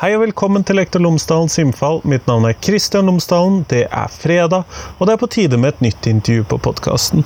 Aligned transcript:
Hei 0.00 0.14
og 0.16 0.22
velkommen 0.22 0.62
til 0.64 0.78
Lektor 0.78 1.02
Lomsdalens 1.04 1.58
innfall. 1.60 1.98
Mitt 2.08 2.24
navn 2.24 2.46
er 2.48 2.54
Kristian 2.56 3.04
Lomsdalen. 3.04 3.58
Det 3.68 3.82
er 3.84 4.08
fredag, 4.08 4.62
og 4.96 5.04
det 5.04 5.12
er 5.12 5.18
på 5.20 5.28
tide 5.28 5.58
med 5.60 5.74
et 5.74 5.82
nytt 5.84 6.06
intervju 6.08 6.46
på 6.48 6.56
podkasten. 6.64 7.20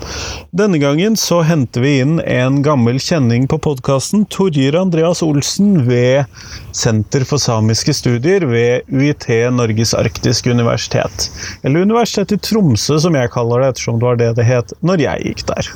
Denne 0.51 0.81
gangen 0.83 1.15
så 1.15 1.39
henter 1.47 1.85
vi 1.85 1.93
inn 2.03 2.17
en 2.19 2.57
gammel 2.67 2.99
kjenning 2.99 3.47
på 3.47 3.61
podkasten, 3.63 4.25
Torjir 4.27 4.75
Andreas 4.81 5.23
Olsen 5.23 5.85
ved 5.87 6.27
Senter 6.75 7.23
for 7.23 7.39
samiske 7.39 7.95
studier 7.95 8.43
ved 8.51 8.91
UiT 8.91 9.29
Norges 9.55 9.95
arktiske 9.95 10.51
universitet. 10.51 11.29
Eller 11.63 11.87
Universitetet 11.87 12.41
i 12.41 12.49
Tromsø, 12.49 12.99
som 12.99 13.15
jeg 13.15 13.31
kaller 13.37 13.63
det, 13.63 13.71
ettersom 13.77 14.03
det 14.03 14.09
var 14.09 14.19
det 14.19 14.33
det 14.41 14.49
het 14.51 14.75
når 14.83 15.07
jeg 15.07 15.31
gikk 15.31 15.47
der. 15.53 15.71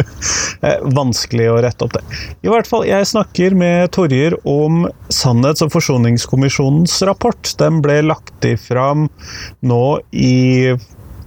Vanskelig 1.00 1.48
å 1.48 1.56
rette 1.64 1.88
opp 1.88 1.96
det. 1.96 2.04
I 2.44 2.52
hvert 2.52 2.68
fall, 2.68 2.84
jeg 2.92 3.08
snakker 3.08 3.56
med 3.56 3.88
Torjir 3.96 4.36
om 4.44 4.84
sannhets- 5.08 5.64
og 5.64 5.72
forsoningskommisjonen 5.72 6.09
Forsoningskommisjonens 6.10 7.02
rapport. 7.02 7.58
Den 7.58 7.80
ble 7.82 8.02
lagt 8.02 8.44
fram 8.58 9.08
nå 9.60 10.00
i 10.10 10.74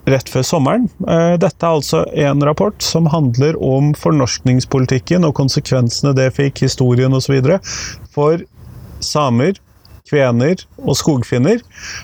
rett 0.06 0.30
før 0.30 0.44
sommeren. 0.44 0.90
Eh, 1.08 1.38
dette 1.40 1.66
er 1.66 1.78
altså 1.78 2.04
en 2.14 2.44
rapport 2.44 2.82
som 2.82 3.08
handler 3.08 3.56
om 3.64 3.94
fornorskningspolitikken 3.94 5.24
og 5.24 5.36
konsekvensene 5.36 6.14
det 6.14 6.34
fikk, 6.36 6.66
historien 6.66 7.14
osv. 7.14 7.60
for 8.12 8.44
samer, 9.00 9.54
kvener 10.10 10.56
og 10.84 10.98
skogfinner. 10.98 11.62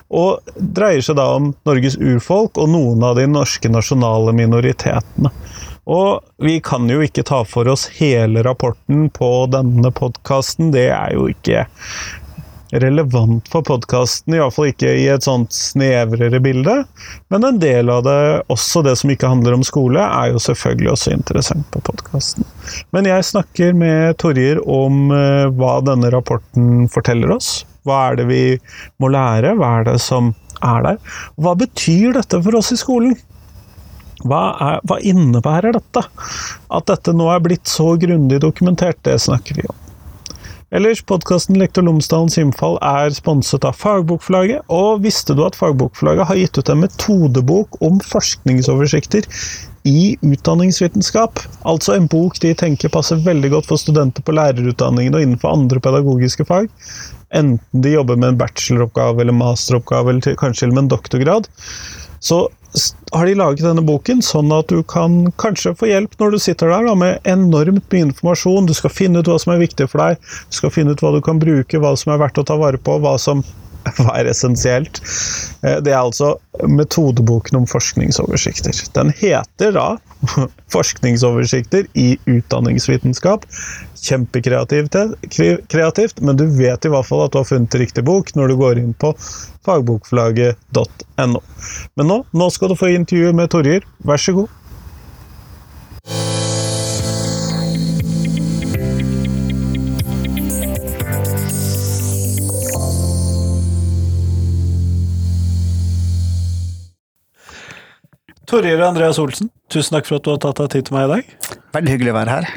Og 0.09 0.39
dreier 0.55 1.01
seg 1.01 1.17
da 1.19 1.35
om 1.35 1.53
Norges 1.65 1.97
urfolk 1.97 2.57
og 2.57 2.69
noen 2.69 3.03
av 3.03 3.17
de 3.19 3.27
norske 3.27 3.69
nasjonale 3.69 4.31
minoritetene. 4.33 5.31
Og 5.89 6.21
vi 6.37 6.59
kan 6.61 6.85
jo 6.89 7.01
ikke 7.01 7.25
ta 7.25 7.41
for 7.49 7.67
oss 7.71 7.87
hele 7.97 8.43
rapporten 8.45 9.07
på 9.09 9.29
denne 9.49 9.89
podkasten, 9.95 10.69
det 10.75 10.91
er 10.93 11.15
jo 11.15 11.25
ikke 11.31 11.65
relevant 12.71 13.47
for 13.49 13.65
podkasten, 13.65 14.35
iallfall 14.37 14.69
ikke 14.69 14.91
i 15.01 15.07
et 15.09 15.25
sånt 15.25 15.53
snevrere 15.55 16.41
bilde. 16.43 16.75
Men 17.33 17.47
en 17.47 17.61
del 17.61 17.89
av 17.89 18.03
det, 18.05 18.19
også 18.53 18.83
det 18.85 18.95
som 18.99 19.13
ikke 19.13 19.31
handler 19.31 19.57
om 19.57 19.65
skole, 19.65 20.03
er 20.03 20.33
jo 20.33 20.43
selvfølgelig 20.43 20.91
også 20.93 21.15
interessant 21.15 21.65
på 21.73 21.81
podkasten. 21.89 22.45
Men 22.95 23.09
jeg 23.09 23.27
snakker 23.31 23.73
med 23.77 24.19
Torjer 24.21 24.61
om 24.69 25.09
uh, 25.13 25.49
hva 25.55 25.79
denne 25.85 26.11
rapporten 26.13 26.85
forteller 26.93 27.33
oss. 27.39 27.63
Hva 27.87 28.09
er 28.09 28.19
det 28.19 28.29
vi 28.29 28.43
må 29.01 29.09
lære? 29.13 29.55
Hva 29.57 29.79
er 29.79 29.89
det 29.93 29.97
som 30.03 30.33
er 30.59 30.85
der? 30.85 31.01
Hva 31.41 31.55
betyr 31.57 32.13
dette 32.19 32.41
for 32.43 32.59
oss 32.59 32.73
i 32.75 32.79
skolen? 32.79 33.17
Hva, 34.27 34.41
er, 34.59 34.81
hva 34.83 34.99
innebærer 34.99 35.77
dette? 35.77 36.03
At 36.75 36.89
dette 36.91 37.15
nå 37.15 37.29
er 37.31 37.43
blitt 37.43 37.71
så 37.71 37.93
grundig 37.99 38.41
dokumentert, 38.43 38.99
det 39.07 39.15
snakker 39.23 39.61
vi 39.61 39.69
om. 39.69 39.77
Ellers, 40.69 40.99
podkasten 41.01 41.57
Lektor 41.57 41.81
Lomsdalens 41.81 42.35
innfall 42.37 42.75
er 42.85 43.09
sponset 43.17 43.63
av 43.65 43.73
Fagbokforlaget. 43.79 44.67
Og 44.69 45.01
visste 45.01 45.33
du 45.33 45.41
at 45.41 45.55
Fagbokforlaget 45.57 46.29
har 46.29 46.37
gitt 46.37 46.59
ut 46.59 46.69
en 46.69 46.83
metodebok 46.83 47.79
om 47.81 47.97
forskningsoversikter 48.05 49.25
i 49.89 50.13
utdanningsvitenskap? 50.21 51.41
Altså 51.65 51.95
en 51.95 52.05
bok 52.11 52.37
de 52.43 52.53
tenker 52.53 52.93
passer 52.93 53.17
veldig 53.25 53.49
godt 53.55 53.71
for 53.71 53.81
studenter 53.81 54.21
på 54.21 54.35
lærerutdanningen 54.37 55.17
og 55.17 55.25
innenfor 55.25 55.57
andre 55.57 55.81
pedagogiske 55.81 56.45
fag. 56.45 56.69
Enten 57.33 57.81
de 57.81 57.95
jobber 57.95 58.21
med 58.21 58.35
en 58.35 58.39
bacheloroppgave 58.43 59.25
eller 59.25 59.39
masteroppgave, 59.41 60.13
eller 60.13 60.37
kanskje 60.37 60.69
med 60.69 60.83
en 60.83 60.93
doktorgrad. 60.93 61.49
Så 62.21 62.43
har 63.11 63.25
de 63.25 63.35
laget 63.37 63.65
denne 63.65 63.83
boken 63.85 64.21
sånn 64.25 64.51
at 64.53 64.69
du 64.69 64.83
kan 64.85 65.31
kanskje 65.41 65.73
få 65.77 65.89
hjelp 65.89 66.13
når 66.19 66.35
du 66.35 66.39
sitter 66.43 66.69
der 66.69 66.85
da, 66.85 66.95
med 66.97 67.29
enormt 67.29 67.87
mye 67.89 68.09
informasjon. 68.09 68.69
Du 68.69 68.75
skal 68.77 68.93
finne 68.93 69.23
ut 69.23 69.31
hva 69.31 69.39
som 69.41 69.55
er 69.55 69.63
viktig 69.63 69.89
for 69.89 70.03
deg, 70.03 70.19
du 70.49 70.59
skal 70.59 70.73
finne 70.73 70.93
ut 70.93 71.01
hva 71.03 71.15
du 71.15 71.21
kan 71.25 71.41
bruke, 71.41 71.81
hva 71.81 71.95
som 71.97 72.13
er 72.13 72.21
verdt 72.21 72.41
å 72.41 72.45
ta 72.45 72.59
vare 72.61 72.81
på, 72.81 72.99
hva 73.01 73.17
som 73.21 73.43
hva 73.97 74.13
er 74.19 74.29
essensielt. 74.29 75.01
Eh, 75.63 75.79
det 75.83 75.93
er 75.93 76.01
altså 76.01 76.35
metodeboken 76.67 77.61
om 77.61 77.67
forskningsoversikter. 77.69 78.75
Den 78.95 79.13
heter 79.15 79.75
da 79.75 79.87
'Forskningsoversikter 80.73 81.87
i 81.95 82.17
utdanningsvitenskap'. 82.27 83.47
Kjempekreativt, 83.99 86.21
men 86.23 86.39
du 86.39 86.45
vet 86.55 86.85
i 86.85 86.91
hvert 86.91 87.07
fall 87.07 87.25
at 87.25 87.33
du 87.33 87.39
har 87.41 87.49
funnet 87.49 87.79
riktig 87.81 88.05
bok 88.07 88.31
når 88.37 88.51
du 88.51 88.55
går 88.61 88.81
inn 88.81 88.93
på 88.97 89.11
fagbokforlaget.no. 89.67 91.41
Men 91.99 92.13
nå, 92.13 92.17
nå 92.31 92.49
skal 92.55 92.71
du 92.71 92.79
få 92.79 92.93
intervju 92.95 93.35
med 93.35 93.51
Torjer. 93.51 93.85
Vær 94.07 94.21
så 94.21 94.37
god. 94.39 94.55
Torjer 108.49 108.81
Andreas 108.81 109.19
Olsen, 109.21 109.51
tusen 109.69 109.93
takk 109.93 110.07
for 110.09 110.17
at 110.17 110.25
du 110.25 110.31
har 110.33 110.39
tatt 110.41 110.63
deg 110.63 110.71
tid 110.73 110.87
til 110.87 110.97
meg 110.97 111.05
i 111.05 111.11
dag. 111.11 111.33
Veldig 111.77 111.93
hyggelig 111.93 112.15
å 112.15 112.17
være 112.17 112.39
her. 112.39 112.47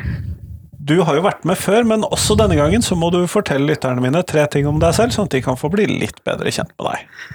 Du 0.83 0.97
har 1.07 1.15
jo 1.15 1.23
vært 1.23 1.45
med 1.47 1.59
før, 1.61 1.85
men 1.87 2.03
også 2.09 2.35
denne 2.39 2.57
gangen 2.59 2.83
så 2.83 2.97
må 2.99 3.13
du 3.15 3.21
fortelle 3.31 3.69
lytterne 3.69 4.03
mine 4.03 4.25
tre 4.27 4.49
ting 4.51 4.67
om 4.67 4.81
deg 4.83 4.97
selv, 4.97 5.15
sånn 5.15 5.29
at 5.29 5.37
de 5.37 5.43
kan 5.45 5.59
få 5.59 5.71
bli 5.71 5.87
litt 5.87 6.19
bedre 6.27 6.51
kjent 6.51 6.73
med 6.75 6.89
deg. 6.89 7.29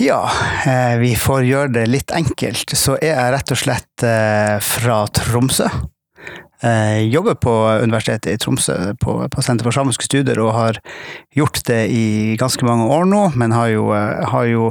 Ja, 0.00 0.22
eh, 0.64 0.94
vi 1.02 1.10
får 1.18 1.44
gjøre 1.44 1.72
det 1.74 1.86
litt 1.90 2.14
enkelt. 2.16 2.72
Så 2.78 2.96
er 2.96 3.12
jeg 3.12 3.34
rett 3.34 3.52
og 3.52 3.60
slett 3.60 4.06
eh, 4.06 4.56
fra 4.64 5.02
Tromsø. 5.20 5.68
Jeg 6.62 7.08
jobber 7.10 7.34
på 7.42 7.52
Universitetet 7.82 8.36
i 8.36 8.40
Tromsø 8.40 8.76
på, 9.02 9.16
Senter 9.42 9.66
for 9.66 9.74
samiske 9.74 10.06
studier 10.06 10.38
og 10.40 10.52
har 10.54 10.78
gjort 11.34 11.58
det 11.66 11.80
i 11.90 12.04
ganske 12.40 12.64
mange 12.64 12.86
år 12.94 13.08
nå, 13.10 13.24
men 13.36 13.52
har 13.52 13.72
jo, 13.74 13.88
eh, 13.98 14.22
har 14.32 14.46
jo 14.48 14.70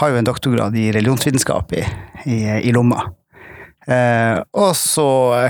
har 0.00 0.12
jo 0.12 0.20
en 0.20 0.28
doktorgrad 0.28 0.76
i 0.78 0.90
religionsvitenskap 0.94 1.72
i, 1.72 1.86
i, 2.24 2.36
i 2.68 2.74
lomma. 2.74 3.08
Eh, 3.90 4.38
og 4.54 4.74
så 4.78 5.08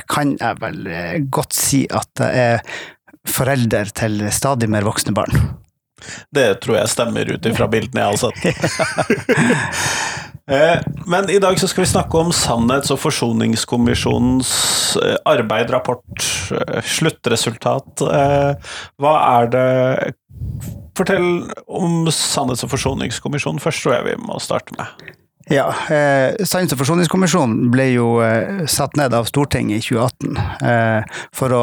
kan 0.08 0.34
jeg 0.40 0.60
vel 0.62 0.86
eh, 0.88 1.18
godt 1.32 1.56
si 1.56 1.84
at 1.92 2.22
jeg 2.24 2.56
er 2.56 2.80
forelder 3.28 3.90
til 3.92 4.22
stadig 4.32 4.70
mer 4.72 4.86
voksne 4.86 5.12
barn. 5.16 5.34
Det 6.32 6.46
tror 6.64 6.78
jeg 6.78 6.92
stemmer 6.94 7.28
ut 7.28 7.46
ifra 7.50 7.68
bildene 7.68 8.06
jeg 8.06 8.16
har 8.16 8.20
sett. 8.24 8.40
Eh, 10.50 10.80
men 11.06 11.28
i 11.30 11.36
dag 11.38 11.54
så 11.60 11.68
skal 11.70 11.84
vi 11.84 11.90
snakke 11.92 12.18
om 12.18 12.32
Sannhets- 12.34 12.90
og 12.90 12.98
forsoningskommisjonens 12.98 14.48
arbeid, 15.28 15.70
rapport, 15.70 16.24
sluttresultat. 16.90 18.02
Hva 18.98 19.12
er 19.28 19.52
det 19.52 19.68
Fortell 20.98 21.28
om 21.70 22.10
Sannhets- 22.10 22.66
og 22.66 22.72
forsoningskommisjonen 22.74 23.62
først, 23.62 23.84
tror 23.84 24.00
jeg 24.00 24.08
vi 24.08 24.16
må 24.26 24.40
starte 24.42 24.74
med. 24.74 25.14
Ja, 25.50 25.75
eh, 25.91 26.34
Sannhets- 26.47 26.77
og 26.77 26.78
forsoningskommisjonen 26.78 27.71
ble 27.75 27.88
jo 27.91 28.21
eh, 28.22 28.66
satt 28.71 28.94
ned 29.00 29.15
av 29.16 29.27
Stortinget 29.27 29.83
i 29.83 29.87
2018 29.88 30.38
eh, 30.71 31.16
for 31.34 31.55
å 31.56 31.62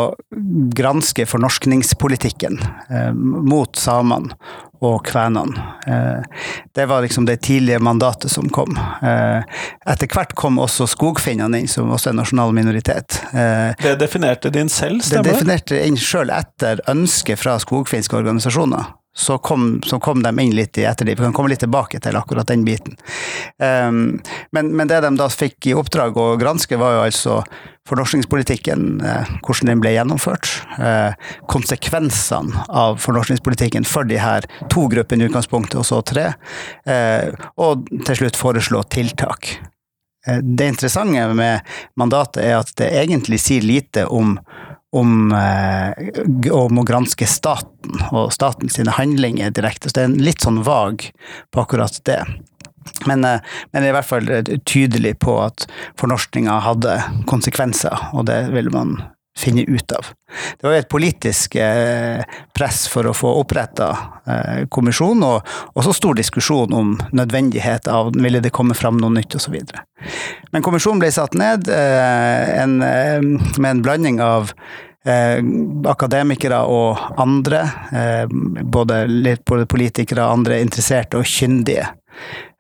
granske 0.76 1.24
fornorskningspolitikken 1.30 2.60
eh, 2.92 3.14
mot 3.16 3.80
samene 3.80 4.36
og 4.84 5.00
kvenene. 5.08 5.64
Eh, 5.88 6.44
det 6.76 6.90
var 6.92 7.08
liksom 7.08 7.26
det 7.26 7.40
tidlige 7.48 7.80
mandatet 7.80 8.32
som 8.32 8.52
kom. 8.52 8.76
Eh, 8.76 9.64
etter 9.88 10.12
hvert 10.12 10.36
kom 10.36 10.60
også 10.60 10.90
skogfinnene 10.92 11.64
inn, 11.64 11.72
som 11.72 11.88
også 11.96 12.12
er 12.12 12.20
nasjonal 12.20 12.52
minoritet. 12.54 13.22
det 13.32 13.96
definerte 14.04 14.52
din 14.52 14.68
selv, 14.70 15.00
stemmer 15.00 15.24
det? 15.24 15.32
Det 15.32 15.40
definerte 15.40 15.82
inn 15.88 15.98
sjøl 15.98 16.36
etter 16.36 16.84
ønske 16.92 17.40
fra 17.40 17.56
skogfinske 17.64 18.20
organisasjoner 18.20 18.92
så 19.18 19.38
kom, 19.38 19.82
så 19.86 20.00
kom, 20.00 20.22
de 20.24 20.30
inn 20.40 20.54
litt 20.56 20.78
i 20.78 20.84
ettertid. 20.86 21.18
Vi 21.18 21.26
kan 21.26 21.34
komme 21.34 21.50
litt 21.50 21.64
tilbake 21.64 22.00
til 22.04 22.18
akkurat 22.20 22.48
den 22.52 22.66
biten. 22.68 22.94
Um, 23.58 24.20
men, 24.54 24.70
men, 24.78 24.90
det 24.92 25.00
de 25.02 25.10
da 25.18 25.26
fikk 25.34 25.72
i 25.72 25.74
oppdrag 25.74 26.20
å 26.22 26.36
granske, 26.38 26.78
var 26.78 26.94
jo 26.94 27.06
altså 27.08 27.38
fornorskningspolitikken, 27.90 28.84
uh, 29.02 29.32
hvordan 29.42 29.72
den 29.72 29.82
ble 29.82 29.96
gjennomført. 29.96 30.52
Uh, 30.78 31.18
konsekvensene 31.50 32.68
av 32.70 33.02
fornorskningspolitikken 33.02 33.88
for 33.90 34.06
de 34.06 34.20
her 34.22 34.46
to 34.70 34.86
gruppene 34.92 35.26
i 35.26 35.32
utgangspunktet, 35.32 35.80
og 35.82 35.90
så 35.90 36.04
tre. 36.06 36.30
Uh, 36.86 37.34
og 37.58 37.90
til 38.06 38.22
slutt 38.22 38.38
foreslå 38.38 38.86
tiltak. 38.94 39.58
Eh, 40.28 40.38
det 40.38 40.68
interessante 40.68 41.34
med 41.34 41.60
mandatet 41.96 42.44
er 42.44 42.60
at 42.60 42.74
det 42.78 42.92
egentlig 43.02 43.40
sier 43.42 43.66
lite 43.66 44.06
om 44.06 44.38
om, 44.96 45.32
eh, 45.32 46.52
om, 46.54 46.80
å 46.80 46.86
granske 46.88 47.28
staten 47.28 48.06
og 48.12 48.32
statens 48.34 48.80
handlinger 48.98 49.52
direkte. 49.52 49.90
Så 49.90 49.98
det 49.98 50.06
er 50.06 50.12
en 50.12 50.22
litt 50.24 50.46
sånn 50.46 50.62
vag 50.64 51.10
på 51.52 51.64
akkurat 51.64 52.00
det. 52.08 52.22
Men, 53.06 53.26
eh, 53.26 53.44
men 53.72 53.84
er 53.84 53.92
i 53.92 53.98
hvert 53.98 54.10
fall 54.10 54.32
tydelig 54.64 55.18
på 55.20 55.38
at 55.44 55.68
fornorskninga 56.00 56.62
hadde 56.64 56.98
konsekvenser, 57.28 58.10
og 58.14 58.28
det 58.32 58.46
ville 58.56 58.72
man 58.74 58.98
finne 59.38 59.64
ut 59.68 59.92
av. 59.96 60.10
Det 60.58 60.68
var 60.68 60.76
jo 60.76 60.82
et 60.82 60.90
politisk 60.92 61.56
eh, 61.62 62.24
press 62.58 62.86
for 62.92 63.08
å 63.08 63.16
få 63.16 63.32
oppretta 63.42 63.92
kommisjonen, 64.74 65.24
og 65.24 65.78
også 65.80 65.94
stor 65.96 66.18
diskusjon 66.18 66.74
om 66.76 66.90
nødvendighet 67.16 67.88
av 67.88 68.10
ville 68.18 68.42
det 68.44 68.52
komme 68.52 68.76
fram 68.76 68.98
noe 69.00 69.14
nytt 69.16 69.38
osv. 69.40 69.56
Men 70.52 70.66
kommisjonen 70.66 71.00
ble 71.00 71.14
satt 71.16 71.38
ned 71.40 71.70
en, 71.72 72.76
med 72.82 73.70
en 73.70 73.84
blanding 73.86 74.20
av 74.20 74.52
eh, 75.08 75.40
akademikere 75.90 76.60
og 76.72 77.22
andre, 77.22 77.64
eh, 77.92 78.26
både, 78.64 79.02
både 79.46 79.66
politikere, 79.70 80.26
andre 80.26 80.62
interesserte 80.64 81.20
og 81.20 81.28
kyndige. 81.28 81.88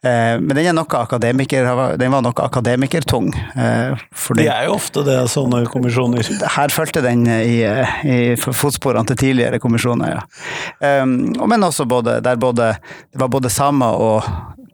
Eh, 0.05 0.35
men 0.39 0.53
den, 0.53 0.65
er 0.69 0.75
noe 0.77 0.99
akademiker, 0.99 1.67
den 1.97 2.13
var 2.13 2.21
noe 2.25 2.44
akademikertung. 2.45 3.31
Eh, 3.33 3.97
fordi 4.13 4.45
det 4.45 4.53
er 4.53 4.67
jo 4.69 4.75
ofte 4.77 5.03
det, 5.07 5.17
sånne 5.33 5.63
kommisjoner. 5.71 6.27
Her 6.57 6.73
fulgte 6.73 7.01
den 7.05 7.25
i, 7.25 7.63
i 8.05 8.19
fotsporene 8.38 9.07
til 9.09 9.21
tidligere 9.23 9.61
kommisjoner, 9.63 10.19
ja. 10.19 10.94
Men 11.07 11.65
også 11.65 11.88
både, 11.89 12.19
der 12.21 12.38
både, 12.38 12.75
det 13.09 13.21
var 13.21 13.31
både 13.33 13.49
samer 13.53 13.97
og 13.97 14.27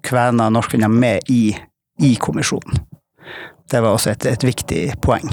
kvener, 0.04 0.52
norskfinner, 0.52 0.92
med 0.92 1.32
i, 1.32 1.56
i 2.04 2.16
kommisjonen. 2.20 2.84
Det 3.72 3.80
var 3.80 3.96
også 3.96 4.12
et, 4.12 4.28
et 4.28 4.44
viktig 4.44 4.82
poeng. 5.02 5.30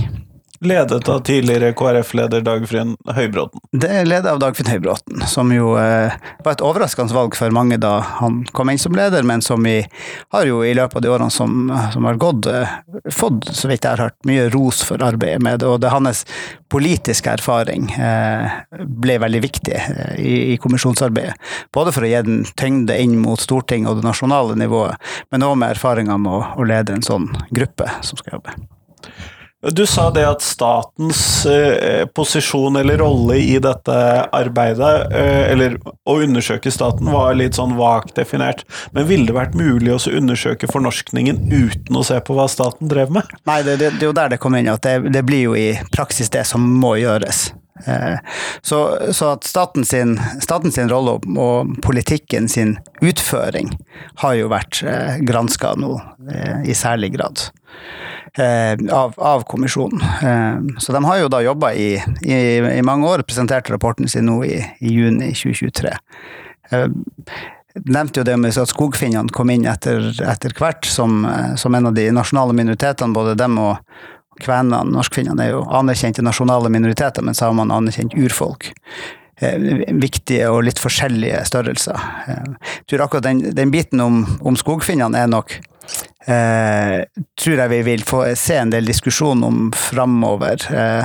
Ledet 0.64 1.08
av 1.08 1.20
tidligere 1.24 1.72
KrF-leder 1.72 2.42
Dagfinn 2.44 2.90
Høybråten. 3.16 3.62
Det 3.72 3.88
er 3.88 4.04
ledet 4.04 4.28
av 4.28 4.42
Dagfinn 4.42 4.68
Høybråten, 4.68 5.22
som 5.24 5.48
jo 5.54 5.70
eh, 5.80 6.12
var 6.44 6.52
et 6.52 6.60
overraskende 6.60 7.16
valg 7.16 7.32
for 7.38 7.54
mange 7.56 7.78
da 7.80 7.94
han 8.18 8.42
kom 8.52 8.68
inn 8.68 8.80
som 8.80 8.92
leder, 8.92 9.24
men 9.24 9.40
som 9.40 9.64
vi 9.64 9.78
har 10.34 10.44
jo 10.44 10.58
i 10.60 10.74
løpet 10.76 10.98
av 11.00 11.06
de 11.06 11.12
årene 11.14 11.32
som, 11.32 11.72
som 11.94 12.04
har 12.04 12.20
gått, 12.20 12.50
eh, 12.52 12.74
fått, 13.08 13.48
så 13.56 13.70
vidt 13.70 13.88
jeg 13.88 13.94
har 13.94 14.10
hørt, 14.10 14.18
mye 14.28 14.50
ros 14.52 14.82
for 14.84 15.00
arbeidet 15.00 15.40
med 15.40 15.62
det. 15.62 15.70
Og 15.70 15.80
det 15.80 15.94
hans 15.94 16.26
politiske 16.68 17.32
erfaring 17.40 17.88
eh, 17.96 18.60
ble 18.84 19.16
veldig 19.24 19.40
viktig 19.46 19.78
eh, 19.80 20.14
i, 20.20 20.34
i, 20.52 20.58
kommisjonsarbeidet. 20.60 21.40
Både 21.72 21.96
for 21.96 22.04
å 22.04 22.10
gi 22.12 22.20
den 22.26 22.44
tyngde 22.60 23.00
inn 23.00 23.16
mot 23.22 23.40
Stortinget 23.40 23.94
og 23.94 24.02
det 24.02 24.10
nasjonale 24.10 24.60
nivået, 24.60 25.00
men 25.32 25.48
òg 25.48 25.56
med 25.56 25.72
erfaringer 25.72 26.20
med 26.20 26.36
å, 26.36 26.44
å 26.60 26.68
lede 26.68 26.98
en 26.98 27.06
sånn 27.06 27.30
gruppe 27.48 27.88
som 28.04 28.20
skal 28.20 28.36
jobbe. 28.36 28.60
Du 29.60 29.86
sa 29.86 30.06
det 30.10 30.22
at 30.24 30.40
statens 30.40 31.46
eh, 31.46 32.06
posisjon 32.16 32.78
eller 32.80 32.96
rolle 32.98 33.36
i 33.36 33.58
dette 33.60 33.96
arbeidet, 34.32 35.12
eh, 35.12 35.50
eller 35.52 35.76
å 36.08 36.14
undersøke 36.24 36.72
staten, 36.72 37.10
var 37.12 37.36
litt 37.36 37.58
sånn 37.58 37.76
vagt 37.76 38.14
definert. 38.16 38.64
Men 38.96 39.04
ville 39.10 39.28
det 39.28 39.36
vært 39.36 39.58
mulig 39.58 39.92
å 39.92 40.00
undersøke 40.16 40.70
fornorskningen 40.70 41.52
uten 41.52 42.00
å 42.00 42.06
se 42.08 42.16
på 42.24 42.38
hva 42.38 42.48
staten 42.48 42.88
drev 42.88 43.12
med? 43.12 43.28
Nei, 43.44 43.60
det, 43.66 43.76
det, 43.82 43.92
det 43.98 44.08
er 44.08 44.14
jo 44.14 44.16
der 44.16 44.32
det 44.32 44.40
kommer 44.40 44.64
inn, 44.64 44.72
at 44.72 44.86
det, 44.86 45.12
det, 45.12 45.26
blir 45.28 45.50
jo 45.50 45.58
i 45.58 45.74
praksis 45.92 46.32
det 46.32 46.46
som 46.48 46.64
må 46.64 46.96
gjøres. 47.02 47.50
Eh, 47.86 48.18
så, 48.62 48.98
så, 49.12 49.32
at 49.32 49.44
staten 49.44 49.84
sin, 49.84 50.20
staten 50.40 50.72
sin 50.72 50.90
rolle 50.90 51.18
og 51.38 51.76
politikken 51.82 52.48
sin 52.48 52.76
utføring 53.00 53.72
har 54.22 54.36
jo 54.38 54.50
vært 54.52 54.82
eh, 54.86 55.20
granska 55.26 55.74
nå 55.80 55.94
eh, 56.32 56.70
i 56.70 56.76
særlig 56.76 57.14
grad. 57.18 57.50
Av, 58.40 59.14
av, 59.18 59.42
kommisjonen. 59.50 59.98
Så 60.78 60.92
de 60.94 61.00
har 61.02 61.16
jo 61.18 61.30
da 61.32 61.40
jobba 61.42 61.72
i, 61.74 61.88
i, 62.22 62.36
i, 62.60 62.82
mange 62.86 63.08
år, 63.10 63.24
presenterte 63.26 63.72
rapporten 63.74 64.06
sin 64.08 64.28
nå 64.30 64.36
i, 64.46 64.60
i 64.78 64.92
juni 64.94 65.32
2023. 65.34 65.90
Jeg 66.70 66.92
nevnte 67.90 68.22
jo 68.22 68.26
det 68.28 68.36
med 68.38 68.54
at 68.54 68.70
skogfinnene 68.70 69.34
kom 69.34 69.50
inn 69.50 69.66
etter, 69.66 70.12
etter 70.22 70.54
hvert 70.54 70.86
som, 70.86 71.24
som, 71.58 71.74
en 71.74 71.90
av 71.90 71.98
de 71.98 72.06
nasjonale 72.14 72.54
minoritetene, 72.54 73.16
både 73.16 73.34
dem 73.40 73.58
og 73.58 73.82
kvenene. 74.42 74.82
Norskfinnene 74.90 75.46
er 75.46 75.54
jo 75.54 75.64
anerkjente 75.80 76.24
nasjonale 76.24 76.72
minoriteter, 76.72 77.24
men 77.24 77.38
samene 77.38 77.76
anerkjent 77.76 78.16
urfolk. 78.18 78.72
viktige 79.40 80.50
og 80.52 80.66
litt 80.66 80.78
forskjellige 80.78 81.38
størrelser. 81.48 81.96
Jeg 82.28 82.56
tror 82.90 83.06
akkurat 83.06 83.24
den, 83.24 83.38
den 83.56 83.70
biten 83.72 84.00
om, 84.04 84.18
om 84.44 84.56
skogfinnene 84.56 85.16
er 85.16 85.30
nok 85.32 85.54
eh, 86.26 87.04
tror 87.40 87.62
jeg 87.62 87.72
vi 87.72 87.80
vil 87.86 88.04
få 88.06 88.24
se 88.38 88.58
en 88.60 88.72
del 88.72 88.88
diskusjon 88.88 89.44
om 89.46 89.70
framover. 89.76 90.66
Eh, 90.74 91.04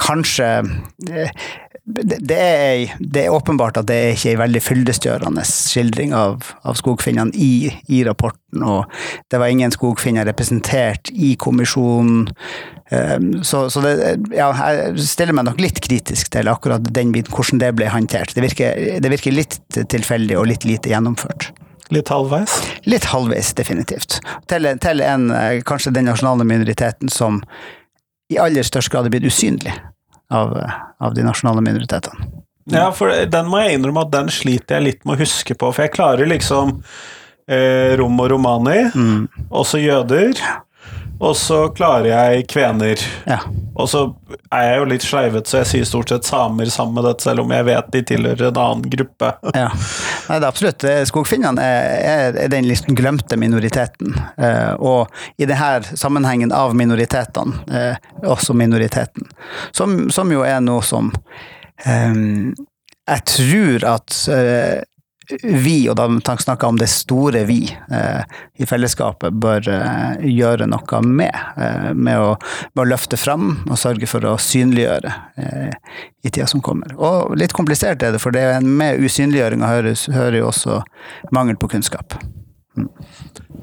kanskje 0.00 0.50
eh, 1.10 1.32
det, 1.84 2.36
er, 2.36 2.96
det, 2.98 3.24
er, 3.24 3.34
åpenbart 3.34 3.78
at 3.80 3.88
det 3.88 3.96
er 3.96 4.12
ikke 4.14 4.34
en 4.34 4.42
veldig 4.42 4.62
fyldestgjørende 4.62 5.44
skildring 5.48 6.12
av, 6.16 6.44
av 6.66 6.76
skogfinnene 6.78 7.32
i, 7.34 7.70
i, 7.88 8.02
rapporten, 8.06 8.62
og 8.62 8.90
det 9.32 9.40
var 9.40 9.50
ingen 9.52 9.72
skogfinner 9.74 10.28
representert 10.28 11.10
i 11.12 11.32
kommisjonen. 11.40 12.28
Eh, 12.92 13.16
så, 13.46 13.64
så 13.72 13.82
det, 13.84 13.94
ja, 14.36 14.50
jeg 14.52 15.08
stiller 15.08 15.36
meg 15.36 15.48
nok 15.48 15.62
litt 15.62 15.80
kritisk 15.84 16.30
til 16.34 16.52
akkurat 16.52 16.84
den 16.94 17.14
biten, 17.16 17.34
hvordan 17.34 17.62
det 17.62 17.72
ble 17.78 17.90
håndtert. 17.90 18.36
Det 18.36 18.44
virker, 18.44 19.00
det 19.02 19.12
virker 19.16 19.36
litt 19.36 19.58
tilfeldig 19.80 20.38
og 20.38 20.50
litt 20.52 20.68
lite 20.68 20.92
gjennomført. 20.92 21.50
Litt 21.90 22.10
halvveis? 22.12 22.60
Litt 22.86 23.08
halvveis, 23.10 23.50
definitivt. 23.58 24.20
Til, 24.50 24.68
til 24.84 25.02
en, 25.02 25.30
eh, 25.34 25.62
kanskje 25.66 25.96
den 25.96 26.06
nasjonale 26.12 26.46
minoriteten 26.46 27.10
som 27.10 27.42
i 28.30 28.38
aller 28.38 28.62
størst 28.62 28.92
grad 28.92 29.08
er 29.08 29.16
blitt 29.16 29.26
usynlig 29.26 29.74
av, 30.30 30.54
av 30.98 31.14
de 31.14 31.26
nasjonale 31.26 31.62
minoritetene. 31.64 32.30
Ja, 32.70 32.90
for 32.94 33.10
den 33.10 33.48
må 33.50 33.62
jeg 33.62 33.78
innrømme 33.78 34.04
at 34.06 34.12
den 34.12 34.28
sliter 34.32 34.78
jeg 34.78 34.86
litt 34.86 35.06
med 35.08 35.16
å 35.16 35.22
huske 35.24 35.56
på, 35.58 35.72
for 35.72 35.86
jeg 35.86 35.94
klarer 35.94 36.28
liksom 36.28 36.76
eh, 37.50 37.96
rom 37.98 38.20
og 38.22 38.30
romani, 38.34 38.82
mm. 38.94 39.48
også 39.48 39.80
jøder. 39.82 40.38
Og 41.20 41.36
så 41.36 41.58
klarer 41.76 42.08
jeg 42.08 42.46
kvener. 42.48 43.00
Ja. 43.28 43.42
Og 43.76 43.88
så 43.92 44.02
er 44.52 44.64
jeg 44.64 44.78
jo 44.80 44.86
litt 44.88 45.04
sleivete, 45.04 45.50
så 45.50 45.60
jeg 45.60 45.68
sier 45.70 45.88
stort 45.88 46.12
sett 46.12 46.28
samer 46.28 46.70
sammen 46.72 46.96
med 46.96 47.06
dette, 47.08 47.24
selv 47.26 47.44
om 47.44 47.52
jeg 47.52 47.66
vet 47.68 47.90
de 47.92 48.02
tilhører 48.08 48.46
en 48.48 48.60
annen 48.62 48.86
gruppe. 48.92 49.32
ja. 49.52 49.68
Nei, 50.30 50.38
det 50.38 50.40
er 50.40 50.48
absolutt. 50.48 50.86
Skogfinnene 51.10 51.64
er, 51.64 52.38
er, 52.40 52.50
den 52.52 52.68
liksom 52.70 52.96
glemte 52.98 53.36
minoriteten. 53.40 54.16
Eh, 54.40 54.72
og 54.80 55.10
i 55.36 55.48
denne 55.48 55.98
sammenhengen 55.98 56.54
av 56.56 56.72
minoritetene, 56.78 57.64
eh, 57.68 58.10
også 58.24 58.56
minoriteten. 58.56 59.28
Som, 59.76 60.06
som, 60.14 60.32
jo 60.32 60.44
er 60.46 60.60
noe 60.64 60.84
som 60.86 61.12
eh, 61.84 62.20
jeg 63.10 63.26
tror 63.26 63.86
at 63.96 64.22
eh, 64.30 64.80
vi, 65.42 65.76
og 65.90 65.96
da 65.98 66.06
snakker 66.36 66.66
jeg 66.66 66.74
om 66.74 66.80
det 66.80 66.88
store 66.90 67.44
vi, 67.48 67.62
eh, 67.92 68.22
i 68.60 68.68
fellesskapet 68.68 69.36
bør 69.42 69.68
eh, 69.72 70.26
gjøre 70.30 70.68
noe 70.70 71.02
med. 71.06 71.36
Eh, 71.56 71.90
med, 71.94 72.18
å, 72.18 72.34
med, 72.74 72.82
å, 72.82 72.88
løfte 72.90 73.18
fram 73.20 73.52
og 73.68 73.78
sørge 73.80 74.08
for 74.10 74.24
å 74.26 74.36
synliggjøre 74.40 75.12
i 75.40 76.30
tida 76.30 76.48
som 76.50 76.62
kommer. 76.64 76.92
Og 76.98 77.36
litt 77.38 77.54
komplisert 77.56 78.02
er 78.02 78.14
det, 78.14 78.22
for 78.22 78.34
det 78.34 78.44
er 78.56 78.64
med 78.64 79.00
usynliggjøringa 79.00 79.70
hører 79.70 80.38
jo 80.40 80.50
også 80.50 80.82
mangel 81.34 81.58
på 81.60 81.70
kunnskap. 81.74 82.18
Mm. 82.76 82.90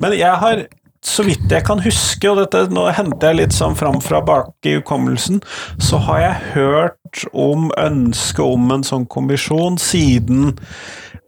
Men 0.01 0.13
jeg 0.17 0.33
har 0.41 0.65
så 1.07 1.23
vidt 1.23 1.51
jeg 1.51 1.63
kan 1.67 1.81
huske, 1.83 2.27
og 2.29 2.39
dette 2.41 2.65
nå 2.73 2.87
henter 2.95 3.31
jeg 3.31 3.39
litt 3.39 3.55
sånn 3.55 3.77
fram 3.77 3.99
fra 4.03 4.19
bak 4.25 4.67
i 4.67 4.77
hukommelsen, 4.79 5.39
så 5.79 5.99
har 6.07 6.21
jeg 6.23 6.53
hørt 6.55 7.25
om 7.31 7.69
ønsket 7.79 8.43
om 8.43 8.73
en 8.73 8.85
sånn 8.85 9.05
kommisjon 9.09 9.77
siden 9.81 10.55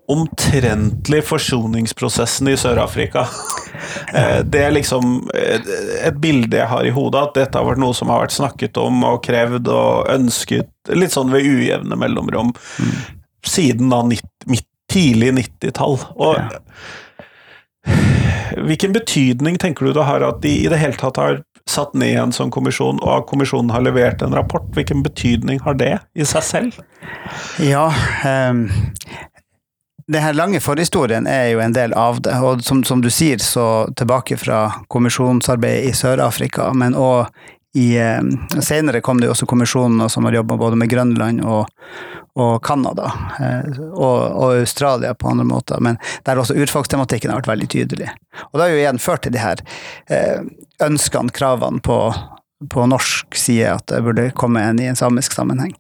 omtrentlig 0.10 1.22
forsoningsprosessen 1.28 2.50
i 2.50 2.58
Sør-Afrika. 2.58 3.28
Eh, 4.13 4.39
det 4.46 4.63
er 4.66 4.74
liksom 4.74 5.30
eh, 5.38 5.62
et 6.08 6.18
bilde 6.22 6.58
jeg 6.58 6.70
har 6.72 6.86
i 6.86 6.94
hodet, 6.94 7.22
at 7.22 7.38
dette 7.38 7.60
har 7.60 7.68
vært 7.68 7.82
noe 7.82 7.96
som 7.98 8.12
har 8.12 8.24
vært 8.25 8.36
snakket 8.36 8.80
om 8.82 9.04
og 9.08 9.22
krevd 9.25 9.70
og 9.72 10.10
ønsket 10.12 10.94
litt 10.98 11.13
sånn 11.13 11.32
ved 11.34 11.46
ujevne 11.46 12.00
mellomrom 12.00 12.51
mm. 12.56 12.96
siden 13.46 13.94
da 13.94 14.01
midt, 14.10 14.25
tidlig 14.89 15.32
90-tall. 15.38 16.00
Og 16.18 16.39
ja. 16.39 16.60
hvilken 18.58 18.96
betydning 18.96 19.60
tenker 19.62 19.86
du 19.86 19.94
det 19.94 20.08
har 20.08 20.25
at 20.25 20.42
de 20.42 20.56
i 20.63 20.70
det 20.72 20.82
hele 20.82 20.98
tatt 20.98 21.22
har 21.22 21.44
satt 21.70 21.94
ned 21.98 22.16
en 22.18 22.34
sånn 22.34 22.50
kommisjon, 22.54 22.98
og 23.04 23.12
at 23.13 23.28
kommisjonen 23.30 23.70
har 23.74 23.84
levert 23.86 24.24
en 24.25 24.34
rapport? 24.34 24.66
Hvilken 24.74 25.04
betydning 25.06 25.62
har 25.66 25.78
det 25.78 25.96
i 26.18 26.25
seg 26.28 26.46
selv? 26.46 26.80
Ja, 27.62 27.88
um, 28.25 28.66
den 30.10 30.22
her 30.24 30.34
lange 30.34 30.60
forhistorien 30.60 31.28
er 31.30 31.51
jo 31.51 31.60
en 31.62 31.74
del 31.74 31.94
av 31.94 32.18
det. 32.25 32.34
Og 32.42 32.63
som, 32.66 32.82
som 32.84 33.01
du 33.01 33.12
sier, 33.13 33.38
så 33.38 33.86
tilbake 34.00 34.39
fra 34.42 34.63
kommisjonsarbeidet 34.89 35.92
i 35.92 35.94
Sør-Afrika, 35.94 36.72
men 36.74 36.98
òg 36.98 37.30
i 37.78 37.92
eh, 38.01 38.22
Senere 38.66 39.04
kom 39.06 39.20
det 39.22 39.30
jo 39.30 39.36
også 39.36 39.46
kommisjoner 39.46 40.10
som 40.10 40.25
har 40.25 40.39
jobba 40.39 40.58
både 40.58 40.80
med 40.82 40.89
Grønland 40.89 41.44
og, 41.46 41.70
og 42.42 42.56
Canada. 42.66 43.12
Eh, 43.38 43.78
og, 43.92 44.18
og, 44.25 44.56
Australia 44.63 45.13
på 45.13 45.30
andre 45.30 45.46
måter, 45.46 45.78
men 45.78 46.01
der 46.25 46.42
også 46.42 46.58
urfolkstematikken 46.58 47.30
har 47.30 47.44
vært 47.44 47.51
veldig 47.54 47.70
tydelig. 47.70 48.10
Og 48.50 48.58
det 48.58 48.66
har 48.66 48.74
jo 48.74 48.82
igjen 48.82 49.04
ført 49.04 49.28
til 49.28 49.38
de 49.38 49.44
her 49.46 49.62
eh, 50.10 50.42
ønskene, 50.89 51.30
kravene 51.38 51.86
på 51.86 52.00
på 52.68 52.86
norsk 52.92 53.36
side 53.36 53.72
at 53.72 53.88
det 53.88 54.01
burde 54.04 54.30
komme 54.36 54.62
en 54.63 54.80
i 54.82 54.89
en 54.92 55.00
samisk 55.00 55.34
sammenheng. 55.36 55.74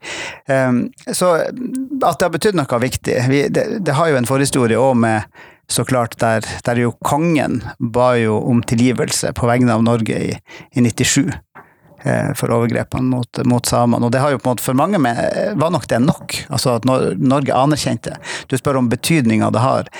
Um, 0.47 0.87
så 1.11 1.35
at 1.41 2.19
det 2.19 2.27
har 2.27 2.35
betydd 2.35 2.59
noe 2.59 2.79
viktig 2.81 3.17
vi, 3.29 3.45
det, 3.51 3.65
det, 3.83 3.95
har 3.97 4.11
jo 4.11 4.19
en 4.19 4.29
forhistorie 4.29 4.79
òg 4.79 4.95
med 5.03 5.41
så 5.69 5.83
klart 5.85 6.15
der, 6.17 6.45
der, 6.65 6.79
jo 6.81 6.95
kongen 7.05 7.59
ba 7.77 8.15
jo 8.17 8.39
om 8.39 8.63
tilgivelse 8.65 9.35
på 9.37 9.49
vegne 9.49 9.75
av 9.75 9.83
Norge 9.85 10.17
i, 10.17 10.31
i 10.73 10.81
97 10.81 11.27
eh, 11.29 12.31
for 12.33 12.49
overgrepene 12.55 13.05
mot, 13.05 13.41
mot 13.45 13.69
samene. 13.69 14.07
Og 14.07 14.15
det 14.15 14.23
har 14.23 14.33
jo 14.33 14.39
på 14.41 14.49
en 14.49 14.55
måte 14.55 14.65
for 14.65 14.79
mange 14.79 14.97
med, 14.97 15.19
var 15.61 15.69
nok 15.75 15.85
det 15.91 16.01
nok. 16.01 16.39
Altså 16.49 16.79
at 16.79 16.89
Norge 16.89 17.53
anerkjente. 17.53 18.15
Du 18.49 18.57
spør 18.57 18.81
om 18.81 18.89
betydninga 18.89 19.51
det 19.53 19.61
har. 19.61 19.93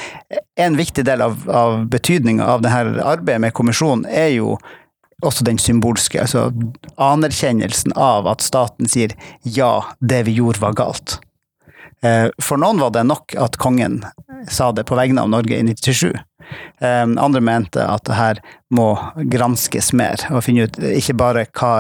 En 0.58 0.80
viktig 0.80 1.06
del 1.06 1.22
av, 1.22 1.38
av 1.46 1.84
betydninga 1.94 2.50
av 2.50 2.66
dette 2.66 3.06
arbeidet 3.06 3.46
med 3.46 3.54
kommisjonen 3.54 4.10
er 4.10 4.34
jo 4.40 4.56
også 5.26 5.46
den 5.48 5.60
symbolske, 5.62 6.22
altså 6.22 6.50
anerkjennelsen 7.02 7.96
av 8.00 8.28
at 8.32 8.46
staten 8.46 8.90
sier 8.90 9.16
ja, 9.44 9.84
det 10.00 10.24
vi 10.30 10.38
gjorde 10.40 10.64
var 10.64 10.78
galt. 10.80 11.20
Eh, 12.02 12.30
for 12.42 12.62
noen 12.62 12.80
var 12.80 12.94
det 12.96 13.04
nok 13.08 13.36
at 13.40 13.60
kongen 13.60 14.02
sa 14.48 14.72
det 14.72 14.88
på 14.88 14.98
vegne 15.00 15.26
av 15.26 15.32
Norge 15.34 15.58
i 15.58 15.64
1997. 15.66 16.14
Eh, 16.80 17.06
andre 17.06 17.42
mente 17.44 17.84
at 17.84 18.06
det 18.08 18.18
her 18.18 18.44
må 18.74 18.94
granskes 19.32 19.92
mer, 19.94 20.24
og 20.32 20.46
finne 20.48 20.70
ut 20.70 20.80
ikke 20.80 21.18
bare 21.20 21.48
hva 21.52 21.74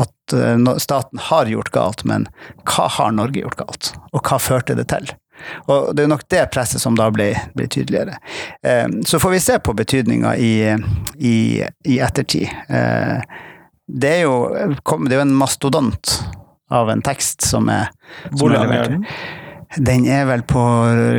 at 0.00 0.36
eh, 0.36 0.70
staten 0.82 1.20
har 1.28 1.50
gjort 1.52 1.74
galt, 1.74 2.06
men 2.08 2.28
hva 2.64 2.88
har 2.96 3.12
Norge 3.16 3.44
gjort 3.44 3.60
galt, 3.60 3.92
og 4.12 4.24
hva 4.24 4.40
førte 4.40 4.78
det 4.78 4.88
til? 4.92 5.12
Og 5.66 5.92
det 5.96 6.04
er 6.04 6.12
nok 6.12 6.24
det 6.32 6.44
presset 6.54 6.82
som 6.82 6.96
da 6.98 7.08
blir, 7.14 7.38
blir 7.56 7.70
tydeligere. 7.72 8.18
Så 9.06 9.20
får 9.22 9.34
vi 9.34 9.40
se 9.42 9.58
på 9.62 9.74
betydninga 9.76 10.36
i, 10.36 10.52
i, 11.18 11.36
i, 11.62 11.98
ettertid. 11.98 12.48
Det 12.68 14.12
er, 14.12 14.22
jo, 14.24 14.36
det 14.52 15.14
er 15.14 15.18
jo 15.18 15.24
en 15.24 15.36
mastodont 15.36 16.14
av 16.72 16.90
en 16.90 17.02
tekst 17.04 17.44
som 17.44 17.68
er 17.72 17.90
Hvor 18.30 18.52
lang 18.54 18.72
er 18.72 18.94
den? 18.94 19.04
Den 19.76 20.06
er 20.10 20.26
vel 20.28 20.44
på 20.44 20.62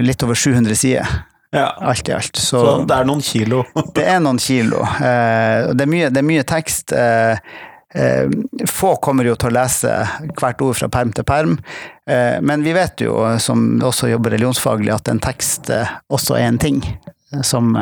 litt 0.06 0.24
over 0.25 0.38
700 0.38 0.77
sider. 0.77 1.13
Ja. 1.53 1.68
Alt 1.80 2.10
i 2.10 2.13
alt. 2.13 2.36
Så, 2.36 2.60
så, 2.65 2.77
det 2.89 2.96
er 2.98 3.06
noen 3.06 3.22
kilo? 3.22 3.62
det 3.94 4.06
er 4.10 4.22
noen 4.24 4.39
kilo. 4.42 4.82
Eh, 4.82 5.70
det, 5.74 5.86
er 5.86 5.92
mye, 5.92 6.10
det, 6.10 6.24
er 6.24 6.25
mye, 6.25 6.46
tekst. 6.50 6.94
Eh, 6.98 7.38
eh, 7.38 7.62
få 8.69 8.95
kommer 9.05 9.27
jo 9.27 9.35
til 9.38 9.51
å 9.51 9.53
lese 9.53 9.91
hvert 10.39 10.62
ord 10.65 10.77
fra 10.79 10.89
perm 10.89 11.12
til 11.13 11.25
perm, 11.29 11.57
eh, 12.09 12.39
men 12.41 12.65
vi 12.65 12.73
vet 12.73 13.03
jo, 13.05 13.19
som 13.39 13.77
også 13.85 14.09
jobber 14.09 14.33
religionsfaglig, 14.33 14.93
at 14.95 15.12
en 15.12 15.21
tekst 15.21 15.69
eh, 15.69 15.91
også 16.09 16.39
er 16.39 16.47
en 16.47 16.62
ting 16.62 16.81
som, 17.41 17.75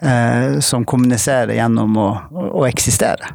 eh, 0.00 0.60
som 0.60 0.84
kommuniserer 0.84 1.54
gjennom 1.54 1.96
å, 1.98 2.10
å 2.50 2.66
eksistere. 2.68 3.34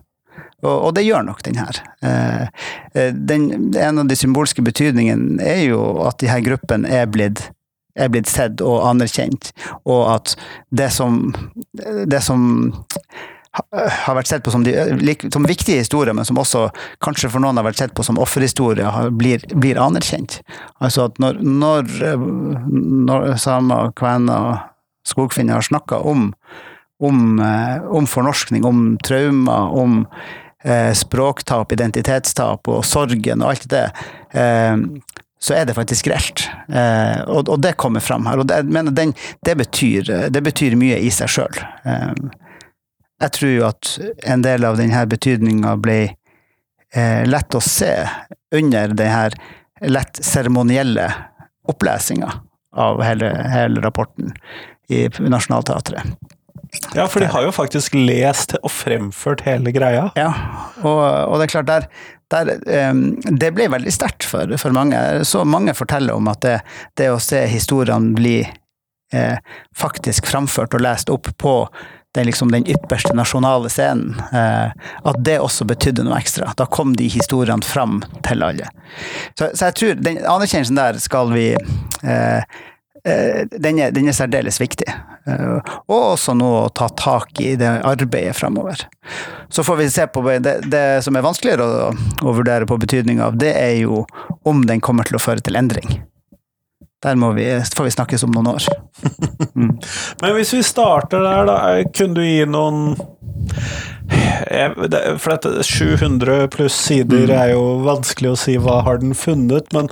Og, 0.60 0.74
og, 0.74 0.90
det 0.96 1.06
gjør 1.08 1.24
nok 1.24 1.44
den 1.48 1.60
her. 1.60 1.80
Eh, 2.04 2.48
eh, 2.94 3.14
den, 3.14 3.48
en 3.80 4.02
av 4.02 4.10
de 4.10 4.18
symbolske 4.20 4.64
betydningene 4.66 5.40
er 5.44 5.64
jo 5.70 5.80
at 6.08 6.20
de 6.20 6.32
her 6.32 6.44
gruppene 6.44 6.90
er 6.92 7.08
blitt, 7.12 7.46
er 7.96 8.12
blitt 8.12 8.30
sett 8.32 8.64
og 8.64 8.84
anerkjent, 8.88 9.54
og 9.88 10.04
at 10.18 10.36
det 10.76 10.90
som, 10.96 11.32
det 11.74 12.22
som 12.24 12.44
har 13.72 14.18
vært 14.18 14.30
sett 14.32 14.44
på 14.46 14.54
som, 14.54 14.64
de, 14.66 14.74
som, 15.34 15.46
viktige 15.48 15.82
historier, 15.84 16.16
men 16.16 16.28
som 16.28 16.40
også 16.40 16.68
kanskje 17.04 17.32
for 17.34 17.44
noen 17.44 17.60
har 17.60 17.68
vært 17.68 17.82
sett 17.82 17.94
på 17.98 18.06
som 18.06 18.20
offerhistorier, 18.22 19.10
blir, 19.16 19.44
blir, 19.56 19.80
anerkjent. 19.82 20.40
Altså 20.84 21.10
at 21.10 21.22
når, 21.22 21.42
når, 21.44 21.94
når 23.10 23.32
samer, 23.42 23.94
kvener 24.00 24.52
og 24.52 25.10
skogfinner 25.10 25.60
har 25.60 25.66
snakka 25.66 26.02
om, 26.08 26.30
om, 27.04 27.40
eh, 27.40 27.88
om, 27.88 28.08
fornorskning, 28.08 28.66
om 28.68 28.98
traumer, 29.06 29.74
om 29.80 30.04
eh, 30.64 30.92
språktap, 30.98 31.72
identitetstap 31.76 32.68
og 32.70 32.84
sorgen 32.86 33.44
og 33.44 33.54
alt 33.54 33.70
det, 33.72 33.88
eh, 34.38 34.76
så 35.40 35.56
er 35.56 35.66
det 35.66 35.78
faktisk 35.78 36.10
reelt. 36.12 36.44
Eh, 36.68 37.22
og, 37.32 37.48
og, 37.48 37.62
det 37.64 37.78
kommer 37.80 38.04
fram 38.04 38.28
her. 38.28 38.42
Og 38.42 38.48
det, 38.50 38.60
mener, 38.68 38.92
den, 38.92 39.16
det, 39.48 39.56
betyr, 39.62 40.12
det, 40.30 40.44
betyr, 40.44 40.76
mye 40.80 41.00
i 41.00 41.12
seg 41.14 41.32
sjøl. 41.32 41.62
Eh, 41.88 42.12
jeg 43.20 43.36
tror 43.36 43.52
jo 43.52 43.68
at 43.68 43.94
en 44.32 44.44
del 44.46 44.66
av 44.68 44.80
denne 44.80 45.06
betydninga 45.12 45.76
ble 45.84 46.00
eh, 46.08 47.24
lett 47.28 47.56
å 47.56 47.64
se 47.64 47.94
under 48.56 48.96
denne 48.96 49.30
lett 49.80 50.20
seremonielle 50.26 51.08
opplesinga 51.70 52.32
av 52.76 53.02
hele, 53.04 53.32
hele 53.52 53.82
rapporten 53.82 54.34
i 54.90 55.06
Nationaltheatret. 55.20 56.18
Ja, 56.94 57.08
for 57.08 57.20
de 57.20 57.30
har 57.32 57.46
jo 57.46 57.54
faktisk 57.54 57.96
lest 57.98 58.54
og 58.62 58.72
fremført 58.72 59.42
hele 59.48 59.72
greia. 59.74 60.10
Ja, 60.20 60.30
og, 60.84 61.00
og 61.02 61.40
det 61.40 61.48
er 61.48 61.54
klart, 61.54 61.70
der, 61.70 61.88
der 62.30 62.92
um, 62.92 63.04
Det 63.42 63.52
ble 63.58 63.70
veldig 63.74 63.94
sterkt 63.94 64.28
for, 64.28 64.54
for, 64.62 64.76
mange. 64.76 65.00
Så 65.26 65.42
mange 65.50 65.74
forteller 65.78 66.18
om 66.18 66.30
at 66.30 66.44
det, 66.46 66.60
det 67.00 67.10
å 67.10 67.22
se 67.24 67.42
historiene 67.50 68.14
bli 68.18 68.38
eh, 68.46 69.38
faktisk 69.78 70.30
framført 70.30 70.78
og 70.78 70.86
lest 70.86 71.10
opp 71.14 71.32
på 71.42 71.56
den, 72.18 72.26
liksom, 72.26 72.52
den 72.52 72.66
ypperste 72.70 73.14
nasjonale 73.18 73.70
scenen, 73.70 74.16
eh, 74.34 74.72
at 75.04 75.20
det 75.26 75.38
også 75.44 75.68
betydde 75.70 76.08
noe 76.08 76.18
ekstra. 76.18 76.54
Da 76.58 76.66
kom 76.66 76.96
de 76.98 77.10
historiene 77.12 77.66
fram 77.66 78.02
til 78.26 78.44
alle. 78.46 78.72
Så, 79.38 79.52
så 79.54 79.70
jeg 79.70 79.78
tror 79.80 80.02
den 80.02 80.24
anerkjennelsen 80.24 80.80
der 80.80 81.00
skal 81.04 81.34
vi 81.36 81.52
eh, 81.54 82.58
Eh, 83.04 83.48
den 83.52 83.80
er, 83.80 83.92
den 83.92 84.08
er, 84.08 84.16
særdeles 84.16 84.60
viktig. 84.62 84.88
Eh, 85.28 85.74
og 85.88 85.96
også 85.98 86.36
nå 86.38 86.50
å 86.66 86.72
ta 86.76 86.90
tak 87.00 87.40
i 87.44 87.54
det 87.60 87.70
arbeidet 87.88 88.36
framover. 88.38 88.84
Så 89.50 89.64
får 89.64 89.80
vi 89.80 89.90
se 89.94 90.08
på 90.12 90.24
det, 90.30 90.56
det 90.68 90.86
som 91.06 91.16
er 91.16 91.26
vanskeligere 91.26 91.66
å, 91.66 91.94
å 92.28 92.36
vurdere 92.36 92.68
på 92.70 92.80
betydninga 92.82 93.30
av, 93.30 93.40
det 93.40 93.54
er 93.56 93.78
jo 93.86 94.04
om 94.50 94.66
den 94.68 94.84
kommer 94.84 95.08
til 95.08 95.20
å 95.20 95.24
føre 95.24 95.44
til 95.46 95.60
endring. 95.60 96.02
Der 97.04 97.16
vi, 97.16 97.46
får 97.76 97.84
vi 97.84 97.92
snakkes 97.96 98.24
om 98.28 98.34
noen 98.36 98.48
år. 98.52 98.66
Mm. 99.56 99.78
Men 100.22 100.34
hvis 100.36 100.54
vi 100.54 100.64
starter 100.64 101.24
der, 101.24 101.46
da. 101.48 101.60
Kunne 101.96 102.18
du 102.18 102.26
gi 102.26 102.44
noen 102.50 102.98
for 105.20 105.32
dette 105.32 105.64
700 105.64 106.50
pluss 106.52 106.76
sider 106.76 107.30
mm. 107.30 107.36
er 107.36 107.52
jo 107.54 107.64
vanskelig 107.86 108.34
å 108.34 108.40
si 108.40 108.58
hva 108.60 108.80
har 108.86 109.00
den 109.02 109.14
funnet, 109.18 109.70
men 109.76 109.90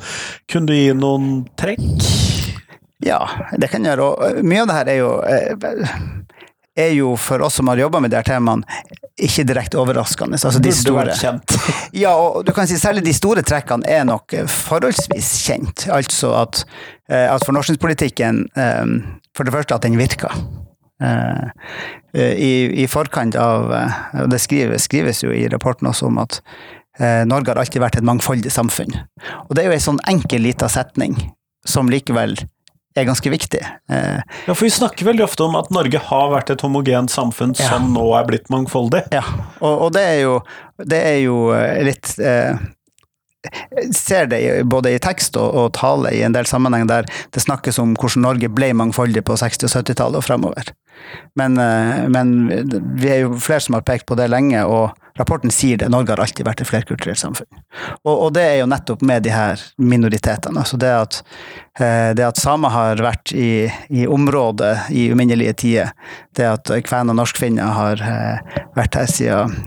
kunne 0.51 0.71
du 0.71 0.75
gi 0.75 0.93
noen 0.97 1.45
trekk? 1.59 1.85
Ja, 3.05 3.21
det 3.53 3.69
kan 3.71 3.85
jeg 3.85 3.93
gjøre. 3.93 4.07
Og 4.09 4.47
mye 4.47 4.63
av 4.63 4.69
det 4.69 4.77
her 4.79 4.91
er 4.91 4.99
jo, 4.99 5.11
eh, 5.21 5.53
er 6.77 6.93
jo 6.96 7.15
for 7.19 7.41
oss 7.46 7.57
som 7.60 7.67
har 7.72 7.79
jobba 7.81 8.01
med 8.03 8.13
de 8.13 8.19
her 8.19 8.27
temaene, 8.27 8.65
ikke 9.17 9.46
direkte 9.50 9.79
overraskende. 9.81 10.38
Altså 10.38 10.62
de 10.62 10.74
store. 10.75 11.15
ja, 12.03 12.13
og 12.13 12.46
du 12.46 12.53
kan 12.53 12.69
si 12.69 12.77
særlig 12.79 13.05
de 13.07 13.15
store 13.17 13.43
trekkene 13.46 13.88
er 13.89 14.05
nok 14.07 14.36
forholdsvis 14.51 15.31
kjent. 15.48 15.88
Altså 15.93 16.36
at, 16.38 16.63
eh, 17.10 17.25
at 17.25 17.46
fornorskningspolitikken 17.46 18.46
eh, 18.57 18.86
For 19.38 19.46
det 19.46 19.53
første 19.53 19.75
at 19.75 19.86
den 19.86 19.98
virker. 20.00 20.34
I, 20.98 22.53
i 22.81 22.86
forkant 22.89 23.36
av 23.38 23.67
Og 24.24 24.31
det 24.31 24.39
skrives, 24.41 24.88
skrives, 24.88 25.19
jo 25.22 25.29
i 25.29 25.43
rapporten 25.46 25.86
også 25.86 26.07
om 26.07 26.17
at 26.17 26.39
Norge 27.29 27.51
har 27.51 27.60
alltid 27.62 27.84
vært 27.84 28.00
et 28.00 28.07
mangfoldig 28.07 28.50
samfunn. 28.50 28.96
Og 29.46 29.53
det 29.53 29.62
er 29.62 29.69
jo 29.69 29.75
ei 29.75 29.84
sånn 29.84 30.01
enkel 30.10 30.41
lita 30.41 30.65
setning 30.74 31.13
som 31.69 31.91
likevel 31.93 32.34
er 32.99 33.07
ganske 33.09 33.31
viktig. 33.31 33.61
Eh, 33.91 34.21
ja, 34.47 34.53
for 34.53 34.65
Vi 34.65 34.71
snakker 34.73 35.07
veldig 35.07 35.25
ofte 35.27 35.45
om 35.47 35.57
at 35.59 35.69
Norge 35.73 36.01
har 36.09 36.31
vært 36.33 36.53
et 36.53 36.63
homogent 36.65 37.13
samfunn 37.13 37.55
ja. 37.57 37.69
som 37.71 37.91
nå 37.93 38.07
er 38.17 38.25
blitt 38.29 38.49
mangfoldig. 38.53 39.07
Ja, 39.15 39.23
og, 39.59 39.87
og 39.87 39.93
det, 39.97 40.07
er 40.15 40.19
jo, 40.23 40.39
det, 40.83 41.03
er 41.13 41.21
jo, 41.23 41.37
eh, 41.55 41.83
litt 41.87 42.15
eh, 42.19 42.57
ser 43.95 44.27
det 44.31 44.41
både 44.67 44.95
i 44.95 44.99
tekst 45.03 45.37
og, 45.39 45.47
og, 45.53 45.69
tale 45.77 46.11
i 46.15 46.23
en 46.25 46.35
del 46.35 46.47
sammenheng 46.49 46.87
der 46.89 47.07
det 47.33 47.43
snakkes 47.43 47.79
om 47.83 47.95
hvordan 47.95 48.25
Norge 48.25 48.49
ble 48.51 48.73
mangfoldig 48.75 49.23
på 49.27 49.37
60- 49.39 49.69
og 49.69 49.73
70-tallet 49.75 50.21
og 50.21 50.25
fremover. 50.25 50.73
Men, 51.37 51.57
eh, 51.61 52.07
men, 52.11 52.33
vi 52.97 53.11
er 53.13 53.25
jo 53.25 53.37
flere 53.41 53.63
som 53.63 53.77
har 53.77 53.85
pekt 53.87 54.07
på 54.09 54.17
det 54.19 54.29
lenge, 54.33 54.63
og 54.65 54.91
rapporten 55.17 55.51
sier 55.51 55.77
det. 55.77 55.89
Norge 55.89 56.13
har 56.13 56.21
alltid 56.24 56.45
vært 56.47 56.62
et 56.62 56.69
flerkulturelt 56.69 57.19
samfunn. 57.19 57.50
Og, 58.03 58.13
og, 58.13 58.27
det 58.38 58.43
er 58.45 58.55
jo 58.62 58.69
nettopp 58.69 59.03
med 59.05 59.25
de 59.25 59.33
her 59.33 59.62
minoritetene. 59.77 60.63
Altså 60.63 60.79
det 60.81 60.91
at, 60.93 61.19
eh, 61.79 62.12
det 62.17 62.25
at 62.27 62.41
samer 62.41 62.74
har 62.74 63.03
vært 63.03 63.33
i, 63.33 63.67
i 63.89 64.07
området 64.07 64.89
i 64.95 65.07
uminnelige 65.12 65.55
tider, 65.63 65.93
det 66.38 66.50
at 66.50 66.74
kven 66.88 67.13
og 67.13 67.19
norskfinner 67.19 67.74
har 67.77 68.03
eh, 68.03 68.59
vært 68.77 69.00
her 69.00 69.09
siden 69.12 69.57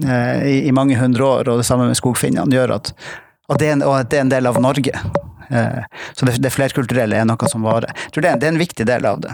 i, 0.47 0.61
i 0.69 0.75
mange 0.77 0.99
hundre 1.01 1.27
år, 1.27 1.51
og 1.51 1.61
det 1.61 1.67
samme 1.69 1.89
med 1.91 1.99
skogfinnene, 1.99 2.55
gjør 2.55 2.77
at, 2.79 2.95
at, 3.51 3.59
det, 3.61 3.75
en, 3.75 3.85
at 3.87 4.11
det 4.11 4.21
er 4.21 4.27
en 4.29 4.37
del 4.37 4.51
av 4.51 4.61
Norge. 4.63 5.03
Så 6.15 6.27
det, 6.29 6.37
det 6.39 6.53
flerkulturelle 6.55 7.17
er 7.19 7.25
noe 7.27 7.49
som 7.51 7.65
varer. 7.67 7.91
Jeg 8.05 8.15
tror 8.15 8.23
det 8.23 8.31
er, 8.31 8.37
det 8.39 8.47
er 8.47 8.53
en 8.55 8.61
viktig 8.61 8.85
del 8.87 9.09
av 9.11 9.19
det 9.25 9.33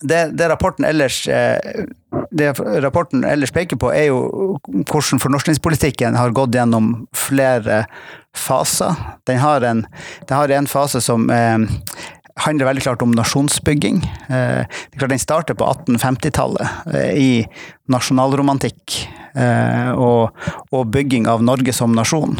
det, 0.00 0.24
det, 0.38 0.48
rapporten 0.48 0.84
ellers, 0.84 1.28
eh, 1.28 1.84
det 2.30 2.52
rapporten 2.60 3.24
ellers 3.24 3.52
peker 3.52 3.76
på, 3.76 3.92
er 3.92 4.10
jo 4.10 4.58
hvordan 4.68 5.22
fornorskningspolitikken 5.22 6.18
har 6.18 6.34
gått 6.36 6.54
gjennom 6.54 6.92
flere 7.16 7.84
faser. 8.36 8.94
Den 9.26 9.40
har 9.42 9.66
en, 9.66 9.84
den 10.28 10.36
har 10.36 10.54
en 10.54 10.70
fase 10.70 11.00
som 11.04 11.30
eh, 11.30 11.58
handler 12.36 12.66
veldig 12.66 12.82
klart 12.82 13.02
om 13.02 13.10
nasjonsbygging. 13.16 14.02
Eh, 14.28 14.64
den 15.08 15.18
starter 15.18 15.54
på 15.54 15.66
1850-tallet 15.66 16.94
eh, 16.94 17.10
i 17.18 17.30
nasjonalromantikk 17.90 18.96
eh, 19.34 19.90
og, 19.90 20.36
og, 20.70 20.86
bygging 20.94 21.26
av 21.28 21.42
Norge 21.42 21.72
som 21.74 21.94
nasjon. 21.96 22.36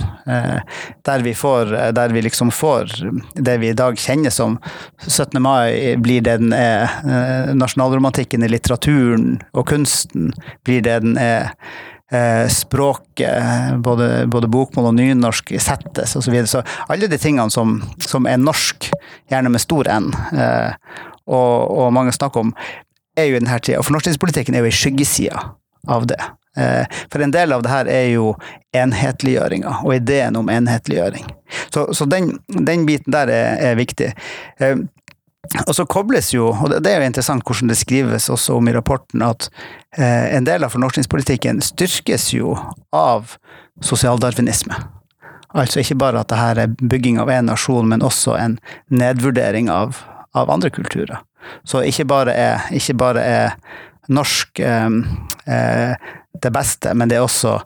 Der 1.07 1.25
vi, 1.27 1.35
får, 1.35 1.75
der 1.97 2.15
vi 2.15 2.23
liksom 2.23 2.53
får 2.55 2.95
det 3.35 3.59
vi 3.63 3.73
i 3.73 3.77
dag 3.77 3.99
kjenner 3.99 4.31
som 4.31 4.59
17. 5.07 5.41
mai, 5.43 5.97
blir 5.99 6.23
det 6.23 6.39
den 6.43 6.55
er. 6.55 6.91
Nasjonalromantikken 7.59 8.47
i 8.47 8.51
litteraturen 8.53 9.41
og 9.51 9.67
kunsten 9.71 10.31
blir 10.67 10.85
det 10.87 11.01
den 11.03 11.19
er 11.19 11.51
eh, 12.11 12.49
språket, 12.49 13.79
både, 13.85 14.27
både, 14.27 14.51
bokmål 14.51 14.91
og 14.91 14.99
nynorsk, 14.99 15.55
settes 15.61 16.17
osv. 16.17 16.25
Så, 16.25 16.35
videre. 16.35 16.51
så 16.51 16.63
alle 16.89 17.11
de 17.11 17.19
tingene 17.19 17.51
som, 17.51 17.79
som, 17.99 18.27
er 18.27 18.41
norsk, 18.41 18.91
gjerne 19.31 19.53
med 19.53 19.63
stor 19.63 19.91
N, 19.91 20.11
eh, 20.35 20.75
og, 21.31 21.55
og, 21.71 21.87
mange 21.95 22.15
snakker 22.17 22.47
om, 22.47 22.53
er 23.19 23.31
jo 23.31 23.39
i 23.39 23.41
denne 23.43 23.59
tida. 23.63 23.81
Og 23.81 23.87
fornorskningspolitikken 23.89 24.57
er 24.57 24.65
jo 24.65 24.71
ei 24.71 24.77
skyggeside 24.77 25.43
av 25.91 26.07
det. 26.11 26.21
Eh, 26.59 26.87
for 27.13 27.23
en 27.23 27.31
del 27.31 27.53
av 27.55 27.63
det 27.63 27.71
her 27.71 27.91
er 27.91 28.09
jo 28.11 28.33
enhetliggjøringa, 28.77 29.81
og 29.85 29.95
ideen 29.95 30.39
om 30.39 30.51
enhetliggjøring. 30.51 31.29
Så, 31.71 31.87
så 31.95 32.07
den, 32.11 32.33
den, 32.49 32.87
biten 32.89 33.15
der 33.15 33.31
er, 33.31 33.61
er 33.71 33.79
viktig. 33.79 34.11
Og 35.67 35.73
så 35.75 35.87
kobles 35.89 36.35
jo, 36.35 36.51
og 36.53 36.73
det 36.85 36.91
er 36.91 37.01
jo 37.01 37.09
interessant 37.09 37.45
hvordan 37.47 37.71
det 37.73 37.79
skrives 37.81 38.29
også 38.31 38.59
om 38.59 38.69
i 38.69 38.75
rapporten, 38.77 39.23
at 39.25 39.49
eh, 39.97 40.37
en 40.37 40.47
del 40.47 40.67
av 40.67 40.75
fornorskningspolitikken 40.75 41.63
styrkes 41.65 42.29
jo 42.37 42.55
av 42.95 43.37
sosialdarwinisme. 43.85 44.77
Altså 45.57 45.81
ikke 45.81 45.99
bare 45.99 46.21
at 46.21 46.31
det 46.31 46.39
her 46.39 46.61
er 46.63 46.77
bygging 46.79 47.19
av 47.23 47.33
én 47.33 47.49
nasjon, 47.49 47.89
men 47.89 48.05
også 48.07 48.37
en 48.39 48.59
nedvurdering 48.93 49.73
av, 49.73 49.99
av 50.37 50.53
andre 50.53 50.71
kulturer. 50.71 51.25
Så 51.65 51.83
ikke 51.89 52.07
bare 52.11 52.37
er, 52.37 52.69
ikke 52.77 52.99
bare 53.01 53.25
er 53.25 53.57
norsk 54.13 54.61
eh, 54.61 54.91
eh, 55.49 56.11
det 56.41 56.53
beste, 56.55 56.93
men 56.95 57.11
det 57.11 57.17
er 57.19 57.27
også 57.27 57.57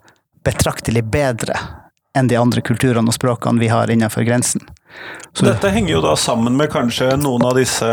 betraktelig 0.47 1.03
bedre 1.11 1.59
enn 2.15 2.29
de 2.31 2.39
andre 2.39 2.63
kulturene 2.65 3.11
og 3.11 3.17
språkene 3.17 3.63
vi 3.63 3.71
har 3.73 3.91
innenfor 3.91 4.27
grensen. 4.27 4.63
Så 5.33 5.47
Dette 5.49 5.73
henger 5.75 5.97
jo 5.97 6.03
da 6.05 6.15
sammen 6.17 6.57
med 6.57 6.71
kanskje 6.73 7.15
noen 7.19 7.43
av 7.47 7.57
disse 7.59 7.89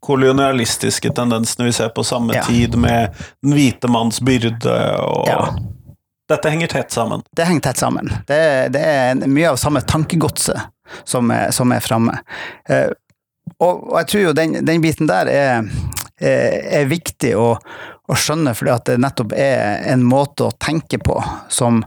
kolonialistiske 0.00 1.12
tendensene 1.14 1.68
vi 1.68 1.74
ser 1.76 1.92
på 1.94 2.04
samme 2.04 2.34
ja. 2.34 2.44
tid, 2.48 2.74
med 2.74 3.14
den 3.42 3.54
hvite 3.54 3.90
manns 3.92 4.20
byrde 4.24 4.78
og 5.04 5.28
ja. 5.28 5.44
Dette 6.30 6.50
henger 6.52 6.70
tett 6.70 6.92
sammen? 6.94 7.22
Det 7.36 7.42
henger 7.44 7.60
tett 7.60 7.80
sammen. 7.82 8.10
Det, 8.26 8.68
det 8.70 8.80
er 8.86 9.22
mye 9.26 9.50
av 9.50 9.56
samme 9.58 9.80
tankegodset 9.82 10.60
som 11.04 11.30
er, 11.34 11.50
som 11.50 11.72
er 11.74 11.82
framme. 11.82 12.20
Eh, 12.70 12.86
og, 13.58 13.88
og, 13.90 13.96
jeg 13.98 14.10
tror 14.12 14.22
jo 14.22 14.34
den, 14.38 14.60
den 14.66 14.84
biten 14.84 15.10
der 15.10 15.30
er, 15.30 15.66
er, 16.22 16.54
er 16.80 16.86
viktig 16.90 17.32
å, 17.34 17.48
å 18.06 18.18
skjønne, 18.18 18.54
fordi 18.54 18.74
at 18.76 18.86
det 18.92 19.00
nettopp 19.02 19.34
er 19.34 19.82
en 19.90 20.06
måte 20.06 20.46
å 20.46 20.54
tenke 20.62 21.00
på 21.02 21.18
som 21.50 21.82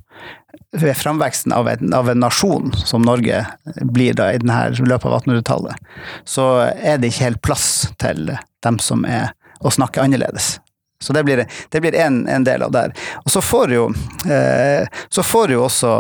ved 0.74 0.98
framveksten 0.98 1.54
av 1.54 1.70
en, 1.70 1.94
av 1.94 2.10
en, 2.10 2.20
nasjon, 2.24 2.74
som 2.74 3.06
Norge 3.06 3.44
blir 3.82 4.18
da 4.18 4.32
i 4.34 4.42
denne 4.42 4.70
løpet 4.80 5.10
av 5.10 5.20
1800-tallet, 5.22 5.94
så 6.26 6.48
er 6.74 7.00
det 7.00 7.12
ikke 7.12 7.28
helt 7.28 7.44
plass 7.46 7.70
til 8.02 8.34
dem 8.66 8.80
som 8.82 9.06
er 9.06 9.34
å 9.64 9.72
snakke 9.74 10.02
annerledes. 10.04 10.58
Så 11.04 11.14
det 11.14 11.24
blir, 11.28 11.44
det 11.70 11.82
blir 11.82 11.96
en, 12.00 12.24
en, 12.28 12.44
del 12.44 12.64
av 12.64 12.72
det. 12.72 12.84
Og 13.24 13.32
så 13.32 13.42
får 13.44 13.74
jo, 13.76 13.88
eh, 14.26 14.88
så 15.10 15.24
får 15.24 15.52
jo 15.52 15.64
også 15.66 15.92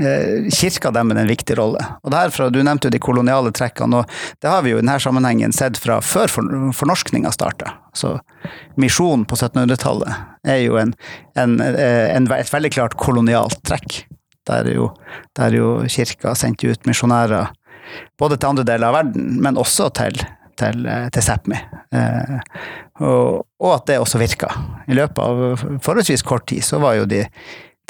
eh, 0.00 0.48
kirka 0.52 0.90
dem 0.96 1.12
en 1.12 1.28
viktig 1.28 1.58
rolle. 1.58 1.82
Og 2.02 2.12
det 2.12 2.22
her 2.22 2.32
fra, 2.34 2.48
Du 2.50 2.62
nevnte 2.62 2.88
jo 2.88 2.94
de 2.94 3.02
koloniale 3.02 3.52
trekkene, 3.52 4.00
og 4.02 4.40
det 4.42 4.50
har 4.50 4.64
vi 4.64 4.72
jo 4.72 4.80
i 4.80 4.84
denne 4.84 4.98
sammenhengen 5.02 5.52
sett 5.52 5.80
fra 5.80 6.00
før 6.00 6.32
for, 6.32 6.56
fornorskninga 6.76 7.32
starta. 7.34 7.76
Så 7.96 8.16
misjonen 8.80 9.26
på 9.28 9.36
1700-tallet 9.36 10.48
er 10.48 10.62
jo 10.64 10.80
en, 10.80 10.94
en, 11.36 11.60
eh, 11.60 12.16
et 12.16 12.52
veldig 12.52 12.72
klart 12.72 12.98
kolonialt 13.00 13.60
trekk. 13.68 14.04
Der 14.46 14.68
jo, 14.70 14.92
der 15.34 15.54
jo 15.56 15.70
kirka 15.90 16.36
sendte 16.38 16.70
ut 16.70 16.86
misjonærer 16.86 17.50
både 18.18 18.38
til 18.38 18.52
andre 18.52 18.64
deler 18.66 18.88
av 18.88 19.00
verden, 19.00 19.36
men 19.42 19.58
også 19.60 19.88
til 19.96 20.20
til, 20.58 20.86
eh, 20.88 21.06
til 21.14 21.24
Sápmi. 21.24 21.58
Eh, 21.92 22.36
og, 23.00 23.46
og, 23.60 23.70
at 23.74 23.86
det 23.90 23.98
også 24.00 24.20
virka. 24.20 24.50
I 24.88 24.96
løpet 24.96 25.22
av 25.22 25.64
forholdsvis 25.84 26.24
kort 26.26 26.46
tid 26.50 26.64
så 26.64 26.80
var 26.82 26.98
jo 26.98 27.08
de, 27.10 27.24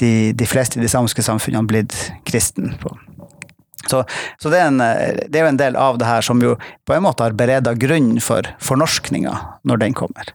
de, 0.00 0.32
de 0.36 0.48
fleste 0.48 0.80
i 0.80 0.84
de 0.84 0.90
samiske 0.90 1.24
samfunnene 1.26 1.68
blitt 1.68 1.96
kristne. 2.28 2.74
Så, 3.86 4.02
så 4.42 4.50
det, 4.50 4.58
er 4.58 4.66
en, 4.72 4.82
det, 4.82 5.38
er 5.38 5.44
jo 5.44 5.52
en 5.52 5.60
del 5.60 5.78
av 5.78 6.00
det 6.00 6.08
her 6.08 6.24
som 6.26 6.40
jo 6.42 6.56
på 6.58 6.96
en 6.96 7.04
måte 7.06 7.22
har 7.22 7.36
bereda 7.38 7.76
grunn 7.78 8.16
for 8.24 8.48
fornorskninga 8.58 9.36
når 9.62 9.84
den 9.84 9.94
kommer. 9.94 10.34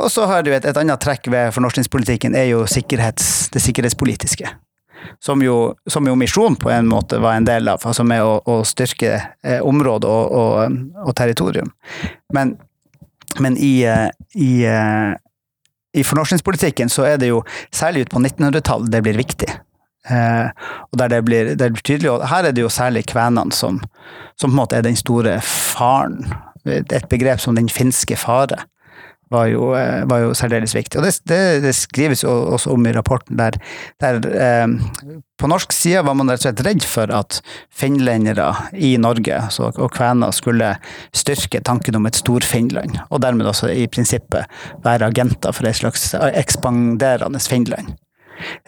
Og 0.00 0.08
så 0.10 0.24
har 0.26 0.42
du 0.42 0.50
et, 0.50 0.64
et 0.64 0.78
annet 0.80 1.02
trekk 1.02 1.28
ved 1.30 1.52
fornorskningspolitikken 1.54 2.34
er 2.34 2.48
jo 2.50 2.64
sikkerhets, 2.70 3.50
det 3.54 3.62
sikkerhetspolitiske 3.62 4.48
som 5.22 5.42
jo, 5.42 5.74
som 5.90 6.06
jo 6.08 6.14
Misjon 6.18 6.56
på 6.56 6.70
en 6.70 6.88
måte 6.88 7.18
var 7.22 7.38
en 7.38 7.46
del 7.48 7.68
av, 7.68 7.82
altså 7.84 8.04
med 8.06 8.22
å, 8.24 8.38
å 8.44 8.60
styrke 8.66 9.12
eh, 9.42 9.60
område 9.64 10.08
og, 10.08 10.32
og, 10.32 10.78
og, 11.04 11.12
territorium. 11.16 11.70
Men, 12.34 12.56
men 13.40 13.58
i, 13.58 13.74
eh, 13.88 14.08
i, 14.34 14.64
eh, 14.68 15.12
i 15.94 16.04
fornorskningspolitikken 16.04 16.92
så 16.92 17.06
er 17.12 17.20
det 17.22 17.30
jo 17.32 17.44
særlig 17.74 18.06
ut 18.06 18.14
på 18.14 18.24
1900-tallet 18.24 18.92
det 18.92 19.04
blir 19.06 19.20
viktig. 19.20 19.50
Eh, 20.10 20.48
og 20.90 21.00
der 21.00 21.14
det, 21.14 21.22
blir, 21.24 21.54
det 21.56 21.72
blir 21.72 21.84
tydelig, 21.84 22.12
og 22.12 22.28
her 22.28 22.48
er 22.48 22.56
det 22.56 22.64
jo 22.64 22.72
særlig 22.72 23.06
kvenene 23.08 23.54
som, 23.56 23.80
som 24.36 24.50
på 24.50 24.54
en 24.54 24.60
måte 24.60 24.78
er 24.78 24.86
den 24.86 24.98
store 25.00 25.38
faren. 25.44 26.22
Et 26.64 27.10
begrep 27.10 27.42
som 27.44 27.56
den 27.56 27.68
finske 27.68 28.16
fare 28.16 28.62
var 29.32 29.48
jo, 29.50 29.70
eh, 29.78 30.04
var 30.10 30.24
jo 30.24 30.34
særdeles 30.36 30.74
viktig. 30.76 31.00
Og 31.00 31.06
det, 31.06 31.14
det, 31.30 31.40
det, 31.64 31.74
skrives 31.76 32.24
jo 32.24 32.32
også 32.56 32.74
om 32.74 32.86
i 32.86 32.94
rapporten 32.94 33.38
der, 33.40 33.58
der 34.02 34.20
eh, 34.30 34.66
på 35.40 35.50
norsk 35.50 35.74
side 35.74 36.04
var 36.06 36.16
man 36.18 36.30
rett 36.30 36.42
og 36.42 36.46
slett 36.48 36.64
redd 36.66 36.86
for 36.86 37.10
at 37.14 37.40
finlendere 37.74 38.50
i 38.74 38.94
Norge 39.00 39.40
så, 39.54 39.72
og 39.72 39.92
kvener 39.96 40.34
skulle 40.34 40.74
styrke 41.16 41.62
tanken 41.64 41.98
om 41.98 42.06
et 42.08 42.20
Stor-Finland, 42.20 43.00
og 43.10 43.24
dermed 43.24 43.50
også 43.50 43.72
i 43.74 43.88
prinsippet 43.90 44.46
være 44.84 45.10
agenter 45.10 45.54
for 45.56 45.68
et 45.68 45.80
slags 45.82 46.12
ekspanderende 46.14 47.42
Finland. 47.42 47.96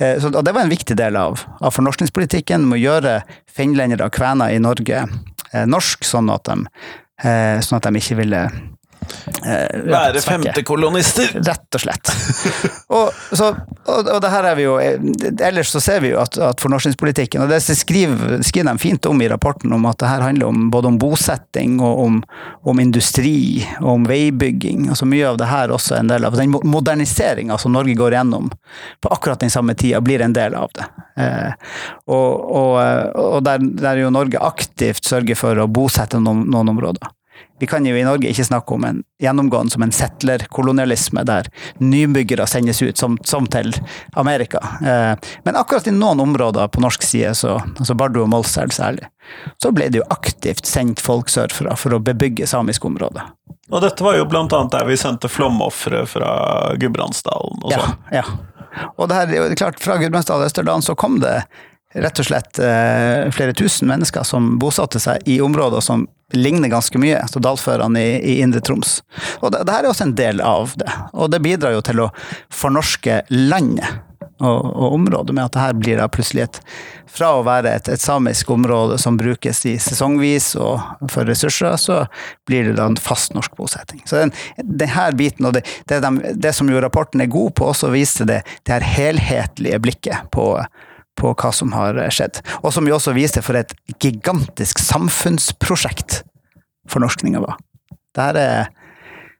Eh, 0.01 0.21
så, 0.21 0.31
og 0.31 0.45
det 0.45 0.55
var 0.55 0.65
en 0.65 0.73
viktig 0.73 0.97
del 0.99 1.17
av, 1.19 1.43
av 1.61 1.75
fornorskningspolitikken, 1.75 2.67
med 2.69 2.79
å 2.79 2.85
gjøre 2.85 3.17
finlendere 3.51 4.09
og 4.09 4.15
kvener 4.17 4.55
i 4.55 4.63
Norge 4.63 5.03
eh, 5.03 5.67
norsk, 5.69 6.07
sånn 6.07 6.31
at 6.33 6.49
de, 6.49 6.59
eh, 7.25 7.59
sånn 7.65 7.81
at 7.81 7.89
de 7.89 8.03
ikke 8.03 8.21
ville 8.23 8.43
Være 9.87 10.21
femtekolonister! 10.25 11.31
Rett 11.47 11.79
og 11.79 11.83
slett. 11.83 12.11
og, 12.97 13.13
så, 13.33 13.51
og, 13.85 14.09
og, 14.09 14.19
det 14.23 14.31
her 14.33 14.49
er 14.51 14.59
vi 14.59 14.65
jo 14.67 14.77
eh, 14.83 14.97
Ellers 15.47 15.71
så 15.75 15.81
ser 15.83 16.01
vi 16.05 16.13
jo 16.13 16.21
at, 16.23 16.39
at 16.43 16.63
fornorskningspolitikken 16.63 17.45
Og 17.45 17.51
det 17.51 17.61
skriver, 17.65 18.41
skriver 18.47 18.71
de 18.71 18.83
fint 18.83 19.09
om 19.11 19.23
i 19.23 19.29
rapporten, 19.31 19.73
om 19.73 19.87
at 19.89 20.01
det 20.03 20.11
her 20.11 20.25
handler 20.25 20.51
om, 20.51 20.69
både 20.73 20.91
om 20.93 20.99
bosetting 21.01 21.79
og 21.85 22.03
om, 22.07 22.21
om 22.67 22.83
industri 22.83 23.65
og 23.81 23.91
om 23.97 24.07
veibygging. 24.09 24.89
altså 24.91 25.09
Mye 25.09 25.29
av 25.31 25.41
det 25.41 25.51
her 25.51 25.75
også 25.75 25.97
er 25.97 26.05
en 26.05 26.13
del 26.15 26.29
av 26.29 26.39
den 26.39 26.55
moderniseringa 26.57 27.59
som 27.61 27.77
Norge 27.77 27.97
går 27.99 28.19
gjennom 28.19 28.51
på 29.03 29.13
akkurat 29.13 29.43
den 29.43 29.53
samme 29.53 29.77
tida, 29.79 30.01
blir 30.05 30.23
en 30.25 30.35
del 30.37 30.57
av 30.59 30.73
det. 30.77 30.87
Eh, 31.23 31.53
og, 32.13 32.81
og 33.17 33.45
der, 33.47 33.63
der 33.81 34.03
jo 34.03 34.13
Norge 34.15 34.41
aktivt 34.43 35.07
sørger 35.07 35.39
for 35.39 35.63
å 35.63 35.69
bosette 35.71 36.21
noen, 36.23 36.45
noen 36.53 36.75
områder. 36.75 37.13
Vi 37.59 37.67
kan 37.67 37.87
jo 37.87 37.97
i 37.97 38.05
Norge 38.05 38.29
ikke 38.29 38.45
snakke 38.45 38.75
om 38.77 38.85
en 38.85 39.03
gjennomgående 39.23 39.73
som 39.73 39.85
en 39.87 39.93
settlerkolonialisme, 39.95 41.23
der 41.25 41.49
nybyggere 41.81 42.47
sendes 42.47 42.83
ut, 42.83 42.99
som, 42.99 43.17
som 43.25 43.47
til 43.53 43.73
Amerika. 44.13 44.61
Eh, 44.85 45.31
men 45.45 45.57
akkurat 45.57 45.89
i 45.89 45.95
noen 45.95 46.21
områder 46.21 46.69
på 46.69 46.83
norsk 46.85 47.05
side, 47.07 47.33
så, 47.39 47.57
altså 47.79 47.97
Bardu 47.97 48.21
og 48.23 48.29
Målselv 48.33 48.75
særlig, 48.77 49.09
så 49.63 49.73
ble 49.73 49.89
det 49.89 50.03
jo 50.03 50.09
aktivt 50.13 50.69
sendt 50.69 51.01
folk 51.01 51.33
sørfra 51.33 51.77
for 51.81 51.97
å 51.97 52.03
bebygge 52.03 52.49
samiske 52.51 52.89
områder. 52.89 53.31
Og 53.73 53.81
dette 53.83 54.05
var 54.05 54.19
jo 54.19 54.27
blant 54.31 54.53
annet 54.55 54.77
der 54.77 54.85
vi 54.87 54.99
sendte 55.01 55.31
flomofre 55.33 56.05
fra 56.07 56.29
Gudbrandsdalen 56.79 57.65
og 57.65 57.73
sånn. 57.73 57.97
Ja, 58.13 58.21
ja. 58.23 58.85
Og 59.01 59.09
det 59.09 59.17
her, 59.17 59.33
er 59.33 59.57
klart, 59.57 59.81
fra 59.81 59.97
Gudbrandsdalen 59.99 60.45
og 60.45 60.51
Østerdalen 60.51 60.85
så 60.85 60.95
kom 60.99 61.19
det 61.25 61.41
rett 61.97 62.21
og 62.21 62.29
slett 62.29 62.61
eh, 62.61 63.25
flere 63.33 63.55
tusen 63.57 63.89
mennesker 63.89 64.27
som 64.27 64.57
bosatte 64.61 65.01
seg 65.01 65.25
i 65.25 65.39
områder 65.41 65.81
som 65.85 66.05
ligner 66.35 66.69
ganske 66.69 66.99
mye, 66.99 67.21
så 67.31 67.43
dalførene 67.43 68.03
i, 68.03 68.17
i, 68.19 68.41
Indre 68.43 68.61
Troms. 68.65 68.99
Og 69.41 69.53
det, 69.53 69.63
det, 69.67 69.75
her 69.77 69.85
er 69.85 69.93
også 69.93 70.09
en 70.09 70.17
del 70.19 70.43
av 70.43 70.75
det, 70.81 70.91
og 71.15 71.31
det 71.31 71.43
bidrar 71.45 71.77
jo 71.77 71.85
til 71.87 72.03
å 72.07 72.11
fornorske 72.55 73.23
landet 73.31 74.03
og, 74.41 74.67
og 74.77 74.95
området, 74.99 75.33
med 75.35 75.47
at 75.47 75.55
det 75.55 75.63
her 75.63 75.77
blir 75.79 76.01
da 76.01 76.09
plutselig 76.13 76.47
et 76.47 76.63
Fra 77.17 77.31
å 77.39 77.45
være 77.47 77.71
et, 77.79 77.87
et, 77.89 78.03
samisk 78.03 78.51
område 78.53 78.99
som 79.01 79.17
brukes 79.17 79.63
i 79.71 79.77
sesongvis 79.81 80.51
og 80.61 81.07
for 81.09 81.25
ressurser, 81.25 81.79
så 81.81 82.03
blir 82.45 82.67
det 82.67 82.75
da 82.77 82.91
en 82.91 82.99
fast 83.01 83.33
norsk 83.33 83.55
bosetting. 83.57 84.03
Så 84.05 84.19
den, 84.21 84.35
den 84.59 84.93
her 84.93 85.17
biten, 85.17 85.47
og 85.49 85.55
det, 85.57 85.63
det, 85.89 86.03
de, 86.05 86.35
det, 86.37 86.53
som 86.53 86.69
jo 86.69 86.83
rapporten 86.83 87.25
er 87.25 87.33
god 87.33 87.55
på, 87.57 87.71
også 87.71 87.89
viser 87.95 88.29
det, 88.29 88.43
det 88.69 88.77
her 88.77 88.85
helhetlige 88.85 89.81
blikket 89.81 90.29
på 90.35 90.51
på 91.17 91.33
hva 91.33 91.53
som 91.55 91.73
har 91.77 91.99
skjedd. 92.13 92.43
Og 92.63 92.73
som 92.75 92.87
jo 92.89 92.97
også 92.99 93.15
viser 93.17 93.45
for 93.45 93.59
et 93.59 93.73
gigantisk 94.03 94.81
samfunnsprosjekt 94.83 96.23
fornorskninga 96.91 97.43
var. 97.43 97.57
Dette 98.17 98.43
er 98.43 98.75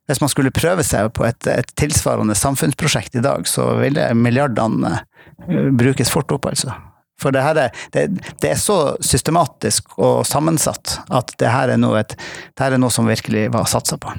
hvis 0.07 0.21
man 0.23 0.31
skulle 0.31 0.55
prøve 0.55 0.85
seg 0.87 1.09
på 1.19 1.25
et, 1.27 1.49
et, 1.51 1.73
tilsvarende 1.79 2.37
samfunnsprosjekt 2.39 3.19
i 3.19 3.25
dag, 3.25 3.47
så 3.51 3.73
ville 3.81 4.05
milliardene 4.15 5.01
uh, 5.01 5.71
brukes 5.75 6.13
fort 6.13 6.31
opp, 6.31 6.47
altså. 6.47 6.77
For 7.19 7.33
det, 7.33 7.43
her 7.43 7.59
er, 7.59 7.85
det, 7.95 8.05
det, 8.43 8.51
er 8.53 8.61
så 8.61 8.95
systematisk 9.01 9.97
og 9.97 10.21
sammensatt 10.29 10.99
at 11.09 11.33
det 11.41 11.49
her 11.51 11.73
er 11.73 11.81
noe, 11.81 12.03
et, 12.05 12.13
det 12.53 12.67
her 12.67 12.77
er 12.77 12.83
noe 12.83 12.93
som 12.93 13.09
virkelig 13.09 13.49
var 13.55 13.67
satsa 13.71 13.97
på. 13.99 14.13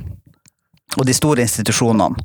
Og 0.98 1.06
de 1.06 1.16
store 1.16 1.46
institusjonene 1.46 2.18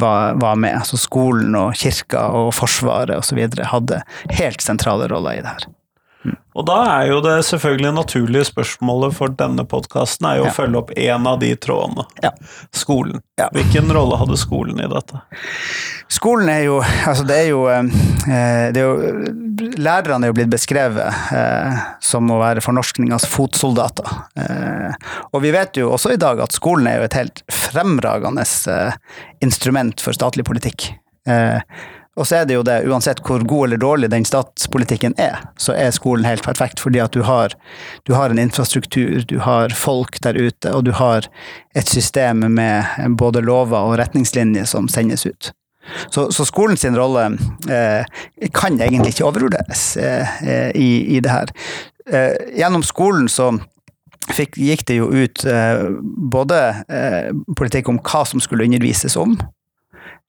var, 0.00 0.38
var 0.40 0.56
med. 0.56 0.80
Så 0.86 1.00
skolen 1.00 1.56
og 1.58 1.74
kirka 1.78 2.28
og 2.34 2.52
Forsvaret 2.56 3.16
osv. 3.16 3.40
hadde 3.72 4.02
helt 4.38 4.64
sentrale 4.64 5.08
roller 5.10 5.38
i 5.38 5.42
det 5.44 5.56
her. 5.56 5.68
Og 6.58 6.64
da 6.66 6.76
er 6.98 7.12
jo 7.12 7.20
det 7.22 7.36
selvfølgelig 7.46 7.92
naturlige 7.94 8.48
spørsmålet 8.48 9.14
for 9.14 9.30
denne 9.38 9.62
podkasten 9.68 10.26
er 10.26 10.40
jo 10.40 10.44
Ja. 10.48 10.50
å 10.50 10.54
følge 10.56 10.78
opp 10.80 10.90
én 10.98 11.26
av 11.30 11.38
de 11.38 11.52
trådene. 11.54 12.04
Ja. 12.24 12.32
Skolen. 12.74 13.20
Ja. 13.38 13.46
Hvilken 13.54 13.86
rolle 13.94 14.18
hadde 14.18 14.36
skolen 14.36 14.80
i 14.82 14.88
dette? 14.90 15.20
Skolen 16.10 16.48
er 16.50 16.64
jo 16.64 16.80
Altså, 17.06 17.24
det 17.28 17.36
er 17.36 17.48
jo, 17.52 17.60
eh, 17.68 18.72
det 18.74 18.82
er 18.82 18.88
jo 18.88 19.32
Lærerne 19.78 20.24
er 20.26 20.32
jo 20.32 20.36
blitt 20.40 20.50
beskrevet 20.50 21.32
eh, 21.32 21.78
som 22.00 22.26
å 22.30 22.40
være 22.40 22.62
fornorskningas 22.64 23.26
fotsoldater. 23.30 24.08
Eh, 24.38 24.92
og 25.32 25.42
vi 25.42 25.52
vet 25.54 25.78
jo 25.78 25.92
også 25.94 26.12
i 26.14 26.20
dag 26.20 26.40
at 26.40 26.52
skolen 26.54 26.86
er 26.90 26.98
jo 26.98 27.06
et 27.08 27.14
helt 27.18 27.42
fremragende 27.52 28.42
eh, 28.42 28.92
instrument 29.42 30.00
for 30.02 30.12
statlig 30.12 30.44
politikk. 30.44 30.90
Eh, 31.28 31.60
og 32.18 32.26
så 32.26 32.40
er 32.40 32.48
det 32.48 32.56
jo 32.56 32.64
det, 32.66 32.80
uansett 32.90 33.22
hvor 33.26 33.44
god 33.46 33.68
eller 33.68 33.80
dårlig 33.82 34.10
den 34.10 34.26
statspolitikken 34.26 35.14
er, 35.22 35.38
så 35.60 35.76
er 35.78 35.94
skolen 35.94 36.26
helt 36.26 36.42
perfekt, 36.42 36.82
fordi 36.82 37.00
at 37.02 37.14
du 37.14 37.22
har, 37.26 37.54
du 38.08 38.14
har 38.16 38.30
en 38.30 38.42
infrastruktur, 38.42 39.22
du 39.30 39.38
har 39.44 39.74
folk 39.76 40.18
der 40.24 40.38
ute, 40.38 40.72
og 40.74 40.84
du 40.88 40.92
har 40.98 41.28
et 41.78 41.88
system 41.88 42.42
med 42.58 43.14
både 43.20 43.44
lover 43.46 43.78
og 43.78 43.98
retningslinjer 44.02 44.66
som 44.66 44.90
sendes 44.90 45.26
ut. 45.26 45.52
Så, 46.10 46.26
så 46.34 46.44
skolen 46.44 46.76
rolle 46.98 47.30
eh, 47.70 48.04
kan 48.52 48.80
egentlig 48.80 49.14
ikke 49.14 49.28
overvurderes 49.30 49.96
eh, 49.96 50.42
eh, 50.44 50.70
i, 50.76 51.16
i 51.16 51.20
det 51.24 51.32
her. 51.32 51.52
Eh, 52.12 52.34
gjennom 52.58 52.84
skolen 52.84 53.28
så 53.32 53.54
fikk, 54.34 54.58
gikk 54.60 54.84
det 54.88 54.98
jo 54.98 55.08
ut 55.12 55.44
eh, 55.48 55.86
både 56.32 56.58
eh, 56.92 57.30
politikk 57.56 57.88
om 57.88 58.02
hva 58.04 58.24
som 58.28 58.42
skulle 58.44 58.68
undervises 58.68 59.16
om, 59.16 59.38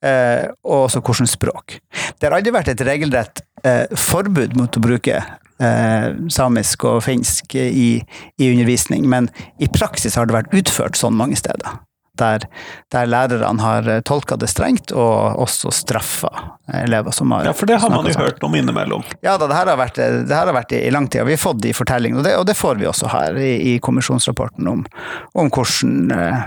eh, 0.05 0.47
og 0.63 0.87
også 0.87 1.03
hvilket 1.03 1.33
språk. 1.33 1.77
Det 2.19 2.27
har 2.27 2.37
aldri 2.37 2.53
vært 2.55 2.71
et 2.73 2.85
regelrett 2.87 3.43
eh, 3.63 3.85
forbud 3.95 4.55
mot 4.59 4.79
å 4.79 4.83
bruke 4.83 5.19
eh, 5.19 6.07
samisk 6.31 6.87
og 6.89 7.03
finsk 7.05 7.55
i, 7.59 7.91
i 8.39 8.51
undervisning, 8.51 9.07
men 9.09 9.29
i 9.59 9.69
praksis 9.71 10.17
har 10.19 10.29
det 10.29 10.37
vært 10.37 10.55
utført 10.55 10.99
sånn 10.99 11.17
mange 11.19 11.39
steder. 11.39 11.79
Der, 12.19 12.45
der 12.91 13.07
lærerne 13.07 13.63
har 13.63 13.89
tolka 14.07 14.35
det 14.39 14.49
strengt, 14.51 14.91
og 14.91 15.39
også 15.39 15.71
straffa 15.71 16.29
elever 16.73 17.11
som 17.15 17.31
har 17.31 17.45
Ja, 17.45 17.53
for 17.53 17.69
det 17.69 17.79
har 17.81 17.89
man 17.89 18.05
jo 18.05 18.17
hørt 18.19 18.43
om 18.43 18.55
innimellom. 18.55 19.03
Ja 19.21 19.37
da, 19.37 19.47
det 19.47 19.55
her 19.55 19.71
har 19.71 19.79
vært, 19.79 19.95
det 19.95 20.35
her 20.35 20.45
har 20.45 20.55
vært 20.55 20.75
i, 20.75 20.83
i 20.87 20.91
lang 20.91 21.07
tid, 21.07 21.23
og 21.23 21.29
vi 21.29 21.37
har 21.37 21.41
fått 21.41 21.63
de 21.63 21.73
fortellingene, 21.75 22.21
og 22.21 22.27
det, 22.27 22.35
og 22.41 22.45
det 22.49 22.57
får 22.59 22.79
vi 22.81 22.89
også 22.89 23.09
her 23.13 23.39
i, 23.39 23.51
i 23.73 23.79
kommisjonsrapporten 23.83 24.67
om, 24.69 24.85
om 25.33 25.51
hvordan, 25.55 25.97
eh, 26.15 26.45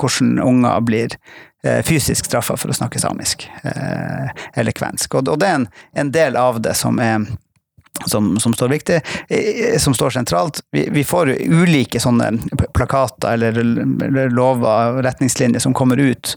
hvordan 0.00 0.34
unger 0.42 0.84
blir 0.88 1.16
eh, 1.64 1.80
fysisk 1.86 2.30
straffa 2.30 2.56
for 2.56 2.72
å 2.72 2.76
snakke 2.76 3.02
samisk 3.02 3.46
eh, 3.62 4.28
eller 4.54 4.76
kvensk. 4.76 5.18
Og, 5.18 5.32
og 5.34 5.40
det 5.42 5.50
er 5.50 5.60
en, 5.60 5.70
en 6.04 6.12
del 6.14 6.38
av 6.40 6.62
det 6.64 6.76
som 6.78 7.00
er 7.02 7.26
som, 8.06 8.34
som 8.40 8.54
står 8.54 8.72
viktig, 8.72 9.00
som 9.82 9.94
står 9.94 10.16
sentralt. 10.16 10.62
Vi, 10.72 10.86
vi 10.92 11.04
får 11.04 11.34
ulike 11.40 12.00
sånne 12.00 12.30
plakater 12.74 13.34
eller, 13.34 13.62
lover 14.32 14.96
og 14.96 15.02
retningslinjer 15.06 15.62
som 15.62 15.74
kommer 15.76 16.00
ut. 16.00 16.36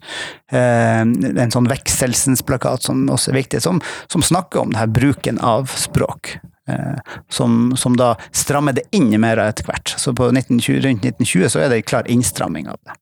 Eh, 0.52 1.02
en 1.02 1.54
sånn 1.54 1.70
vekselsens-plakat 1.72 2.90
som 2.90 3.06
også 3.12 3.34
er 3.34 3.42
viktig, 3.42 3.64
som, 3.66 3.82
som 4.12 4.26
snakker 4.26 4.64
om 4.64 4.74
det 4.74 4.84
her 4.84 4.92
bruken 4.92 5.42
av 5.44 5.72
språk. 5.80 6.38
Eh, 6.68 7.16
som, 7.30 7.76
som 7.78 7.98
da 7.98 8.16
strammer 8.32 8.74
det 8.74 8.88
inn 8.96 9.14
mer 9.22 9.38
etter 9.44 9.68
hvert. 9.68 9.96
Så 9.98 10.16
på 10.18 10.32
1920, 10.32 10.82
rundt 10.86 11.06
1920 11.06 11.50
så 11.54 11.62
er 11.62 11.70
det 11.70 11.82
en 11.82 11.90
klar 11.92 12.10
innstramming 12.10 12.70
av 12.72 12.80
det. 12.84 12.98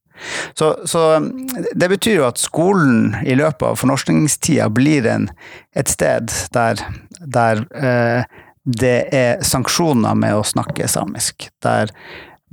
Så, 0.53 0.87
så 0.87 1.19
det 1.75 1.89
betyr 1.89 2.19
jo 2.19 2.27
at 2.27 2.39
skolen 2.39 3.15
i 3.25 3.35
løpet 3.35 3.65
av 3.65 3.79
fornorskningstida 3.81 4.69
blir 4.71 5.07
en, 5.09 5.29
et 5.75 5.89
sted 5.91 6.31
der, 6.55 6.83
der 7.19 7.63
eh, 7.73 8.42
det 8.63 8.97
er 9.15 9.41
sanksjoner 9.43 10.15
med 10.15 10.37
å 10.37 10.45
snakke 10.47 10.87
samisk. 10.87 11.49
Der 11.63 11.91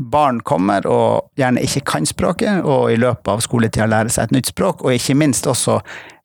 barn 0.01 0.40
kommer 0.40 0.87
og 0.88 1.31
gjerne 1.38 1.62
ikke 1.64 1.85
kan 1.92 2.09
språket, 2.09 2.64
og 2.64 2.90
i 2.92 2.99
løpet 2.99 3.29
av 3.35 3.42
skoletida 3.44 3.88
lærer 3.90 4.12
seg 4.12 4.29
et 4.29 4.38
nytt 4.38 4.53
språk, 4.53 4.85
og 4.85 4.96
ikke 4.96 5.18
minst 5.18 5.46
også 5.51 5.81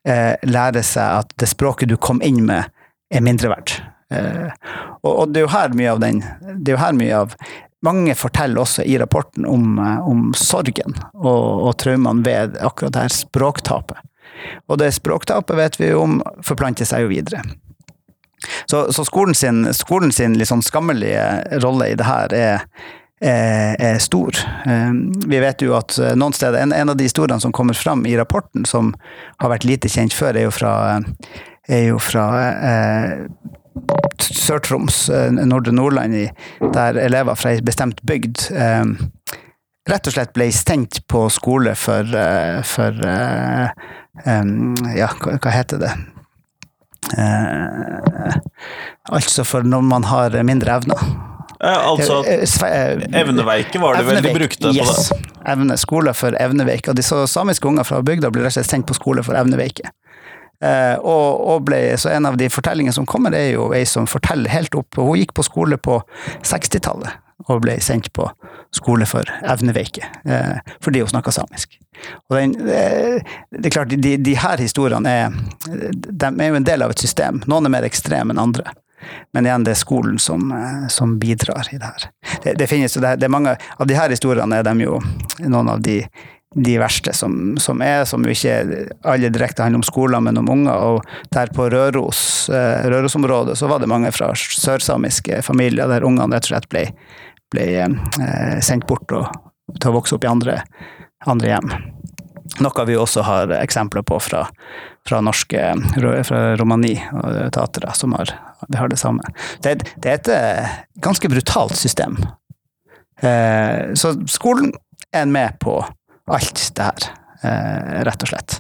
eh, 0.08 0.34
lærer 0.48 0.86
seg 0.86 1.26
at 1.26 1.36
det 1.42 1.52
språket 1.52 1.92
du 1.92 1.98
kom 1.98 2.24
inn 2.26 2.42
med, 2.48 2.72
er 3.14 3.24
mindre 3.26 3.52
verdt. 3.52 3.78
Eh, 4.14 4.50
og, 5.04 5.12
og 5.12 5.34
det 5.34 5.42
er 5.42 5.48
jo 5.48 5.54
her 5.54 5.74
mye 5.74 5.94
av 5.96 6.02
den 6.04 6.20
Det 6.62 6.70
er 6.70 6.76
jo 6.76 6.82
her 6.84 6.94
mye 6.94 7.22
av 7.24 7.32
mange 7.86 8.14
forteller 8.18 8.62
også 8.62 8.84
i 8.86 9.00
rapporten 9.02 9.48
om, 9.50 9.78
eh, 9.82 10.08
om 10.10 10.32
sorgen 10.38 10.98
og, 11.14 11.68
og 11.68 11.78
traumene 11.82 12.26
ved 12.26 12.58
akkurat 12.62 12.96
det 12.96 13.06
her 13.06 13.18
språktapet. 13.18 14.02
Og 14.70 14.80
det 14.82 14.92
språktapet 14.96 15.58
vet 15.58 15.80
vi 15.80 15.92
jo 15.92 16.02
om 16.06 16.20
forplanter 16.46 16.88
seg 16.88 17.06
jo 17.06 17.14
videre. 17.14 17.44
Så, 18.70 18.86
så 18.94 19.06
skolen 19.08 19.36
sin, 19.38 19.66
skolen 19.74 20.12
sin 20.16 20.38
sånn 20.46 20.64
skammelige 20.66 21.26
rolle 21.64 21.92
i 21.92 21.98
det 21.98 22.08
her 22.08 22.36
er, 22.36 22.66
er, 23.22 23.98
stor. 24.04 24.38
Eh, 24.68 24.92
Vi 25.28 25.40
vet 25.40 25.62
jo 25.64 25.76
at 25.78 25.98
eh, 26.00 26.16
noen 26.20 26.36
steder, 26.36 26.60
en, 26.62 26.74
en 26.76 26.94
av 26.94 26.98
de 27.00 27.08
historiene 27.08 27.42
som 27.42 27.54
kommer 27.56 27.78
fram 27.78 28.06
i 28.06 28.16
rapporten, 28.20 28.66
som 28.66 28.94
har 29.42 29.54
vært 29.54 29.68
lite 29.68 29.90
kjent 29.92 30.14
før, 30.14 30.36
er 30.36 30.50
jo 30.50 30.56
fra, 30.56 30.74
er 31.68 31.88
jo 31.90 32.00
fra 32.04 32.26
eh, 32.54 33.14
Sør-Troms, 34.22 35.10
eh, 35.10 35.32
Nordre 35.32 35.74
Nordland, 35.76 36.18
der 36.74 37.00
elever 37.02 37.36
fra 37.40 37.56
ei 37.56 37.64
bestemt 37.66 38.02
bygd 38.08 38.50
eh, 38.56 38.86
rett 39.90 40.08
og 40.10 40.16
slett 40.16 40.34
ble 40.34 40.50
stengt 40.54 41.04
på 41.12 41.28
skole 41.34 41.76
for, 41.78 42.10
eh, 42.18 42.62
for 42.66 43.06
eh, 43.06 43.70
em, 44.26 44.74
Ja, 44.98 45.12
hva 45.20 45.54
heter 45.54 45.82
det? 45.82 45.94
Eh, 47.14 48.36
altså 49.14 49.46
for 49.46 49.66
når 49.68 49.86
man 49.86 50.08
har 50.10 50.36
mindre 50.44 50.80
evner. 50.80 51.02
Eh, 51.64 51.88
altså, 51.90 52.24
Eh, 52.28 52.44
eh, 52.44 52.92
eh, 52.92 53.22
evneveike 53.22 53.80
var 53.82 53.98
det 53.98 54.06
vel 54.06 54.24
de 54.24 54.34
brukte 54.34 54.72
brukte 54.72 54.86
på 54.86 55.18
det? 55.18 55.28
Evne, 55.46 55.78
skole 55.78 56.14
for 56.14 56.36
evneveike. 56.40 56.90
Og 56.90 56.96
de 56.98 57.04
samiske 57.04 57.68
unger 57.68 57.84
fra 57.84 58.02
bygda 58.02 58.32
ble 58.34 58.44
rett 58.44 58.54
og 58.54 58.60
slett 58.60 58.72
sendt 58.72 58.88
på 58.90 58.98
skole 58.98 59.24
for 59.24 59.38
evneveike. 59.38 59.92
Eh, 60.64 60.96
og, 61.00 61.42
og 61.52 61.66
ble, 61.68 61.98
så 62.00 62.10
en 62.16 62.26
av 62.26 62.38
de 62.38 62.50
fortellingene 62.50 62.96
som 62.96 63.06
kommer, 63.06 63.36
er 63.36 63.54
jo 63.54 63.70
ei 63.76 63.84
som 63.86 64.08
forteller 64.08 64.50
helt 64.50 64.76
opp. 64.76 64.98
Hun 64.98 65.20
gikk 65.20 65.36
på 65.38 65.46
skole 65.46 65.78
på 65.78 66.02
60-tallet 66.44 67.22
og 67.50 67.62
ble 67.66 67.76
sendt 67.84 68.12
på 68.16 68.28
skole 68.76 69.08
for 69.10 69.28
evneveike, 69.44 70.08
eh, 70.26 70.56
fordi 70.84 71.04
hun 71.04 71.12
snakka 71.12 71.34
samisk. 71.36 71.78
Den, 72.32 72.56
eh, 72.70 73.20
det 73.52 73.70
er 73.70 73.76
klart, 73.76 73.94
de, 74.02 74.16
de 74.18 74.36
her 74.40 74.62
historiene 74.62 75.12
er, 75.12 75.38
de 75.68 76.32
er 76.32 76.50
jo 76.50 76.60
en 76.62 76.68
del 76.68 76.86
av 76.86 76.96
et 76.96 77.04
system. 77.04 77.44
Noen 77.48 77.68
er 77.68 77.76
mer 77.78 77.88
ekstreme 77.88 78.36
enn 78.36 78.42
andre. 78.42 78.76
Men 79.36 79.46
igjen, 79.46 79.66
det 79.68 79.76
er 79.76 79.80
skolen 79.80 80.20
som, 80.20 80.52
eh, 80.52 80.88
som 80.90 81.18
bidrar 81.20 81.68
i 81.72 81.78
det 81.78 81.92
her. 81.92 82.08
Det, 82.44 82.56
det 82.60 82.70
finnes 82.72 82.96
jo, 82.96 83.04
det, 83.04 83.18
det 83.22 83.28
er 83.28 83.36
mange 83.36 83.56
av 83.56 83.88
de 83.88 83.98
her 83.98 84.10
historiene 84.10 84.60
er 84.60 84.66
de 84.66 84.88
jo 84.88 85.00
noen 85.44 85.76
av 85.76 85.84
de, 85.86 86.02
de 86.56 86.78
verste 86.80 87.14
som, 87.14 87.58
som 87.60 87.82
er, 87.84 88.06
som 88.08 88.24
ikke 88.24 88.54
alle 89.04 89.30
direkte 89.34 89.66
handler 89.66 89.82
om 89.82 89.88
skoler, 89.88 90.24
men 90.24 90.40
om 90.40 90.50
unger. 90.52 90.76
Og 90.96 91.34
der 91.36 91.52
på 91.56 91.68
Røros 91.72 92.22
området, 92.50 92.88
Rørosområdet 92.92 93.58
så 93.60 93.68
var 93.68 93.80
det 93.80 93.92
mange 93.92 94.12
fra 94.16 94.32
sørsamiske 94.36 95.42
familier 95.44 95.90
der 95.92 96.06
ungene 96.08 96.38
rett 96.38 96.48
og 96.48 96.54
slett 96.54 96.70
ble, 96.72 96.86
ble 97.52 97.68
eh, 97.84 98.56
sendt 98.64 98.88
bort 98.88 99.12
og, 99.12 99.28
til 99.76 99.92
å 99.92 99.98
vokse 99.98 100.16
opp 100.16 100.24
i 100.24 100.32
andre, 100.32 100.62
andre 101.28 101.52
hjem. 101.52 101.76
Noe 102.64 102.86
vi 102.88 102.96
også 102.96 103.26
har 103.26 103.52
eksempler 103.58 104.06
på 104.08 104.20
fra, 104.24 104.46
fra 105.08 105.20
norske 105.26 105.60
fra 106.24 106.42
Romani 106.56 106.94
og 107.12 107.52
tatere, 107.58 107.92
som 107.98 108.16
har, 108.16 108.32
har 108.78 108.92
det 108.92 109.02
samme. 109.02 109.28
Det, 109.66 109.82
det 110.00 110.12
er 110.14 110.22
et 110.22 110.32
eh, 110.32 110.80
ganske 111.04 111.30
brutalt 111.32 111.76
system. 111.76 112.16
Eh, 113.20 113.92
så 114.00 114.16
skolen 114.32 114.72
er 115.16 115.28
med 115.28 115.60
på 115.60 115.82
alt 116.32 116.72
det 116.76 116.88
her, 116.90 117.10
eh, 117.44 118.00
rett 118.08 118.26
og 118.26 118.32
slett. 118.32 118.60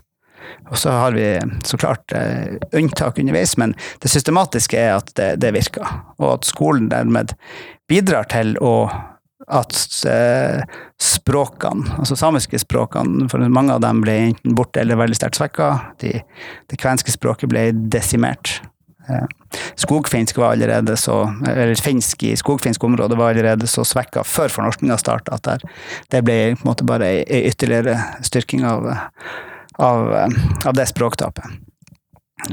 Og 0.70 0.78
så 0.82 0.94
har 0.94 1.12
vi 1.14 1.28
så 1.66 1.78
klart 1.78 2.14
eh, 2.16 2.58
unntak 2.74 3.20
underveis, 3.22 3.56
men 3.58 3.76
det 4.02 4.10
systematiske 4.10 4.80
er 4.80 4.96
at 4.98 5.12
det, 5.18 5.36
det 5.42 5.54
virker. 5.54 5.86
Og 6.20 6.40
at 6.40 6.48
skolen 6.48 6.90
dermed 6.94 7.36
bidrar 7.90 8.30
til 8.32 8.56
å 8.62 8.76
at 9.46 9.76
eh, 10.10 10.64
språkene, 11.02 12.00
altså 12.00 12.18
samiske 12.18 12.58
språkene, 12.64 13.28
for 13.30 13.44
mange 13.52 13.76
av 13.76 13.84
dem 13.84 14.00
ble 14.02 14.16
enten 14.32 14.56
borte 14.58 14.82
eller 14.82 14.98
veldig 14.98 15.18
sterkt 15.20 15.38
svekka. 15.38 15.68
De, 16.02 16.16
det 16.72 16.80
kvenske 16.82 17.14
språket 17.14 17.52
ble 17.52 17.68
desimert. 17.94 18.58
Eh, 19.10 19.60
skogfinsk 19.76 20.38
var 20.38 20.56
allerede 20.56 20.98
så, 20.98 21.20
eller 21.48 21.76
finsk 21.76 22.24
i 22.24 22.36
skogfinsk 22.38 22.84
område 22.84 23.18
var 23.20 23.34
allerede 23.34 23.68
så 23.68 23.86
svekka 23.86 24.24
før 24.26 24.54
fornorskinga 24.54 24.98
starta 24.98 25.38
at 25.38 25.46
der, 25.48 25.66
det 26.14 26.24
ble 26.26 26.40
på 26.56 26.66
en 26.66 26.72
måte 26.72 26.88
bare 26.88 27.12
ei 27.22 27.46
ytterligere 27.50 27.98
styrking 28.26 28.66
av, 28.66 28.90
av, 29.78 30.12
av 30.66 30.74
det 30.78 30.88
språktapet. 30.90 31.46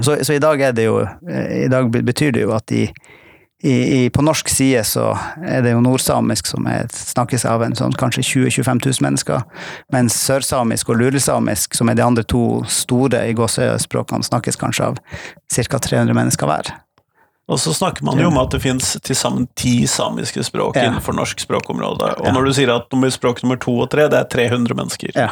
Så, 0.00 0.18
så 0.24 0.36
i 0.36 0.42
dag 0.42 0.60
er 0.62 0.72
det 0.72 0.84
jo 0.86 1.02
I 1.28 1.66
dag 1.68 1.90
betyr 1.90 2.30
det 2.32 2.44
jo 2.44 2.52
at 2.54 2.68
de 2.70 2.86
i, 3.62 4.04
i, 4.04 4.10
på 4.10 4.22
norsk 4.26 4.48
side 4.50 4.80
så 4.84 5.12
er 5.46 5.62
det 5.62 5.70
jo 5.72 5.80
nordsamisk 5.84 6.48
som 6.50 6.66
er, 6.66 6.88
snakkes 6.90 7.44
av 7.46 7.62
en 7.62 7.76
sånn 7.78 7.94
kanskje 7.94 8.24
20 8.26 8.48
000-25 8.58 8.80
000 8.86 9.04
mennesker, 9.06 9.44
mens 9.94 10.16
sørsamisk 10.18 10.90
og 10.90 10.98
lulesamisk, 10.98 11.76
som 11.78 11.88
er 11.92 11.94
de 11.94 12.02
andre 12.02 12.24
to 12.26 12.62
store 12.66 13.22
i 13.28 13.36
gåsøyspråkene, 13.38 14.26
snakkes 14.26 14.58
kanskje 14.58 14.90
av 14.90 14.98
ca. 14.98 15.78
300 15.78 16.14
mennesker 16.18 16.50
hver. 16.50 16.72
Og 17.50 17.58
så 17.58 17.74
snakker 17.74 18.04
man 18.06 18.18
jo 18.22 18.28
om 18.30 18.38
at 18.38 18.50
det 18.54 18.62
finnes 18.62 18.96
til 19.02 19.16
sammen 19.18 19.48
ti 19.58 19.86
samiske 19.90 20.42
språk 20.46 20.76
Ja. 20.78 20.88
innenfor 20.88 21.14
norsk 21.14 21.38
språkområde. 21.42 22.14
Og 22.18 22.26
Ja. 22.26 22.32
når 22.32 22.44
du 22.44 22.52
sier 22.52 22.70
at 22.74 22.88
språk 23.12 23.42
nummer 23.42 23.56
to 23.60 23.78
og 23.80 23.90
tre, 23.90 24.08
det 24.08 24.18
er 24.18 24.24
300 24.24 24.74
mennesker, 24.74 25.10
Ja. 25.14 25.28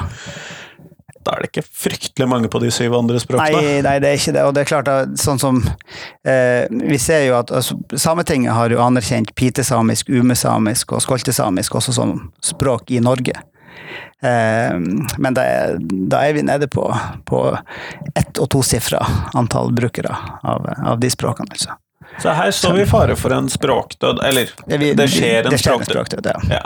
Da 1.26 1.34
er 1.36 1.42
det 1.44 1.50
ikke 1.50 1.66
fryktelig 1.68 2.28
mange 2.30 2.48
på 2.48 2.60
de 2.62 2.70
syv 2.72 2.94
andre 2.96 3.20
språkene. 3.20 3.60
Nei, 3.60 3.82
nei, 3.84 3.98
det 4.00 4.08
er 4.08 4.16
ikke 4.20 4.32
det. 4.36 4.44
Og 4.48 4.54
det 4.56 4.62
er 4.62 4.70
klart 4.70 4.88
sånn 5.20 5.40
som 5.42 5.58
eh, 6.24 6.64
Vi 6.70 6.96
ser 7.00 7.26
jo 7.26 7.36
at 7.36 7.52
altså, 7.52 7.76
Sametinget 7.92 8.56
har 8.56 8.72
jo 8.72 8.80
anerkjent 8.80 9.34
pitesamisk, 9.36 10.08
umesamisk 10.08 10.96
og 10.96 11.04
skoltesamisk 11.04 11.76
også 11.76 11.92
som 11.98 12.14
språk 12.44 12.90
i 12.96 13.02
Norge. 13.04 13.36
Eh, 14.22 14.72
men 15.20 15.36
da 15.36 15.44
er, 15.44 15.76
da 15.80 16.24
er 16.24 16.38
vi 16.38 16.46
nede 16.46 16.68
på, 16.72 16.86
på 17.28 17.44
ett- 18.14 18.40
og 18.40 18.48
tosifra 18.56 19.04
antall 19.36 19.72
brukere 19.76 20.16
av, 20.42 20.66
av 20.86 21.00
de 21.00 21.12
språkene, 21.12 21.52
altså. 21.52 21.76
Så 22.20 22.32
her 22.34 22.50
står 22.50 22.72
vi 22.74 22.82
i 22.82 22.88
fare 22.90 23.14
for 23.16 23.32
en 23.32 23.48
språkdød. 23.48 24.18
Eller, 24.26 24.50
det 24.66 25.06
skjer 25.08 25.46
en 25.46 25.52
det 25.54 25.60
skjer 25.62 25.78
en 25.78 25.86
språkdød. 25.86 26.26
Ja. 26.26 26.40
Ja. 26.58 26.64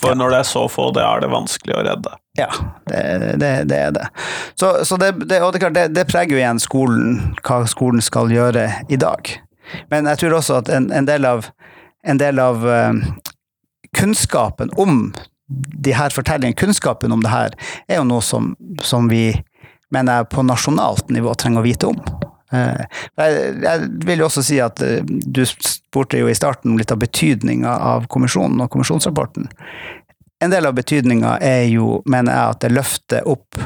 For 0.00 0.16
når 0.16 0.32
det 0.32 0.40
er 0.42 0.48
så 0.48 0.64
få, 0.72 0.88
det 0.96 1.02
er 1.04 1.22
det 1.22 1.30
vanskelig 1.32 1.76
å 1.76 1.84
redde. 1.84 2.12
Ja, 2.38 2.48
det, 2.88 3.00
det, 3.42 3.50
det 3.68 3.78
er 3.78 3.94
det. 3.96 4.06
Så, 4.54 4.72
så 4.88 4.96
det, 5.00 5.12
det, 5.28 5.42
og 5.44 5.52
det, 5.52 5.60
klart, 5.62 5.76
det, 5.76 5.90
det 5.96 6.06
preger 6.08 6.36
jo 6.36 6.40
igjen 6.40 6.62
skolen, 6.62 7.34
hva 7.44 7.62
skolen 7.68 8.04
skal 8.04 8.32
gjøre 8.32 8.68
i 8.88 8.98
dag. 9.00 9.32
Men 9.92 10.08
jeg 10.10 10.22
tror 10.22 10.38
også 10.38 10.60
at 10.62 10.70
en, 10.72 10.88
en 10.94 11.08
del 11.08 11.26
av, 11.28 11.50
en 12.06 12.20
del 12.20 12.40
av 12.42 12.64
eh, 12.66 13.02
kunnskapen 13.96 14.72
om 14.80 15.10
de 15.50 15.94
her 15.94 16.14
fortellingene, 16.14 16.58
kunnskapen 16.58 17.12
om 17.12 17.22
det 17.24 17.32
her, 17.32 17.54
er 17.90 18.00
jo 18.00 18.08
noe 18.08 18.24
som, 18.24 18.54
som 18.86 19.10
vi 19.10 19.32
mener 19.90 20.20
jeg 20.20 20.30
på 20.32 20.44
nasjonalt 20.46 21.10
nivå 21.10 21.34
trenger 21.34 21.62
å 21.62 21.66
vite 21.66 21.90
om. 21.90 21.98
Eh, 22.52 22.84
Jeg, 23.62 23.88
vil 24.06 24.22
jo 24.22 24.26
også 24.26 24.42
si 24.44 24.58
at 24.62 24.82
eh, 24.82 25.04
du 25.06 25.44
spurte 25.46 26.18
jo 26.18 26.28
i 26.30 26.36
starten 26.36 26.76
litt 26.78 26.92
av 26.92 27.00
betydninga 27.02 27.76
av 27.92 28.08
kommisjonen 28.10 28.60
og 28.64 28.70
kommisjonsrapporten. 28.74 29.48
En 30.40 30.52
del 30.52 30.66
av 30.66 30.74
betydninga 30.74 31.36
er 31.44 31.66
jo, 31.70 32.00
mener 32.08 32.32
jeg, 32.32 32.54
at 32.54 32.62
det 32.64 32.72
løfter 32.72 33.26
opp 33.28 33.60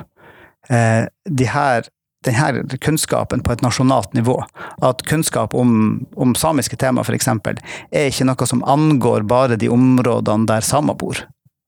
eh, 0.69 1.07
de 1.25 1.49
her, 1.49 1.89
denne 2.25 2.79
kunnskapen 2.81 3.45
på 3.45 3.53
et 3.55 3.63
nasjonalt 3.65 4.15
nivå. 4.17 4.41
At 4.85 5.05
kunnskap 5.09 5.55
om, 5.55 6.05
om 6.17 6.35
samiske 6.35 6.77
tema, 6.81 7.05
f.eks., 7.05 7.29
er 7.29 8.09
ikke 8.11 8.27
noe 8.29 8.49
som 8.49 8.65
angår 8.67 9.29
bare 9.29 9.61
de 9.61 9.71
områdene 9.73 10.49
der 10.51 10.67
samer 10.67 10.99
bor. 10.99 11.21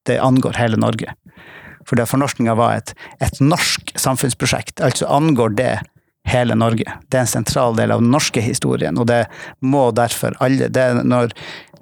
Det 0.06 0.18
angår 0.22 0.58
hele 0.58 0.80
Norge. 0.80 1.14
Fordi 1.86 2.06
fornorskninga 2.08 2.56
var 2.58 2.80
et, 2.80 2.96
et 3.22 3.38
norsk 3.40 3.92
samfunnsprosjekt, 4.00 4.80
altså 4.82 5.06
angår 5.06 5.54
det 5.54 5.74
hele 6.26 6.56
Norge. 6.58 6.84
Det 7.08 7.18
er 7.20 7.24
en 7.24 7.30
sentral 7.30 7.76
del 7.78 7.92
av 7.94 8.02
den 8.02 8.10
norske 8.14 8.42
historien, 8.42 8.98
og 8.98 9.06
det 9.10 9.24
må 9.62 9.88
derfor 9.94 10.34
alle 10.42 10.68
det 10.72 10.86
når, 11.06 11.34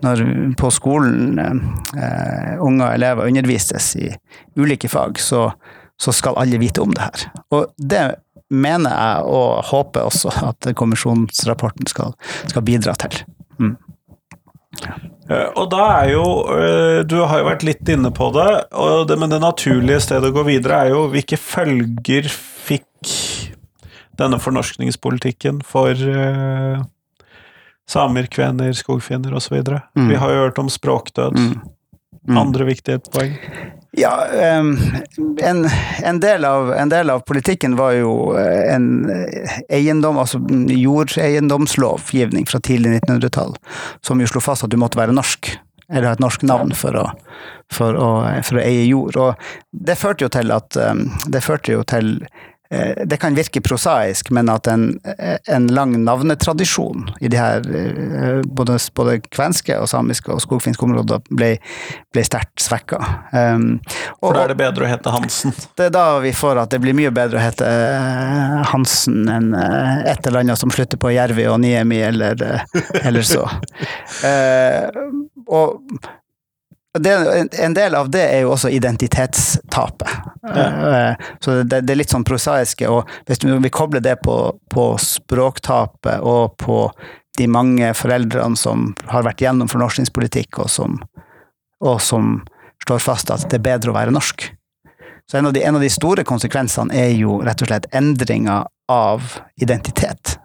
når 0.05 0.25
på 0.61 0.71
skolen 0.75 1.39
eh, 1.41 2.53
unge 2.61 2.91
elever 2.95 3.31
undervises 3.31 3.95
i 3.97 4.11
ulike 4.61 4.91
fag, 4.93 5.19
så, 5.23 5.47
så 6.01 6.13
skal 6.13 6.37
alle 6.41 6.61
vite 6.61 6.85
om 6.85 6.93
det 6.95 7.07
her. 7.07 7.25
Og 7.57 7.73
det 7.79 8.05
mener 8.55 8.93
jeg, 8.93 9.25
og 9.25 9.65
håper 9.71 10.05
også, 10.11 10.31
at 10.51 10.69
kommisjonsrapporten 10.77 11.89
skal, 11.91 12.13
skal 12.47 12.63
bidra 12.67 12.95
til. 13.01 13.23
Eh, 15.31 15.49
Og 15.57 15.69
da 15.73 15.85
er 16.03 16.09
jo 16.13 16.25
eh, 16.53 16.99
Du 17.09 17.15
har 17.23 17.39
jo 17.41 17.47
vært 17.47 17.63
litt 17.65 17.89
inne 17.89 18.11
på 18.15 18.27
det, 18.35 18.49
og 18.77 19.07
det, 19.09 19.17
men 19.21 19.31
det 19.33 19.41
naturlige 19.41 20.03
stedet 20.05 20.29
å 20.29 20.35
gå 20.35 20.43
videre 20.51 20.83
er 20.85 20.93
jo 20.93 21.07
hvilke 21.15 21.39
følger 21.41 22.29
fikk 22.29 23.15
denne 24.19 24.41
fornorskningspolitikken 24.43 25.63
for 25.67 25.95
uh, 25.95 26.83
samer, 27.89 28.27
kvener, 28.27 28.73
skogfinner 28.73 29.35
osv. 29.35 29.61
Mm. 29.97 30.09
Vi 30.09 30.21
har 30.21 30.33
jo 30.33 30.45
hørt 30.47 30.59
om 30.59 30.71
språkdød. 30.71 31.39
Mm. 31.39 31.55
Mm. 32.29 32.39
Andre 32.39 32.65
viktige 32.65 32.99
poeng. 33.13 33.35
Ja, 33.97 34.27
um, 34.59 34.79
en, 35.43 35.69
en, 36.03 36.21
del 36.21 36.45
av, 36.45 36.73
en 36.73 36.89
del 36.89 37.11
av 37.11 37.21
politikken 37.21 37.77
var 37.77 37.93
jo 37.95 38.15
eh, 38.39 38.75
en 38.75 39.11
eh, 39.13 39.59
eiendom, 39.77 40.19
altså 40.19 40.41
jordeiendomslovgivning 40.73 42.49
fra 42.51 42.59
tidlig 42.65 42.97
1900-tall, 42.97 43.55
som 44.03 44.23
jo 44.23 44.31
slo 44.31 44.43
fast 44.43 44.67
at 44.67 44.73
du 44.73 44.79
måtte 44.81 44.99
være 44.99 45.15
norsk, 45.15 45.53
eller 45.93 46.09
ha 46.09 46.17
et 46.17 46.25
norsk 46.25 46.43
navn 46.49 46.73
for 46.75 46.97
å, 46.99 47.05
for 47.71 47.95
å, 47.95 48.11
for 48.43 48.59
å 48.59 48.65
eie 48.65 48.89
jord. 48.89 49.21
Og 49.21 49.79
det 49.87 50.01
førte 50.01 50.27
jo 50.27 50.33
til 50.33 50.51
at 50.55 50.81
Det 51.29 51.45
førte 51.45 51.77
jo 51.77 51.85
til 51.87 52.17
det 52.71 53.19
kan 53.21 53.37
virke 53.37 53.61
prosaisk, 53.63 54.31
men 54.35 54.49
at 54.51 54.67
en, 54.67 54.87
en 55.47 55.67
lang 55.71 55.93
navnetradisjon 56.05 57.11
i 57.21 57.29
de 57.29 57.39
her 57.39 57.67
eh, 57.77 58.41
både, 58.45 58.79
både 58.95 59.19
kvenske 59.29 59.77
og 59.79 59.89
samiske 59.91 60.33
og 60.33 60.43
skogfinske 60.43 60.87
områder 60.87 61.23
ble, 61.31 61.51
ble 62.15 62.25
sterkt 62.27 62.63
svekka. 62.65 63.01
Um, 63.33 63.79
og, 64.21 64.31
For 64.31 64.39
da 64.39 64.47
er 64.47 64.55
det 64.55 64.59
bedre 64.63 64.87
å 64.87 64.91
hete 64.91 65.15
Hansen. 65.15 65.55
det 65.79 65.89
er 65.89 65.95
da 65.95 66.07
vi 66.25 66.35
får 66.37 66.65
at 66.65 66.75
det 66.75 66.81
blir 66.85 66.97
mye 66.97 67.13
bedre 67.15 67.41
å 67.41 67.45
hete 67.45 67.69
eh, 67.69 68.59
Hansen 68.73 69.29
enn 69.31 69.53
eh, 69.59 70.05
et 70.13 70.27
eller 70.27 70.45
annet 70.45 70.61
som 70.61 70.73
slutter 70.75 71.01
på 71.01 71.15
Jervi 71.15 71.47
og 71.51 71.61
Niemi 71.63 72.01
eller, 72.05 72.41
eh, 72.43 72.91
eller 73.05 73.27
så. 73.29 73.47
uh, 74.25 75.03
og 75.59 75.81
det, 76.99 77.49
en 77.59 77.75
del 77.75 77.95
av 77.95 78.11
det 78.11 78.23
er 78.23 78.45
jo 78.45 78.53
også 78.55 78.71
identitetstapet. 78.71 80.11
Ja. 80.45 81.15
Så 81.43 81.63
det, 81.63 81.81
det 81.87 81.95
er 81.95 81.99
litt 81.99 82.13
sånn 82.15 82.27
prosaiske, 82.27 82.87
og 82.91 83.11
hvis 83.27 83.43
vi 83.43 83.73
kobler 83.75 84.05
det 84.05 84.21
på, 84.23 84.37
på 84.71 84.85
språktapet 85.03 86.23
og 86.23 86.55
på 86.63 86.79
de 87.39 87.49
mange 87.51 87.91
foreldrene 87.99 88.59
som 88.59 88.93
har 89.11 89.27
vært 89.27 89.43
gjennom 89.43 89.71
fornorskningspolitikk, 89.73 90.61
og 90.63 90.71
som, 90.71 91.01
og 91.83 91.99
som 92.03 92.37
slår 92.87 93.03
fast 93.03 93.33
at 93.35 93.49
det 93.49 93.59
er 93.59 93.67
bedre 93.73 93.91
å 93.91 93.97
være 93.99 94.15
norsk. 94.15 94.47
Så 95.31 95.41
en 95.41 95.49
av, 95.49 95.55
de, 95.57 95.65
en 95.65 95.79
av 95.79 95.83
de 95.83 95.91
store 95.91 96.23
konsekvensene 96.29 96.95
er 96.95 97.15
jo 97.17 97.41
rett 97.43 97.63
og 97.65 97.71
slett 97.71 97.89
endringa 97.97 98.61
av 98.93 99.39
identitet. 99.63 100.37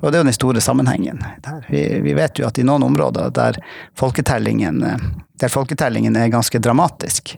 Og 0.00 0.10
det 0.10 0.18
er 0.18 0.22
jo 0.22 0.28
den 0.28 0.36
store 0.36 0.60
sammenhengen. 0.60 1.22
Vi, 1.68 1.82
vi 2.04 2.14
vet 2.14 2.38
jo 2.38 2.46
at 2.48 2.58
i 2.58 2.64
noen 2.66 2.84
områder 2.86 3.32
der 3.34 3.58
folketellingen, 3.98 4.82
eh, 4.86 5.06
der 5.40 5.52
folketellingen 5.52 6.16
er 6.16 6.30
ganske 6.32 6.60
dramatisk 6.62 7.34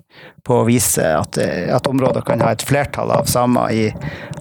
på 0.46 0.60
å 0.60 0.66
vise 0.68 1.04
at, 1.16 1.38
eh, 1.40 1.68
at 1.74 1.88
områder 1.88 2.24
kan 2.26 2.42
ha 2.44 2.52
et 2.52 2.64
flertall 2.66 3.12
av 3.16 3.28
samer 3.30 3.72
i 3.72 3.86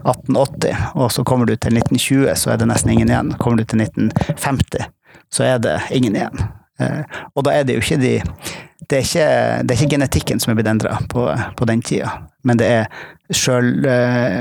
1880, 0.04 0.76
og 0.96 1.12
så 1.16 1.24
kommer 1.28 1.50
du 1.50 1.56
til 1.56 1.76
1920, 1.80 2.36
så 2.36 2.54
er 2.54 2.62
det 2.62 2.70
nesten 2.72 2.94
ingen 2.96 3.12
igjen. 3.12 3.34
Kommer 3.40 3.64
du 3.64 3.70
til 3.72 3.84
1950, 3.86 4.90
så 5.32 5.48
er 5.48 5.64
det 5.64 5.78
ingen 5.96 6.16
igjen. 6.20 6.48
Eh, 6.80 7.04
og 7.36 7.48
da 7.48 7.56
er 7.56 7.68
det 7.68 7.78
jo 7.80 7.86
ikke 7.86 8.02
de 8.04 8.18
det 8.90 8.98
er 8.98 9.04
ikke, 9.06 9.26
det 9.68 9.74
er 9.74 9.78
ikke 9.78 9.92
genetikken 9.92 10.40
som 10.42 10.50
er 10.50 10.56
blitt 10.58 10.70
endra 10.72 10.96
på, 11.12 11.28
på 11.30 11.66
den 11.70 11.82
tida, 11.86 12.10
men 12.48 12.58
det 12.58 12.70
er 12.74 12.88
sjøl- 13.36 13.84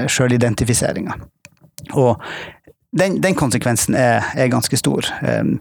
sjølidentifiseringa. 0.09 1.19
Og 1.93 2.23
den, 2.97 3.21
den 3.21 3.35
konsekvensen 3.37 3.95
er, 3.99 4.25
er 4.37 4.53
ganske 4.53 4.77
stor. 4.81 5.05
Um, 5.21 5.59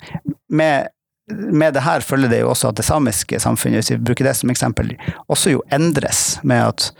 Med, 0.49 0.87
med 1.27 1.73
det 1.75 1.83
her 1.83 1.99
følger 1.99 2.31
det 2.31 2.39
jo 2.39 2.49
også 2.53 2.69
at 2.69 2.77
det 2.79 2.85
samiske 2.87 3.39
samfunnet, 3.39 3.81
hvis 3.81 3.91
vi 3.91 3.97
bruker 3.99 4.23
det 4.23 4.35
som 4.39 4.49
eksempel, 4.49 4.93
også 5.27 5.57
jo 5.57 5.63
endres 5.75 6.39
med 6.43 6.63
at 6.63 6.91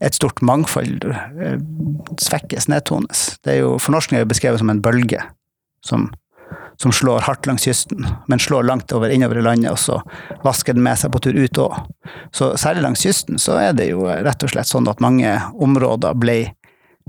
et 0.00 0.16
stort 0.16 0.40
mangfold 0.44 1.04
eh, 1.04 1.58
svekkes, 2.20 2.68
nedtones. 2.68 3.38
Det 3.44 3.54
er 3.54 3.62
jo, 3.62 3.78
Fornorskning 3.80 4.18
er 4.18 4.24
jo 4.24 4.30
beskrevet 4.32 4.60
som 4.60 4.70
en 4.72 4.80
bølge 4.84 5.20
som, 5.84 6.06
som 6.80 6.92
slår 6.92 7.24
hardt 7.26 7.48
langs 7.48 7.64
kysten, 7.68 8.06
men 8.28 8.40
slår 8.40 8.68
langt 8.68 8.92
over 8.96 9.12
innover 9.12 9.40
i 9.40 9.44
landet, 9.44 9.72
og 9.72 9.78
så 9.80 10.00
vasker 10.44 10.76
den 10.76 10.84
med 10.84 11.00
seg 11.00 11.12
på 11.12 11.20
tur 11.24 11.36
ut 11.36 11.60
òg. 11.60 11.76
Så 12.36 12.52
særlig 12.60 12.84
langs 12.84 13.04
kysten 13.04 13.40
så 13.40 13.58
er 13.60 13.76
det 13.76 13.90
jo 13.90 14.04
rett 14.08 14.44
og 14.44 14.52
slett 14.52 14.68
sånn 14.68 14.88
at 14.88 15.00
mange 15.04 15.36
områder 15.60 16.16
ble, 16.20 16.38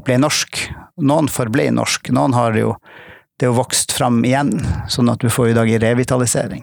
ble 0.04 0.20
norsk. 0.24 0.66
Noen 1.02 1.30
forble 1.32 1.70
norsk, 1.76 2.12
noen 2.16 2.38
har 2.38 2.58
jo 2.58 2.76
det 3.42 3.48
er 3.48 3.56
jo 3.56 3.58
vokst 3.58 3.90
fram 3.98 4.20
igjen, 4.22 4.52
sånn 4.86 5.10
at 5.10 5.24
du 5.24 5.32
får 5.34 5.48
i 5.50 5.54
dag 5.58 5.70
en 5.74 5.82
revitalisering. 5.82 6.60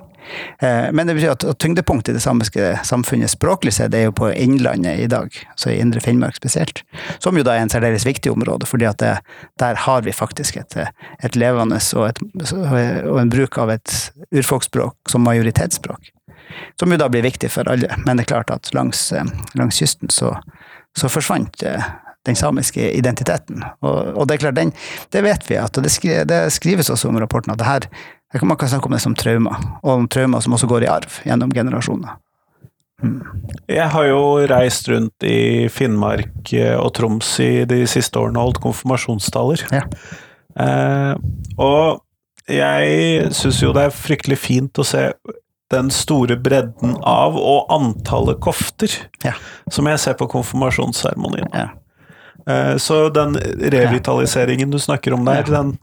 Eh, 0.62 0.92
Men 0.92 1.08
det 1.08 1.16
betyr 1.16 1.32
at 1.32 1.58
tyngdepunktet 1.58 2.12
i 2.12 2.14
det 2.14 2.22
samiske 2.22 2.68
samfunnet 2.86 3.32
språklig 3.32 3.72
sett 3.74 3.94
er 3.98 4.04
jo 4.06 4.12
på 4.14 4.28
Innlandet 4.30 5.00
i 5.02 5.08
dag, 5.10 5.34
så 5.58 5.72
i 5.72 5.80
Indre 5.82 6.00
Finnmark 6.04 6.38
spesielt. 6.38 6.84
Som 7.18 7.34
jo 7.34 7.42
da 7.42 7.56
er 7.56 7.64
en 7.64 7.72
særdeles 7.72 8.06
viktig 8.06 8.30
område, 8.30 8.68
fordi 8.70 8.86
at 8.86 9.02
det, 9.02 9.16
der 9.58 9.74
har 9.88 10.06
vi 10.06 10.14
faktisk 10.14 10.60
et, 10.60 10.78
et 10.78 11.34
levende 11.34 11.80
og, 11.98 12.08
et, 12.12 12.22
og 12.54 13.20
en 13.24 13.34
bruk 13.34 13.58
av 13.58 13.74
et 13.74 13.98
urfolksspråk 14.30 15.10
som 15.10 15.26
majoritetsspråk. 15.26 16.12
Som 16.78 16.94
jo 16.94 17.02
da 17.02 17.10
blir 17.10 17.26
viktig 17.26 17.50
for 17.50 17.68
alle. 17.68 17.90
Men 18.06 18.16
det 18.16 18.28
er 18.28 18.34
klart 18.36 18.54
at 18.54 18.70
langs, 18.74 19.08
langs 19.58 19.82
kysten 19.82 20.14
så, 20.14 20.36
så 20.96 21.10
forsvant 21.10 21.66
eh, 21.66 21.90
den 22.28 22.36
samiske 22.38 22.92
identiteten. 22.94 23.64
Og, 23.80 24.12
og 24.14 24.28
det 24.28 24.36
er 24.38 24.44
klart, 24.46 24.58
den, 24.60 24.72
det 25.14 25.24
vet 25.26 25.48
vi, 25.50 25.58
at 25.58 25.76
og 25.80 25.84
det, 25.86 25.92
skri, 25.94 26.14
det 26.28 26.44
skrives 26.54 26.92
også 26.92 27.08
om 27.10 27.18
rapporten 27.22 27.54
at 27.56 27.60
det 27.62 27.68
her 27.68 27.88
det 28.28 28.42
kan 28.42 28.48
man 28.50 28.58
kan 28.60 28.68
snakke 28.68 28.90
om 28.90 28.92
det 28.92 29.00
som 29.00 29.14
traumer, 29.16 29.56
og 29.80 29.92
om 30.02 30.08
traumer 30.12 30.42
som 30.44 30.52
også 30.52 30.68
går 30.68 30.84
i 30.84 30.90
arv 30.92 31.14
gjennom 31.24 31.48
generasjoner. 31.56 32.18
Jeg 33.70 33.86
har 33.94 34.04
jo 34.08 34.20
reist 34.50 34.88
rundt 34.90 35.24
i 35.24 35.68
Finnmark 35.70 36.50
eh, 36.52 36.74
og 36.76 36.90
Troms 36.98 37.30
i 37.40 37.62
de 37.70 37.84
siste 37.88 38.18
årene 38.18 38.40
og 38.42 38.50
holdt 38.50 38.60
konfirmasjonstaler. 38.64 39.62
Ja. 39.72 39.84
Eh, 40.58 41.14
og 41.62 42.02
jeg 42.50 43.30
syns 43.38 43.62
jo 43.62 43.70
det 43.76 43.86
er 43.86 43.94
fryktelig 43.94 44.40
fint 44.42 44.80
å 44.82 44.86
se 44.88 45.06
den 45.72 45.92
store 45.92 46.36
bredden 46.40 46.96
av 47.06 47.36
og 47.38 47.70
antallet 47.74 48.40
kofter 48.44 48.92
Ja. 49.24 49.34
som 49.70 49.86
jeg 49.86 50.00
ser 50.02 50.16
på 50.18 50.28
konfirmasjonsseremonien. 50.32 51.48
Ja. 51.54 51.68
Eh, 52.48 52.74
Så 52.80 53.08
den 53.14 53.36
revitaliseringen 53.36 54.70
du 54.72 54.78
snakker 54.80 55.14
om 55.16 55.24
der, 55.28 55.42
den, 55.44 55.74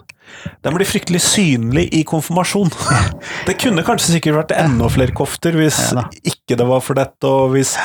den 0.66 0.78
blir 0.78 0.88
fryktelig 0.90 1.22
synlig 1.22 1.88
i 1.94 2.04
konfirmasjon. 2.08 2.72
Det 3.48 3.58
kunne 3.62 3.86
kanskje 3.86 4.16
sikkert 4.18 4.40
vært 4.42 4.56
enda 4.58 4.90
flere 4.90 5.14
kofter 5.16 5.58
hvis 5.60 5.78
ikke 6.26 6.58
det 6.58 6.66
var 6.70 6.82
for 6.82 6.98
dette, 6.98 7.30
og 7.30 7.54
hvis 7.54 7.76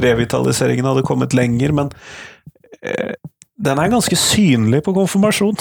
revitaliseringen 0.00 0.88
hadde 0.88 1.04
kommet 1.06 1.36
lenger, 1.36 1.74
men 1.76 1.92
eh, 2.82 3.12
den 3.60 3.76
er 3.76 3.90
ganske 3.92 4.16
synlig 4.16 4.80
på 4.86 4.94
konfirmasjon. 4.96 5.58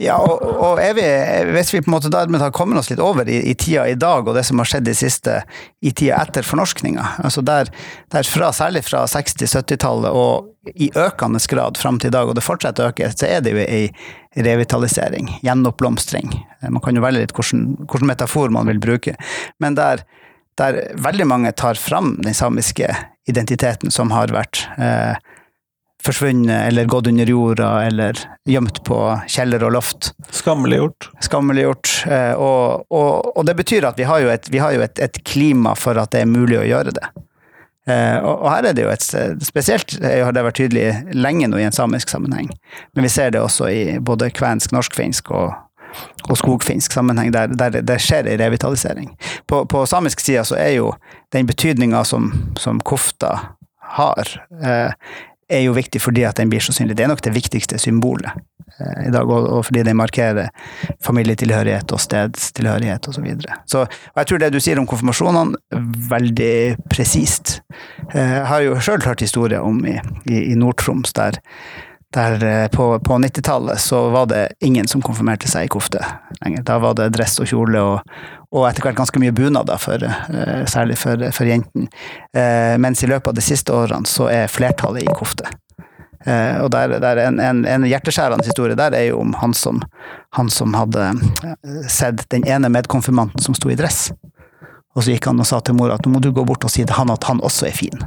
Ja, 0.00 0.16
og, 0.16 0.40
og 0.40 0.78
vi, 0.96 1.04
hvis 1.52 1.72
vi 1.74 1.82
på 1.84 1.90
en 1.90 1.96
måte 1.98 2.10
da 2.12 2.24
har 2.24 2.54
kommet 2.56 2.80
oss 2.80 2.88
litt 2.88 3.02
over 3.02 3.28
i, 3.28 3.42
i 3.50 3.54
tida 3.58 3.84
i 3.90 3.98
dag, 3.98 4.24
og 4.24 4.38
det 4.38 4.46
som 4.48 4.62
har 4.62 4.70
skjedd 4.70 4.88
i 4.88 4.94
siste, 4.96 5.34
i 5.84 5.92
tida 5.92 6.22
etter 6.22 6.46
fornorskninga, 6.48 7.04
altså 7.20 7.44
der, 7.44 7.68
der 8.14 8.28
fra, 8.28 8.48
særlig 8.56 8.86
fra 8.86 9.04
60-70-tallet 9.10 10.16
og 10.16 10.48
i 10.80 10.88
økende 10.96 11.42
grad 11.50 11.76
fram 11.76 12.00
til 12.00 12.08
i 12.08 12.14
dag, 12.14 12.30
og 12.30 12.38
det 12.38 12.46
fortsetter 12.46 12.86
å 12.86 12.94
øke, 12.94 13.10
så 13.12 13.28
er 13.28 13.44
det 13.44 13.52
jo 13.52 13.60
ei 13.66 13.84
revitalisering, 14.32 15.28
gjenoppblomstring. 15.44 16.32
Man 16.64 16.80
kan 16.80 16.96
jo 16.96 17.04
velge 17.04 17.26
litt 17.26 17.36
hvilken, 17.36 17.74
hvilken 17.82 18.08
metafor 18.08 18.54
man 18.54 18.70
vil 18.70 18.80
bruke, 18.80 19.18
men 19.60 19.76
der, 19.76 20.06
der 20.56 20.80
veldig 21.04 21.28
mange 21.28 21.52
tar 21.52 21.76
fram 21.76 22.14
den 22.24 22.36
samiske 22.38 22.88
identiteten 23.28 23.92
som 23.92 24.10
har 24.14 24.32
vært 24.32 24.64
eh, 24.80 25.20
forsvunnet 26.04 26.68
eller 26.68 26.84
gått 26.90 27.06
under 27.06 27.26
jorda 27.30 27.70
eller 27.86 28.18
gjemt 28.48 28.82
på 28.84 28.98
kjeller 29.30 29.62
og 29.66 29.72
loft 29.76 30.12
Skammeliggjort. 30.34 31.10
skammeliggjort. 31.20 31.90
eh, 32.10 32.32
Og, 32.34 32.86
og, 32.90 33.32
og 33.38 33.46
det 33.46 33.54
betyr 33.56 33.86
at 33.88 33.98
vi 33.98 34.06
har 34.08 34.20
jo, 34.24 34.30
et, 34.34 34.48
vi 34.50 34.58
har 34.58 34.72
jo 34.74 34.82
et, 34.82 34.98
et 34.98 35.20
klima 35.24 35.74
for 35.78 35.98
at 36.02 36.10
det 36.14 36.24
er 36.24 36.30
mulig 36.30 36.58
å 36.58 36.66
gjøre 36.66 36.94
det. 36.98 37.08
Eh, 37.86 38.18
Og, 38.22 38.44
og 38.44 38.48
her 38.50 38.68
er 38.70 38.76
det 38.78 38.84
jo 38.84 38.90
et 38.92 39.06
Spesielt 39.42 39.96
eh, 40.02 40.20
har 40.24 40.32
det 40.34 40.44
vært 40.46 40.58
tydelig 40.60 40.86
lenge 41.14 41.48
nå 41.50 41.58
i 41.58 41.64
en 41.66 41.74
samisk 41.74 42.08
sammenheng, 42.12 42.50
men 42.94 43.02
vi 43.06 43.10
ser 43.10 43.30
det 43.34 43.40
også 43.42 43.68
i 43.70 43.82
både 43.98 44.30
kvensk, 44.30 44.70
norskfinsk 44.74 45.30
og, 45.34 45.52
og 46.30 46.38
skogfinsk 46.38 46.92
sammenheng, 46.94 47.32
der, 47.34 47.50
der 47.58 47.82
det 47.82 47.98
skjer 48.00 48.26
en 48.30 48.38
revitalisering. 48.40 49.10
På, 49.50 49.64
på 49.66 49.82
samisk 49.86 50.22
side 50.22 50.44
så 50.48 50.56
er 50.58 50.76
jo 50.78 50.92
den 51.34 51.46
betydninga 51.50 52.04
som, 52.08 52.30
som 52.58 52.78
kofta 52.80 53.34
har, 53.98 54.30
eh, 54.62 54.94
er 55.52 55.66
jo 55.66 55.76
viktig 55.76 56.00
fordi 56.02 56.24
at 56.28 56.40
den 56.40 56.50
blir 56.52 56.62
så 56.64 56.74
synlig. 56.74 56.96
Det 56.98 57.06
er 57.06 57.12
nok 57.12 57.22
det 57.24 57.34
viktigste 57.34 57.78
symbolet 57.80 58.32
eh, 58.78 59.06
i 59.08 59.12
dag, 59.14 59.28
og, 59.28 59.60
fordi 59.68 59.84
den 59.86 59.98
markerer 60.00 60.50
familietilhørighet 61.04 61.92
og 61.92 62.02
stedstilhørighet 62.02 63.08
osv. 63.08 63.20
Så, 63.20 63.24
videre. 63.26 63.60
så 63.66 63.84
og 63.86 64.20
jeg 64.22 64.30
tror 64.30 64.42
det 64.42 64.52
du 64.54 64.60
sier 64.62 64.80
om 64.80 64.88
konfirmasjonene, 64.90 65.60
veldig 66.10 66.54
presist. 66.92 67.60
Eh, 68.12 68.36
Jeg 68.38 68.46
har 68.50 68.66
jo 68.66 68.80
sjøl 68.80 69.04
hørt 69.06 69.24
historier 69.24 69.62
om 69.62 69.84
i, 69.86 69.98
i, 70.26 70.44
i 70.52 70.58
Nord-Troms, 70.58 71.14
der, 71.18 71.40
der 72.12 72.44
eh, 72.44 72.68
på, 72.68 72.98
på 72.98 73.12
90-tallet 73.12 73.80
så 73.80 74.08
var 74.08 74.26
det 74.26 74.48
ingen 74.60 74.88
som 74.88 75.02
konfirmerte 75.02 75.48
seg 75.48 75.66
i 75.66 75.72
kofte 75.72 76.02
lenger. 76.42 76.62
Da 76.68 76.78
var 76.82 76.96
det 76.98 77.10
dress 77.16 77.38
og 77.40 77.48
kjole 77.48 77.80
og, 77.80 78.14
og 78.52 78.66
etter 78.68 78.84
hvert 78.84 78.98
ganske 78.98 79.22
mye 79.22 79.32
bunader, 79.32 80.04
eh, 80.04 80.64
særlig 80.68 80.98
for, 81.00 81.24
for 81.32 81.48
jentene. 81.48 81.88
Eh, 82.36 82.76
Mens 82.82 83.02
i 83.04 83.10
løpet 83.10 83.32
av 83.32 83.38
de 83.38 83.44
siste 83.44 83.72
årene 83.72 84.08
så 84.08 84.28
er 84.32 84.52
flertallet 84.52 85.06
i 85.06 85.16
kofte. 85.16 85.48
Og 86.22 86.68
der, 86.70 86.92
der 87.02 87.18
en, 87.18 87.40
en, 87.42 87.64
en 87.66 87.84
hjerteskjærende 87.90 88.46
historie 88.46 88.76
der 88.78 88.94
er 88.94 89.08
jo 89.08 89.16
om 89.24 89.32
han 89.40 89.50
som, 89.58 89.80
han 90.38 90.52
som 90.54 90.76
hadde 90.78 91.08
sett 91.90 92.22
den 92.30 92.46
ene 92.46 92.70
medkonfirmanten 92.70 93.42
som 93.42 93.56
sto 93.58 93.72
i 93.72 93.74
dress. 93.74 94.12
Og 94.94 95.02
så 95.02 95.16
gikk 95.16 95.26
han 95.26 95.42
og 95.42 95.48
sa 95.50 95.58
til 95.58 95.74
mora 95.74 95.96
at 95.98 96.06
nå 96.06 96.12
må 96.14 96.22
du 96.22 96.30
gå 96.30 96.44
bort 96.46 96.62
og 96.62 96.70
si 96.70 96.84
til 96.84 96.94
han 96.94 97.10
at 97.10 97.26
han 97.26 97.42
også 97.42 97.66
er 97.72 97.74
fin. 97.74 98.06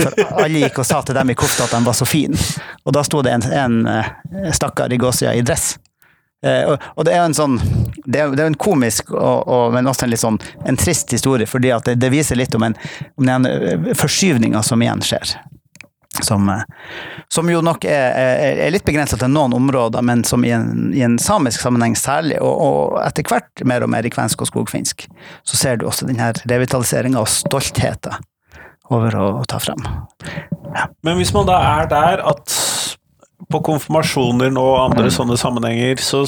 For 0.00 0.42
alle 0.44 0.64
gikk 0.64 0.80
og 0.82 0.88
sa 0.88 1.02
til 1.04 1.16
dem 1.18 1.30
i 1.32 1.38
kofta 1.38 1.68
at 1.68 1.76
de 1.76 1.84
var 1.86 1.96
så 1.98 2.08
fine. 2.08 2.38
Og 2.84 2.96
da 2.96 3.04
sto 3.06 3.22
det 3.26 3.36
en, 3.36 3.46
en 3.52 3.86
eh, 3.90 4.50
stakkar 4.56 4.92
i 4.92 4.98
gåsøya 5.00 5.36
i 5.36 5.44
dress. 5.46 5.74
Eh, 6.46 6.64
og, 6.64 6.80
og 6.96 7.04
det 7.04 7.12
er 7.12 7.20
en 7.20 7.36
sånn 7.36 7.58
Det 8.06 8.16
er, 8.16 8.30
det 8.32 8.40
er 8.40 8.48
en 8.48 8.56
komisk, 8.56 9.10
og, 9.12 9.44
og, 9.44 9.74
men 9.74 9.88
også 9.90 10.06
en 10.06 10.12
litt 10.14 10.22
sånn 10.22 10.38
en 10.64 10.78
trist 10.80 11.12
historie, 11.12 11.46
fordi 11.46 11.68
at 11.74 11.84
det, 11.84 11.98
det 12.00 12.08
viser 12.14 12.38
litt 12.40 12.54
om, 12.56 12.64
en, 12.64 12.76
om 13.20 13.28
den 13.28 13.48
eh, 13.50 13.90
forskyvninga 13.98 14.62
som 14.64 14.80
igjen 14.82 15.04
skjer. 15.04 15.36
Som, 16.26 16.48
som 17.32 17.48
jo 17.48 17.60
nok 17.62 17.84
er, 17.86 18.16
er, 18.18 18.58
er 18.64 18.72
litt 18.74 18.84
begrensa 18.84 19.16
til 19.20 19.30
noen 19.30 19.52
områder, 19.56 20.02
men 20.04 20.24
som 20.26 20.42
i 20.44 20.50
en, 20.52 20.90
i 20.96 21.04
en 21.06 21.20
samisk 21.22 21.62
sammenheng 21.62 21.94
særlig, 21.96 22.40
og, 22.42 22.56
og 22.64 22.98
etter 23.04 23.28
hvert 23.30 23.62
mer 23.68 23.86
og 23.86 23.92
mer 23.92 24.08
i 24.08 24.10
kvensk 24.12 24.42
og 24.42 24.50
skogfinsk, 24.50 25.06
så 25.46 25.60
ser 25.60 25.78
du 25.78 25.86
også 25.88 26.08
denne 26.08 26.32
revitaliseringa 26.50 27.20
og 27.22 27.30
stoltheten 27.30 28.18
over 28.90 29.16
å, 29.16 29.26
ta 29.46 29.56
ta 29.56 29.62
frem. 29.62 29.84
Men 31.06 31.18
hvis 31.18 31.32
man 31.34 31.48
da 31.48 31.58
er 31.80 31.90
der 31.90 32.22
at 32.26 32.54
på 33.50 33.60
konfirmasjoner 33.66 34.52
nå 34.54 34.62
og 34.62 34.82
andre 34.90 35.10
sånne 35.10 35.38
sammenhenger, 35.40 35.98
så 36.02 36.24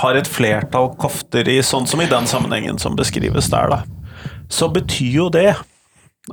har 0.00 0.16
et 0.16 0.30
flertall 0.30 0.92
kofter 1.00 1.48
i 1.52 1.58
sånn 1.64 1.88
som 1.90 2.00
i 2.00 2.08
den 2.08 2.28
sammenhengen 2.30 2.78
som 2.80 2.96
beskrives 2.96 3.50
der, 3.52 3.68
da, 3.68 3.82
så 4.52 4.70
betyr 4.72 5.18
jo 5.18 5.28
det 5.32 5.50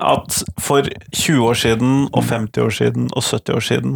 at 0.05 0.35
for 0.61 0.85
20 1.17 1.47
år 1.49 1.57
siden 1.57 1.93
og 2.13 2.21
50 2.29 2.61
år 2.61 2.75
siden 2.77 3.07
og 3.17 3.23
70 3.25 3.55
år 3.57 3.63
siden 3.65 3.95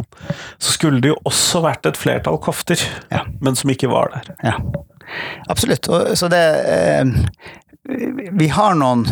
så 0.58 0.72
skulle 0.74 0.98
det 1.00 1.12
jo 1.12 1.20
også 1.30 1.62
vært 1.62 1.86
et 1.86 2.00
flertall 2.00 2.40
kofter, 2.42 2.80
Ja. 3.14 3.22
men 3.40 3.54
som 3.54 3.70
ikke 3.70 3.88
var 3.92 4.10
der. 4.10 4.34
Ja, 4.42 4.56
absolutt. 5.48 5.88
Og, 5.88 6.16
så 6.18 6.28
det 6.32 6.42
eh, 6.66 7.04
Vi 8.34 8.48
har 8.48 8.74
noen 8.74 9.06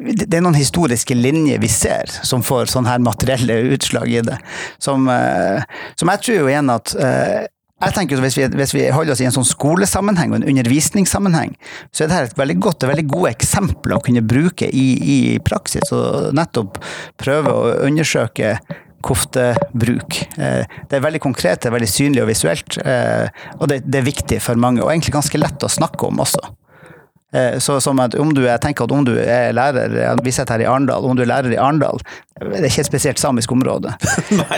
det 0.00 0.32
er 0.32 0.42
noen 0.44 0.56
historiske 0.56 1.14
linjer 1.16 1.60
vi 1.60 1.68
ser 1.70 2.10
som 2.24 2.44
får 2.44 2.70
sånne 2.72 2.92
her 2.94 3.02
materielle 3.04 3.56
utslag 3.76 4.10
i 4.12 4.20
det. 4.24 4.36
Som, 4.82 5.08
eh, 5.12 5.62
som 6.00 6.12
jeg 6.12 6.22
tror 6.24 6.38
jo 6.38 6.50
igjen 6.50 6.72
at 6.72 6.94
eh, 6.96 7.48
jeg 7.80 7.96
tenker 7.96 8.20
hvis 8.20 8.36
vi, 8.36 8.46
hvis 8.60 8.74
vi 8.76 8.82
holder 8.92 9.14
oss 9.14 9.22
i 9.22 9.26
en 9.28 9.34
sånn 9.34 9.48
skolesammenheng 9.48 10.34
og 10.34 10.40
en 10.40 10.50
undervisningssammenheng, 10.52 11.54
så 11.92 12.04
er 12.04 12.12
dette 12.12 12.34
et 12.34 12.40
veldig 12.40 12.58
godt 12.60 12.84
og 12.84 12.92
veldig 12.92 13.06
gode 13.08 13.32
eksempler 13.32 13.96
å 13.96 14.04
kunne 14.04 14.24
bruke 14.24 14.68
i, 14.68 14.86
i 15.00 15.18
praksis. 15.44 15.88
Og 15.96 16.30
nettopp 16.36 16.80
prøve 17.20 17.54
å 17.56 17.74
undersøke 17.88 18.58
koftebruk. 19.04 20.20
Eh, 20.36 20.64
Det 20.88 20.98
er 20.98 21.04
veldig 21.08 21.22
konkret, 21.24 21.62
det 21.62 21.70
er 21.70 21.76
veldig 21.78 21.88
synlig 21.88 22.24
og 22.24 22.28
visuelt, 22.28 22.80
og 23.58 23.68
det, 23.72 23.80
det 23.88 24.02
er 24.02 24.08
viktig 24.10 24.40
for 24.44 24.60
mange, 24.60 24.82
og 24.84 24.92
egentlig 24.92 25.16
ganske 25.16 25.40
lett 25.40 25.64
å 25.64 25.72
snakke 25.72 26.08
om 26.08 26.20
også. 26.20 26.42
Eh, 27.32 27.58
Så 27.62 27.76
som 27.80 28.00
at 28.02 28.14
om 28.18 28.32
du, 28.34 28.42
jeg 28.42 28.60
tenker 28.62 28.84
at 28.88 28.92
om 28.94 29.04
du 29.06 29.12
er 29.18 29.52
lærer, 29.54 30.18
vi 30.24 30.32
sitter 30.34 30.56
her 30.56 30.64
i 30.64 30.68
Arendal, 30.70 31.04
om 31.06 31.16
du 31.16 31.22
er 31.22 31.30
lærer 31.30 31.52
i 31.54 31.58
Arendal, 31.60 32.00
det 32.40 32.56
er 32.58 32.66
ikke 32.70 32.82
et 32.82 32.88
spesielt 32.88 33.20
samisk 33.22 33.52
område. 33.52 33.92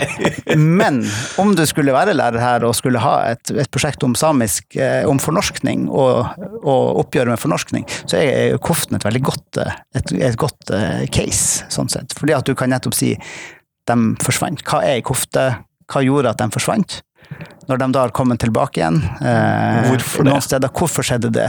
Men 0.57 1.01
om 1.41 1.53
du 1.55 1.63
skulle 1.69 1.93
være 1.93 2.15
lærer 2.15 2.39
her 2.41 2.65
og 2.65 2.75
skulle 2.77 3.01
ha 3.03 3.15
et, 3.33 3.51
et 3.51 3.69
prosjekt 3.73 4.03
om 4.07 4.15
samisk, 4.17 4.65
eh, 4.79 5.03
om 5.09 5.19
fornorskning 5.21 5.85
og, 5.91 6.31
og 6.63 7.03
oppgjør 7.03 7.33
med 7.33 7.41
fornorskning, 7.41 7.85
så 8.05 8.21
er 8.21 8.57
koften 8.63 8.97
et 8.97 9.05
veldig 9.05 9.23
godt, 9.29 9.61
eh, 9.61 9.77
et, 9.99 10.15
et 10.31 10.39
godt 10.39 10.73
eh, 10.73 11.03
case, 11.13 11.67
sånn 11.73 11.91
sett. 11.93 12.15
Fordi 12.17 12.37
at 12.39 12.47
du 12.49 12.55
kan 12.57 12.71
nettopp 12.73 12.97
si 12.97 13.13
de 13.89 13.99
forsvant. 14.23 14.63
Hva 14.65 14.81
er 14.85 14.97
ei 14.97 15.05
kofte? 15.05 15.49
Hva 15.91 16.01
gjorde 16.05 16.31
at 16.31 16.39
de 16.39 16.47
forsvant? 16.55 17.01
Når 17.69 17.79
de 17.79 17.87
da 17.95 18.01
har 18.03 18.11
kommet 18.11 18.41
tilbake 18.43 18.81
igjen. 18.81 18.97
Eh, 19.23 19.85
Hvorfor? 19.87 20.25
Noen 20.27 20.43
steder, 20.43 20.71
hvorfor 20.75 21.05
skjedde 21.07 21.29
det? 21.31 21.45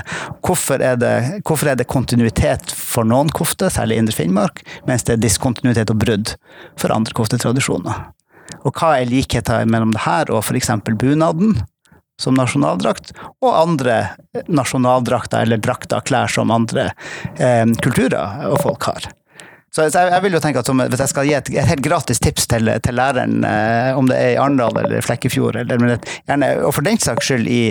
Hvorfor 0.47 0.83
er 0.85 0.97
det, 1.01 1.15
hvorfor 1.43 1.73
er 1.73 1.79
det 1.81 1.89
kontinuitet 1.91 2.71
for 2.71 3.07
noen 3.09 3.33
kofter, 3.35 3.73
særlig 3.75 3.97
i 3.99 4.03
Indre 4.05 4.15
Finnmark, 4.15 4.63
mens 4.87 5.03
det 5.09 5.17
er 5.17 5.25
diskontinuitet 5.25 5.91
og 5.91 5.99
brudd 6.05 6.37
for 6.79 6.95
andre 6.95 7.17
koftetradisjoner? 7.19 8.05
Og 8.63 8.71
hva 8.79 8.95
er 9.01 9.11
likheten 9.11 9.71
mellom 9.73 9.91
det 9.97 10.05
her 10.07 10.31
og 10.31 10.45
f.eks. 10.45 10.71
bunaden 11.01 11.57
som 12.21 12.37
nasjonaldrakt, 12.39 13.11
og 13.43 13.51
andre 13.59 13.97
nasjonaldrakter 14.47 15.43
eller 15.43 15.59
drakter, 15.59 16.05
klær 16.07 16.31
som 16.31 16.53
andre 16.55 16.93
eh, 17.43 17.67
kulturer 17.83 18.47
og 18.53 18.61
folk 18.63 18.87
har? 18.87 19.11
Så 19.75 19.89
jeg, 19.89 20.11
jeg 20.13 20.23
vil 20.23 20.37
jo 20.37 20.41
tenke 20.43 20.63
at 20.63 20.69
som, 20.71 20.79
Hvis 20.79 21.03
jeg 21.03 21.11
skal 21.11 21.27
gi 21.27 21.35
et, 21.35 21.49
et 21.51 21.71
helt 21.73 21.83
gratis 21.83 22.23
tips 22.23 22.47
til, 22.51 22.71
til 22.85 22.95
læreren, 22.95 23.41
eh, 23.49 23.91
om 23.99 24.07
det 24.11 24.19
er 24.21 24.35
i 24.35 24.41
Arendal 24.41 24.77
eller 24.85 25.03
Flekkefjord, 25.03 25.59
eller, 25.65 25.97
gjerne, 26.29 26.51
og 26.63 26.77
for 26.77 26.87
den 26.87 27.01
saks 27.03 27.31
skyld 27.31 27.51
i, 27.51 27.63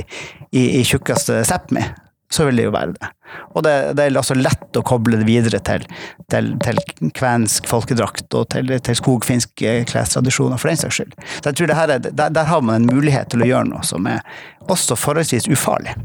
i, 0.51 0.63
i 0.81 0.83
tjukkeste 0.87 1.45
Sápmi, 1.47 1.85
så 2.33 2.47
vil 2.47 2.59
det 2.59 2.65
jo 2.65 2.73
være 2.73 2.95
det. 2.97 3.09
Og 3.53 3.63
det, 3.65 3.73
det 3.97 4.05
er 4.05 4.17
altså 4.19 4.35
lett 4.37 4.77
å 4.77 4.83
koble 4.85 5.19
det 5.21 5.27
videre 5.29 5.61
til, 5.65 5.85
til, 6.33 6.51
til 6.65 6.81
kvensk 7.15 7.69
folkedrakt 7.69 8.35
og 8.37 8.49
til, 8.53 8.73
til 8.83 8.99
skogfinske 8.99 9.75
klestradisjoner, 9.89 10.59
for 10.61 10.73
den 10.73 10.81
saks 10.81 10.99
skyld. 10.99 11.15
Så 11.39 11.51
jeg 11.51 11.59
tror 11.59 11.71
det 11.71 11.79
her 11.79 11.95
er, 11.95 12.03
der, 12.09 12.35
der 12.35 12.49
har 12.49 12.65
man 12.65 12.81
en 12.81 12.91
mulighet 12.91 13.31
til 13.33 13.45
å 13.45 13.49
gjøre 13.49 13.69
noe 13.71 13.85
som 13.87 14.09
er 14.09 14.21
også 14.67 14.97
forholdsvis 14.99 15.49
ufarlig. 15.53 15.95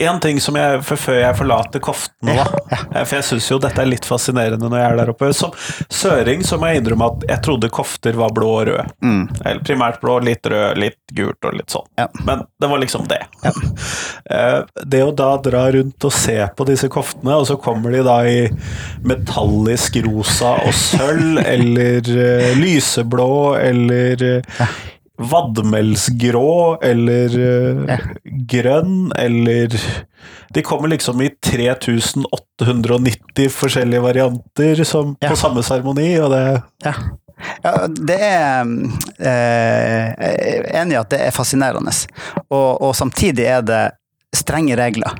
En 0.00 0.20
ting 0.20 0.40
som 0.42 0.56
jeg, 0.58 0.80
for 0.86 0.98
Før 0.98 1.20
jeg 1.20 1.36
forlater 1.38 1.82
Koftene, 1.84 2.34
Ja, 2.38 2.46
da, 2.50 2.78
eh, 2.80 3.04
for 3.04 3.18
jeg 3.18 3.26
syns 3.28 3.50
jo 3.52 3.60
dette 3.62 3.82
er 3.82 3.90
litt 3.90 4.06
fascinerende 4.08 4.68
når 4.70 4.80
jeg 4.80 4.88
er 4.88 4.98
der 5.00 5.12
oppe 5.12 5.30
Som 5.36 5.54
søring 5.92 6.42
så 6.46 6.58
må 6.58 6.70
jeg 6.70 6.82
innrømme 6.82 7.10
at 7.12 7.26
jeg 7.28 7.44
trodde 7.46 7.70
kofter 7.74 8.18
var 8.18 8.32
blå 8.34 8.50
og 8.54 8.66
rød. 8.68 8.92
Mm. 9.04 9.22
Eller 9.44 9.62
primært 9.66 10.00
blå, 10.02 10.18
litt 10.24 10.46
rød, 10.50 10.78
litt 10.80 11.14
gult 11.14 11.46
og 11.46 11.56
litt 11.56 11.74
sånn. 11.74 11.86
Ja. 11.98 12.06
Men 12.26 12.44
det 12.60 12.70
var 12.70 12.82
liksom 12.82 13.08
det. 13.10 13.22
Eh, 14.34 14.60
det 14.88 15.02
å 15.04 15.10
da 15.12 15.34
dra 15.42 15.66
rundt 15.74 16.04
og 16.08 16.12
se 16.14 16.36
på 16.56 16.64
disse 16.64 16.88
koftene, 16.92 17.34
og 17.36 17.44
så 17.48 17.58
kommer 17.60 17.92
de 17.92 18.00
da 18.06 18.16
i 18.24 18.46
metallisk 19.04 19.98
rosa 20.06 20.54
og 20.64 20.72
sølv, 20.78 21.42
eller 21.54 22.08
eh, 22.14 22.54
lyseblå, 22.56 23.28
eller 23.60 24.24
vadmelsgrå, 25.18 26.78
eller 26.82 27.38
eh, 27.38 27.84
Ja. 27.88 27.98
grønn, 28.24 29.12
eller 29.16 29.68
De 30.54 30.62
kommer 30.62 30.88
liksom 30.88 31.20
i 31.22 31.28
3890 31.44 33.48
forskjellige 33.50 34.00
varianter 34.02 34.84
som, 34.84 35.16
Ja. 35.20 35.28
på 35.30 35.36
samme 35.36 35.62
seremoni, 35.62 36.18
og 36.20 36.30
det 36.30 36.62
Ja. 36.84 36.92
ja 37.64 37.86
det 37.88 38.20
er 38.20 38.60
eh, 39.20 40.14
Jeg 40.18 40.64
er 40.64 40.82
enig 40.82 40.92
i 40.92 40.96
at 41.00 41.08
det 41.10 41.20
er 41.20 41.30
fascinerende. 41.30 41.90
Og, 42.50 42.80
og 42.82 42.94
samtidig 42.94 43.44
er 43.46 43.60
det 43.62 43.90
strenge 44.34 44.76
regler 44.76 45.14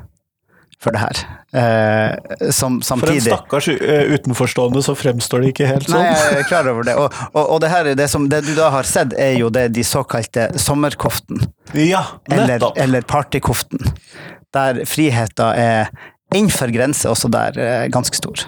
for 0.81 0.95
det 0.95 1.01
her. 1.01 1.21
Eh, 1.55 2.49
som 2.51 2.79
For 2.83 3.09
en 3.09 3.21
stakkars 3.21 3.69
eh, 3.73 4.11
utenforstående 4.15 4.83
så 4.85 4.95
fremstår 4.97 5.45
det 5.45 5.53
ikke 5.53 5.69
helt 5.69 5.87
sånn. 5.89 6.03
Nei, 6.03 6.11
jeg 6.13 6.41
er 6.41 6.49
klar 6.49 6.69
over 6.71 6.87
det. 6.87 6.97
Og, 6.99 7.21
og, 7.31 7.41
og 7.43 7.61
det, 7.63 7.71
her, 7.71 7.91
det, 7.97 8.09
som, 8.11 8.27
det 8.31 8.43
du 8.47 8.53
da 8.57 8.69
har 8.73 8.89
sett, 8.89 9.15
er 9.17 9.37
jo 9.39 9.51
det 9.53 9.69
de 9.75 9.85
såkalte 9.87 10.49
sommerkoften. 10.61 11.45
Ja, 11.79 12.03
Eller, 12.31 12.63
eller 12.81 13.07
partykoften. 13.07 13.81
Der 14.55 14.83
friheten 14.87 15.57
er 15.59 15.89
innenfor 16.35 16.71
grenser 16.73 17.13
også 17.13 17.31
der 17.31 17.57
eh, 17.59 17.87
ganske 17.93 18.17
stor. 18.17 18.45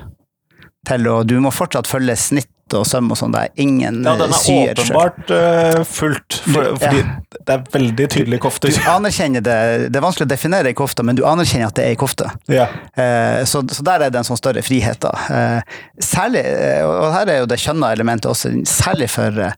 Til 0.87 1.09
og 1.11 1.25
du 1.27 1.37
må 1.43 1.51
fortsatt 1.51 1.89
følge 1.89 2.15
snitt 2.19 2.51
og 2.75 2.85
søm 2.89 3.11
og 3.13 3.17
sånn. 3.19 3.31
Det 3.31 3.41
er 3.47 3.63
ingen 3.63 4.01
Ja, 4.03 4.15
den 4.19 4.31
eh, 4.31 4.35
er 4.35 4.41
syr 4.41 4.73
åpenbart 4.73 5.31
uh, 5.31 5.83
fullt, 5.87 6.39
for, 6.43 6.63
Du- 6.67 6.77
fordi 6.81 6.99
ja. 7.03 7.15
det 7.47 7.55
er 7.55 7.63
veldig 7.77 8.07
tydelige 8.17 8.39
kofter. 8.43 8.73
Du 8.75 8.89
anerkjenner 8.91 9.41
det, 9.45 9.57
det 9.93 10.01
er 10.01 10.05
vanskelig 10.05 10.27
å 10.27 10.33
definere 10.33 10.71
ei 10.73 10.77
kofte, 10.77 11.03
men 11.07 11.15
du 11.15 11.23
anerkjenner 11.25 11.69
at 11.71 11.75
det 11.79 11.85
er 11.87 11.95
ei 11.95 11.99
kofte. 11.99 12.29
Ja. 12.51 12.67
Uh, 12.97 13.45
så, 13.47 13.63
så 13.71 13.85
der 13.87 14.07
er 14.07 14.13
det 14.13 14.19
en 14.23 14.27
sånn 14.27 14.39
større 14.41 14.61
frihet. 14.65 14.99
da. 15.05 15.13
Uh, 15.31 15.81
særlig, 16.03 16.43
eh, 16.43 16.83
og 16.85 17.11
her 17.13 17.29
er 17.31 17.43
jo 17.43 17.49
det 17.49 17.59
kjønna 17.63 17.91
elementet 17.95 18.29
også, 18.31 18.51
særlig 18.67 19.09
for, 19.13 19.37
eh, 19.47 19.53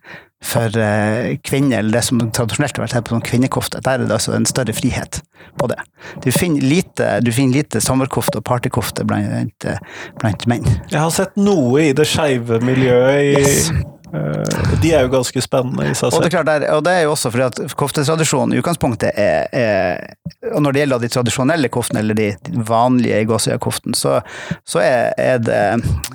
for 0.46 0.72
eh, 0.80 1.36
kvinner, 1.44 1.80
eller 1.82 1.92
det 1.98 2.04
som 2.08 2.20
tradisjonelt 2.32 2.78
har 2.78 2.86
vært 2.86 2.96
her 2.96 3.04
på 3.04 3.16
sånn 3.16 3.26
kvinnekofte, 3.28 3.82
der 3.84 4.00
er 4.00 4.08
det 4.08 4.16
altså 4.16 4.34
en 4.38 4.48
større 4.48 4.74
frihet 4.78 5.20
på 5.60 5.68
det. 5.68 5.78
Du 6.24 6.30
finner 6.32 6.64
lite, 6.64 7.10
du 7.26 7.32
finner 7.36 7.60
lite 7.60 7.82
sommerkofte 7.84 8.40
og 8.40 8.46
partykofte 8.48 9.04
blant, 9.10 9.68
eh, 9.68 9.80
blant 10.22 10.48
menn. 10.48 10.66
Jeg 10.90 11.00
har 11.04 11.12
sett 11.12 11.36
noe 11.40 11.90
i 11.90 11.94
det 11.94 12.08
skeive 12.08 12.62
miljøet 12.64 13.20
i 13.20 13.34
Yes. 13.40 13.70
eh, 14.16 14.78
De 14.82 14.94
er 14.96 15.04
jo 15.06 15.12
ganske 15.14 15.42
spennende 15.44 15.90
i 15.92 15.94
seg 15.94 16.16
Og 16.16 16.24
det, 16.24 16.32
er 16.32 16.38
klart, 16.40 16.64
og 16.74 16.84
det 16.88 16.94
er 16.96 17.04
jo 17.04 17.12
også 17.14 17.30
fordi 17.36 17.46
at 17.46 17.76
koftetradisjonen 17.78 18.56
i 18.56 18.62
utgangspunktet 18.62 19.12
er, 19.20 19.46
er 19.54 20.54
Og 20.56 20.64
når 20.64 20.72
det 20.74 20.82
gjelder 20.86 21.04
de 21.04 21.12
tradisjonelle 21.14 21.70
koftene, 21.70 22.00
eller 22.00 22.18
de 22.18 22.32
vanlige 22.66 23.22
gåsøyakoften, 23.30 23.94
så, 23.94 24.22
så 24.66 24.82
er, 24.82 25.12
er 25.20 25.44
det 25.44 25.62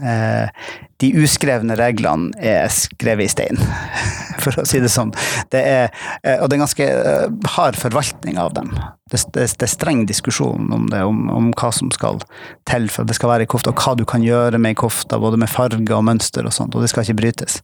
eh, 0.02 0.64
De 1.04 1.10
uskrevne 1.20 1.76
reglene 1.76 2.32
er 2.40 2.70
skrevet 2.72 3.28
i 3.28 3.32
stein, 3.32 3.58
for 4.42 4.62
å 4.62 4.64
si 4.68 4.80
det 4.80 4.88
sånn. 4.92 5.12
Det 5.52 5.60
er, 5.60 5.90
eh, 6.22 6.38
og 6.38 6.48
det 6.48 6.56
er 6.56 6.62
ganske 6.62 6.86
eh, 6.88 7.26
hard 7.56 7.76
forvaltning 7.76 8.40
av 8.40 8.54
dem. 8.56 8.72
Det, 9.12 9.20
det, 9.36 9.50
det 9.60 9.66
er 9.66 9.72
streng 9.72 10.04
diskusjon 10.08 10.72
om 10.72 10.88
det, 10.92 11.02
om, 11.04 11.26
om 11.28 11.50
hva 11.52 11.70
som 11.76 11.92
skal 11.92 12.22
til 12.70 12.88
for 12.88 13.04
at 13.04 13.12
det 13.12 13.18
skal 13.18 13.34
være 13.34 13.44
i 13.44 13.50
kofta, 13.50 13.74
og 13.74 13.84
hva 13.84 13.96
du 14.00 14.06
kan 14.08 14.24
gjøre 14.24 14.60
med 14.60 14.72
ei 14.72 14.80
kofte, 14.80 15.20
både 15.20 15.40
med 15.42 15.52
farge 15.52 15.92
og 15.92 16.06
mønster 16.08 16.48
og 16.48 16.56
sånt, 16.56 16.74
og 16.74 16.84
det 16.84 16.92
skal 16.92 17.04
ikke 17.04 17.20
brytes. 17.20 17.60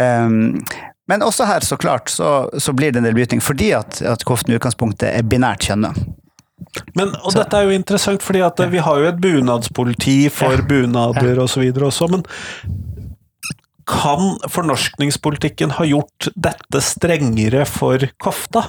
Um, 0.00 0.62
men 1.10 1.24
også 1.26 1.44
her, 1.44 1.60
så 1.60 1.76
klart, 1.76 2.08
så, 2.08 2.48
så 2.58 2.72
blir 2.72 2.94
det 2.94 3.02
en 3.02 3.10
del 3.10 3.16
brytning, 3.18 3.42
fordi 3.44 3.72
at, 3.76 4.00
at 4.06 4.24
koften 4.24 4.54
i 4.54 4.56
utgangspunktet 4.56 5.10
er 5.10 5.26
binært 5.28 5.68
kjønnet. 5.68 5.98
Men, 6.96 7.14
og 7.24 7.32
dette 7.34 7.56
er 7.58 7.64
jo 7.68 7.76
interessant, 7.76 8.22
fordi 8.22 8.40
at 8.46 8.58
vi 8.70 8.78
har 8.78 8.98
jo 9.02 9.08
et 9.08 9.20
bunadspoliti 9.20 10.30
for 10.30 10.52
Ja. 10.56 10.62
bunader 10.62 11.38
og 11.42 11.48
så 11.48 11.60
videre 11.60 11.88
også, 11.90 12.08
men 12.10 12.22
kan 13.86 14.36
fornorskningspolitikken 14.48 15.72
ha 15.74 15.84
gjort 15.84 16.28
dette 16.38 16.80
strengere 16.80 17.64
for 17.66 17.98
kofta? 18.22 18.62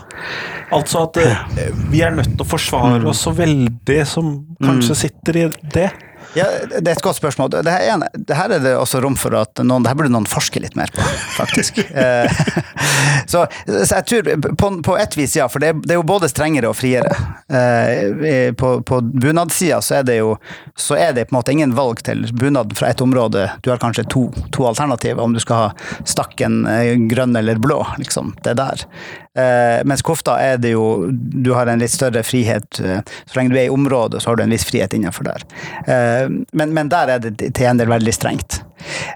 Altså 0.74 1.04
at 1.06 1.18
eh, 1.22 1.44
vi 1.92 2.02
er 2.02 2.16
nødt 2.18 2.32
til 2.34 2.42
å 2.42 2.48
Mm. 2.48 2.50
forsvare 2.50 3.06
oss 3.08 3.22
så 3.28 3.32
veldig 3.38 4.00
som 4.08 4.32
kanskje 4.62 4.96
sitter 4.96 5.38
i 5.38 5.46
det? 5.72 5.92
Ja, 6.34 6.46
Det 6.66 6.88
er 6.88 6.96
et 6.96 7.02
godt 7.06 7.20
spørsmål. 7.20 7.50
Det 7.54 7.70
her, 7.70 7.84
er, 7.86 7.94
en- 7.94 8.24
det 8.26 8.36
her 8.38 8.50
er 8.56 8.60
det 8.64 8.72
også 8.80 9.02
rom 9.04 9.16
for 9.20 9.36
at 9.38 9.60
noen, 9.62 9.84
det 9.86 9.92
her 9.92 9.98
burde 10.00 10.10
noen 10.14 10.26
forske 10.30 10.60
litt 10.64 10.76
mer 10.80 10.90
på, 10.96 11.04
faktisk. 11.38 11.82
Eh, 11.94 12.32
så, 13.32 13.44
så 13.68 14.00
jeg 14.00 14.06
tror 14.10 14.56
på, 14.60 14.70
på 14.84 14.96
et 15.00 15.16
vis 15.18 15.36
ja, 15.38 15.46
for 15.52 15.62
det 15.62 15.70
er, 15.72 15.78
det 15.84 15.94
er 15.94 16.00
jo 16.00 16.06
både 16.10 16.28
strengere 16.32 16.72
og 16.72 16.76
friere. 16.80 17.12
Eh, 17.54 18.50
På, 18.58 18.76
på 18.86 19.00
bunadssida 19.02 19.78
så 19.84 20.00
er 20.00 20.08
det 20.08 20.18
jo 20.20 20.34
så 20.80 20.98
er 21.00 21.14
det 21.16 21.28
på 21.30 21.36
en 21.36 21.38
måte 21.40 21.54
ingen 21.54 21.76
valg 21.78 22.02
til 22.06 22.26
bunad 22.34 22.74
fra 22.78 22.90
et 22.94 23.02
område. 23.04 23.46
Du 23.64 23.70
har 23.72 23.82
kanskje 23.82 24.06
to, 24.10 24.26
to 24.56 24.66
alternativer 24.70 25.22
om 25.24 25.34
du 25.36 25.40
skal 25.44 25.68
ha 25.68 26.02
stakken 26.10 26.64
eh, 26.70 26.96
grønn 27.12 27.36
eller 27.40 27.62
blå, 27.62 27.82
liksom. 28.02 28.34
Det 28.44 28.56
er 28.56 28.60
der. 28.64 28.86
Eh, 29.34 29.80
mens 29.90 30.04
kofta 30.06 30.36
er 30.38 30.60
det 30.62 30.76
jo 30.76 31.08
Du 31.10 31.48
har 31.56 31.66
en 31.66 31.80
litt 31.82 31.90
større 31.90 32.22
frihet. 32.22 32.80
eh, 32.80 33.00
Så 33.26 33.40
lenge 33.40 33.50
du 33.50 33.58
er 33.58 33.66
i 33.66 33.74
området, 33.74 34.22
så 34.22 34.30
har 34.30 34.36
du 34.38 34.44
en 34.44 34.54
viss 34.54 34.66
frihet 34.70 34.94
innenfor 34.94 35.26
der. 35.26 35.42
Eh, 35.88 36.28
men, 36.54 36.74
men 36.74 36.90
der 36.94 37.16
er 37.16 37.20
det 37.24 37.38
til 37.54 37.66
en 37.66 37.82
del 37.82 37.90
veldig 37.90 38.14
strengt. 38.14 38.60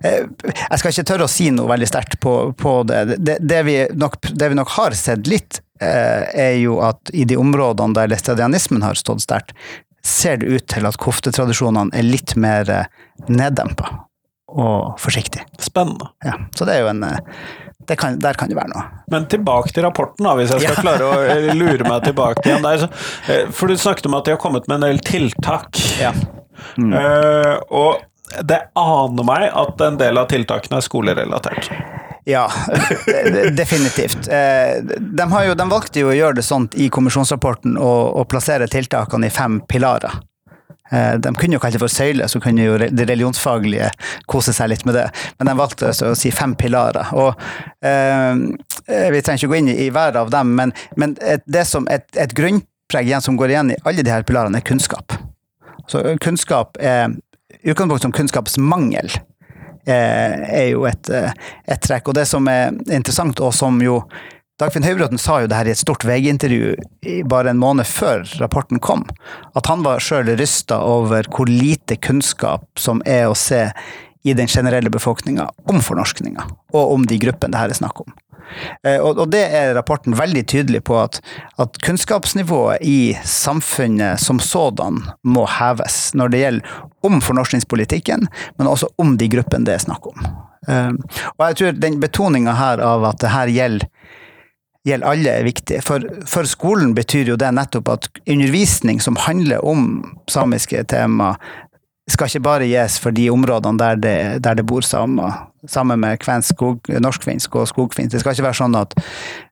Eh, 0.01 0.25
jeg 0.57 0.79
skal 0.81 0.91
ikke 0.95 1.05
tørre 1.11 1.27
å 1.27 1.31
si 1.31 1.51
noe 1.53 1.69
veldig 1.69 1.89
sterkt 1.91 2.17
på, 2.23 2.33
på 2.57 2.73
det. 2.89 3.03
Det, 3.19 3.37
det, 3.45 3.61
vi 3.67 3.77
nok, 3.93 4.17
det 4.33 4.49
vi 4.49 4.57
nok 4.57 4.73
har 4.79 4.97
sett 4.97 5.27
litt, 5.29 5.61
er 5.79 6.55
jo 6.57 6.79
at 6.81 7.11
i 7.13 7.21
de 7.29 7.35
områdene 7.37 7.93
der 7.93 8.09
læstadianismen 8.09 8.81
har 8.81 8.97
stått 8.97 9.21
sterkt, 9.21 9.51
ser 10.01 10.39
det 10.41 10.47
ut 10.49 10.65
til 10.73 10.87
at 10.89 10.97
koftetradisjonene 10.97 11.93
er 11.93 12.07
litt 12.07 12.33
mer 12.39 12.71
neddempa 13.29 13.91
og 14.47 14.95
forsiktig. 14.97 15.43
Spennende. 15.61 16.09
Ja, 16.25 16.33
så 16.57 16.65
det 16.65 16.79
er 16.79 16.85
jo 16.87 16.89
en 16.95 17.05
kan, 17.95 18.19
Der 18.19 18.33
kan 18.33 18.49
det 18.49 18.57
være 18.57 18.71
noe. 18.73 18.83
Men 19.11 19.27
tilbake 19.31 19.71
til 19.71 19.83
rapporten, 19.85 20.25
da, 20.25 20.33
hvis 20.35 20.49
jeg 20.51 20.61
skal 20.65 20.75
Ja. 20.75 20.81
klare 20.81 21.07
å 21.07 21.21
eh, 21.29 21.53
lure 21.61 21.83
meg 21.87 22.03
tilbake 22.03 22.43
igjen 22.45 22.65
der. 22.65 22.87
Eh, 23.29 23.45
For 23.51 23.67
du 23.67 23.77
snakket 23.77 24.05
om 24.09 24.17
at 24.17 24.25
de 24.25 24.31
har 24.35 24.41
kommet 24.41 24.67
med 24.67 24.81
en 24.81 24.87
del 24.89 24.99
tiltak. 24.99 25.77
Ja. 26.01 26.11
Mm. 26.77 26.91
Uh, 26.93 27.55
og 27.69 28.41
det 28.43 28.57
aner 28.75 29.23
meg 29.23 29.45
at 29.53 29.81
en 29.85 29.97
del 30.01 30.17
av 30.17 30.25
tiltakene 30.27 30.79
er 30.81 30.85
skolerelatert. 30.85 31.69
Ja, 32.27 32.49
definitivt. 33.55 34.25
De, 34.27 35.27
har 35.31 35.45
jo, 35.47 35.53
de 35.55 35.67
valgte 35.71 36.01
jo 36.01 36.09
å 36.11 36.15
gjøre 36.17 36.35
det 36.41 36.43
sånn 36.43 36.65
i 36.75 36.89
kommisjonsrapporten 36.91 37.77
å 37.79 38.25
plassere 38.27 38.67
tiltakene 38.67 39.29
i 39.29 39.31
fem 39.31 39.61
pilarer. 39.69 40.17
Eh, 40.91 41.13
De 41.19 41.33
kunne 41.35 41.57
jo 41.57 41.61
kalt 41.63 41.75
det 41.75 41.81
for 41.81 41.91
søyle, 41.91 42.27
så 42.29 42.41
kunne 42.43 42.65
jo 42.65 42.77
de 42.79 43.07
religionsfaglige 43.07 43.89
kose 44.29 44.55
seg 44.55 44.71
litt 44.71 44.85
med 44.87 44.97
det. 44.97 45.07
Men 45.39 45.51
de 45.51 45.57
valgte 45.59 45.91
altså 45.91 46.13
å 46.13 46.17
si 46.17 46.31
fem 46.31 46.55
pilarer. 46.59 47.13
Og 47.17 47.33
eh, 47.85 48.33
Vi 48.87 49.21
trenger 49.21 49.41
ikke 49.41 49.53
gå 49.53 49.61
inn 49.61 49.71
i, 49.73 49.89
hver 49.93 50.19
av 50.19 50.31
dem, 50.33 50.55
men, 50.59 50.75
men 50.95 51.15
et, 51.21 51.45
det 51.45 51.65
som 51.69 51.87
et, 51.91 52.07
et 52.15 52.35
grunnpreg 52.37 53.13
som 53.23 53.39
går 53.39 53.55
igjen 53.55 53.73
i 53.75 53.81
alle 53.83 54.05
de 54.05 54.13
her 54.13 54.27
pilarene, 54.27 54.61
er 54.61 54.67
kunnskap. 54.67 55.15
Så 55.87 56.03
kunnskap 56.23 56.77
er 56.83 57.15
i 57.63 57.71
utgangspunktet 57.71 58.05
som 58.05 58.15
kunnskapsmangel 58.15 59.11
eh, 59.87 60.33
er 60.61 60.65
jo 60.71 60.85
et, 60.87 61.09
eh, 61.09 61.31
et 61.67 61.83
trekk. 61.83 62.11
Og 62.11 62.17
det 62.17 62.27
som 62.29 62.47
er 62.51 62.75
interessant, 62.91 63.39
og 63.43 63.55
som 63.55 63.79
jo 63.83 64.01
Dagfinn 64.57 64.81
Høybråten 64.87 65.19
sa 65.21 65.35
jo 65.43 65.47
det 65.51 65.57
her 65.59 65.67
i 65.69 65.73
et 65.75 65.77
stort 65.77 66.01
VG-intervju 66.07 66.71
bare 67.29 67.51
en 67.53 67.59
måned 67.61 67.85
før 67.85 68.23
rapporten 68.41 68.79
kom, 68.81 69.03
at 69.53 69.69
han 69.69 69.83
var 69.85 70.01
sjøl 70.01 70.31
rysta 70.39 70.79
over 70.81 71.29
hvor 71.29 71.49
lite 71.51 71.99
kunnskap 72.01 72.65
som 72.81 73.03
er 73.05 73.27
å 73.29 73.35
se 73.37 73.67
i 74.25 74.33
den 74.33 74.49
generelle 74.49 74.89
befolkninga 74.89 75.45
om 75.69 75.77
fornorskninga, 75.85 76.47
og 76.73 76.95
om 76.95 77.05
de 77.05 77.19
gruppene 77.21 77.53
det 77.53 77.61
her 77.61 77.75
er 77.75 77.77
snakk 77.77 78.01
om. 78.01 78.15
Eh, 78.81 78.97
Og, 78.97 79.21
det 79.29 79.43
er 79.45 79.75
rapporten 79.77 80.17
veldig 80.17 80.43
tydelig 80.49 80.81
på, 80.89 80.97
at, 81.05 81.21
at 81.61 81.77
kunnskapsnivået 81.85 82.81
i 82.81 83.13
samfunnet 83.23 84.19
som 84.19 84.39
sådan 84.41 85.03
må 85.23 85.45
heves 85.45 86.15
når 86.17 86.33
det 86.33 86.41
gjelder 86.41 86.77
om 87.05 87.21
fornorskningspolitikken, 87.21 88.25
men 88.57 88.67
også 88.67 88.89
om 88.97 89.17
de 89.21 89.29
gruppene 89.37 89.69
det 89.69 89.77
er 89.77 89.85
snakk 89.85 90.09
om. 90.09 90.17
Eh, 90.67 90.91
Og 91.37 91.45
jeg 91.45 91.59
tror 91.61 91.77
den 91.85 92.01
betoninga 92.01 92.57
her 92.57 92.81
av 92.81 93.05
at 93.13 93.21
det 93.21 93.35
her 93.37 93.53
gjelder 93.53 93.87
gjelder 94.87 95.11
alle 95.11 95.35
er 95.39 95.47
viktig. 95.47 95.81
For, 95.85 96.03
for 96.29 96.47
skolen 96.49 96.93
betyr 96.97 97.33
jo 97.33 97.37
det 97.39 97.51
nettopp 97.55 97.91
at 97.93 98.09
undervisning 98.25 99.01
som 99.03 99.19
handler 99.27 99.63
om 99.65 99.87
samiske 100.31 100.83
tema, 100.91 101.35
skal 102.07 102.29
ikke 102.29 102.43
bare 102.45 102.67
gis 102.69 102.95
for 103.03 103.11
de 103.11 103.27
områdene 103.29 103.79
der 103.81 103.99
det, 103.99 104.17
der 104.43 104.55
det 104.55 104.65
bor 104.65 104.81
samer, 104.81 105.49
sammen 105.67 105.99
med 105.99 106.19
kvensk, 106.23 106.55
skog, 106.55 106.87
norskfinsk 107.03 107.55
og 107.55 107.67
skogfinsk. 107.67 108.13
Det 108.13 108.21
skal 108.23 108.35
ikke 108.37 108.47
være 108.47 108.59
sånn 108.61 108.77
at 108.79 108.95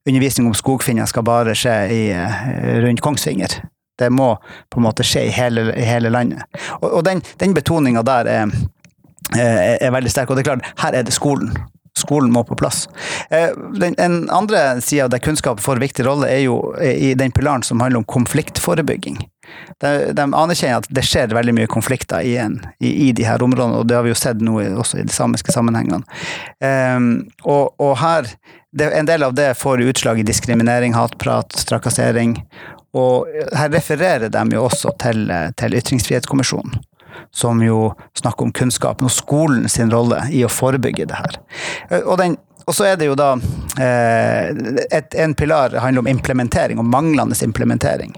undervisning 0.07 0.47
om 0.47 0.55
skogfinner 0.55 1.09
skal 1.11 1.25
bare 1.27 1.55
skje 1.57 1.75
i, 1.91 2.01
eh, 2.15 2.79
rundt 2.85 3.03
Kongsvinger. 3.03 3.59
Det 3.99 4.07
må 4.11 4.37
på 4.71 4.79
en 4.79 4.87
måte 4.87 5.03
skje 5.07 5.27
i 5.27 5.35
hele, 5.35 5.67
i 5.75 5.83
hele 5.83 6.11
landet. 6.11 6.43
Og, 6.81 6.89
og 6.93 7.05
den, 7.07 7.21
den 7.39 7.55
betoninga 7.55 8.03
der 8.07 8.31
er, 8.31 8.55
er, 9.35 9.77
er 9.81 9.91
veldig 9.91 10.11
sterk. 10.11 10.31
Og 10.31 10.39
det 10.39 10.45
er 10.45 10.53
klart, 10.53 10.73
her 10.83 10.95
er 10.95 11.03
det 11.07 11.15
skolen 11.15 11.51
skolen 11.97 12.31
må 12.31 12.43
på 12.43 12.55
plass. 12.55 12.89
Eh, 13.29 13.49
den, 13.79 13.95
en 13.97 14.29
andre 14.29 14.81
sida 14.81 15.07
der 15.07 15.23
kunnskap 15.23 15.61
får 15.63 15.79
viktig 15.79 16.05
rolle, 16.05 16.27
er 16.27 16.43
jo 16.45 16.59
i 16.81 17.13
den 17.17 17.31
pilaren 17.31 17.63
som 17.63 17.79
handler 17.79 18.03
om 18.03 18.09
konfliktforebygging. 18.09 19.21
De, 19.81 19.91
de 20.17 20.25
anerkjenner 20.25 20.81
at 20.81 20.89
det 20.89 21.05
skjer 21.05 21.35
veldig 21.35 21.53
mye 21.55 21.69
konflikter 21.71 22.25
i, 22.25 22.35
en, 22.41 22.59
i, 22.79 22.91
i, 23.07 23.11
de 23.15 23.27
her 23.27 23.43
områdene, 23.45 23.81
og 23.81 23.87
det 23.87 23.97
har 23.97 24.05
vi 24.07 24.13
jo 24.13 24.19
sett 24.19 24.41
nå 24.43 24.57
også 24.81 24.99
i 25.01 25.05
de 25.07 25.13
samiske 25.13 25.53
sammenhengene. 25.53 26.01
Um, 26.59 27.09
og, 27.43 27.75
og, 27.79 27.93
her, 28.01 28.31
det, 28.75 28.89
En 28.97 29.07
del 29.07 29.23
av 29.23 29.35
det 29.37 29.53
får 29.59 29.85
utslag 29.85 30.19
i 30.19 30.27
diskriminering, 30.27 30.97
hatprat, 30.97 31.53
trakassering. 31.69 32.39
Og 32.95 33.29
her 33.55 33.71
refererer 33.71 34.31
de 34.31 34.43
jo 34.55 34.65
også 34.65 34.95
til, 35.03 35.29
til 35.59 35.77
Ytringsfrihetskommisjonen 35.77 36.79
som 37.33 37.61
jo 37.63 37.93
snakker 38.17 38.47
om 38.47 38.51
kunnskapen 38.55 39.07
og 39.07 39.13
skolen 39.13 39.69
sin 39.71 39.93
rolle 39.93 40.23
i 40.31 40.43
å 40.45 40.51
forebygge 40.51 41.07
det 41.09 41.19
her. 41.19 41.39
Eh, 41.89 42.01
og, 42.01 42.17
den, 42.21 42.37
og 42.65 42.75
så 42.77 42.91
er 42.91 42.99
det 42.99 43.09
jo 43.09 43.17
da 43.19 43.33
eh, 43.81 44.51
et, 44.89 45.15
En 45.15 45.35
pilar 45.37 45.77
handler 45.81 46.05
om 46.05 46.11
implementering, 46.11 46.81
og 46.81 46.89
manglende 46.89 47.37
implementering. 47.45 48.15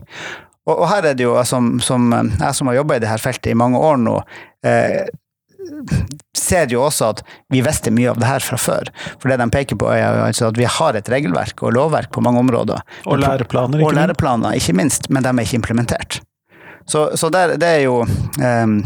Og, 0.67 0.75
og 0.75 0.89
her 0.91 1.11
er 1.11 1.15
det 1.17 1.27
jo, 1.27 1.37
som, 1.47 1.77
som 1.83 2.11
jeg 2.11 2.51
som 2.55 2.71
har 2.71 2.81
jobba 2.81 2.97
i 2.97 3.05
dette 3.05 3.23
feltet 3.23 3.53
i 3.53 3.57
mange 3.57 3.79
år 3.79 4.01
nå, 4.03 4.19
eh, 4.67 5.07
ser 6.37 6.71
jo 6.71 6.83
også 6.85 7.11
at 7.11 7.23
vi 7.51 7.61
visste 7.65 7.91
mye 7.93 8.11
av 8.11 8.21
det 8.21 8.29
her 8.29 8.43
fra 8.43 8.59
før. 8.61 8.91
For 9.21 9.31
det 9.31 9.39
de 9.41 9.49
peker 9.53 9.79
på, 9.79 9.89
er 9.91 10.21
altså 10.27 10.51
at 10.51 10.59
vi 10.59 10.67
har 10.77 10.97
et 10.97 11.11
regelverk 11.11 11.63
og 11.63 11.75
lovverk 11.75 12.11
på 12.15 12.23
mange 12.23 12.43
områder. 12.45 12.83
Og 13.05 13.21
læreplaner, 13.23 13.81
ikke, 13.81 13.89
og 13.89 13.97
læreplaner, 13.97 14.57
ikke 14.59 14.77
minst, 14.77 15.09
men 15.09 15.25
de 15.25 15.33
er 15.33 15.47
ikke 15.47 15.61
implementert. 15.61 16.21
Så, 16.87 17.09
så 17.19 17.29
der, 17.33 17.57
det 17.59 17.67
er 17.67 17.81
jo 17.85 18.01
um, 18.03 18.77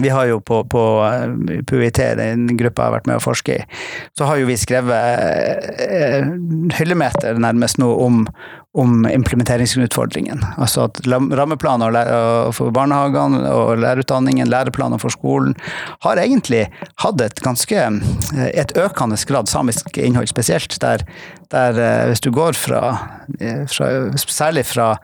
vi 0.00 0.08
har 0.08 0.26
jo 0.26 0.40
på, 0.40 0.64
på 0.64 0.82
eh, 1.06 1.62
PUIT, 1.62 2.00
den 2.18 2.46
gruppa 2.56 2.84
jeg 2.84 2.90
har 2.90 2.94
vært 2.98 3.08
med 3.08 3.18
å 3.20 3.24
forske 3.24 3.56
i, 3.56 3.64
så 4.18 4.28
har 4.28 4.40
jo 4.40 4.48
vi 4.48 4.58
skrevet 4.60 5.80
eh, 5.86 6.28
hyllemeter 6.76 7.40
nærmest 7.40 7.80
nå 7.80 7.88
om, 8.04 8.26
om 8.76 9.06
implementeringsutfordringen. 9.08 10.44
Altså 10.60 10.86
at 10.90 11.00
rammeplaner 11.08 11.96
for 12.56 12.74
barnehagene 12.76 13.40
og 13.48 13.80
lærerutdanningen, 13.80 14.50
læreplaner 14.52 15.00
for 15.00 15.14
skolen, 15.14 15.56
har 16.04 16.20
egentlig 16.20 16.66
hatt 17.04 17.24
et 17.24 17.40
ganske 17.44 17.80
eh, 17.80 18.50
et 18.52 18.76
økende 18.76 19.18
grad 19.28 19.48
samisk 19.48 19.96
innhold, 19.96 20.28
spesielt 20.28 20.76
der, 20.84 21.06
der 21.54 21.80
hvis 22.10 22.24
du 22.24 22.30
går 22.34 22.58
fra, 22.58 22.82
fra 23.70 23.88
særlig 24.20 24.66
fra 24.68 24.96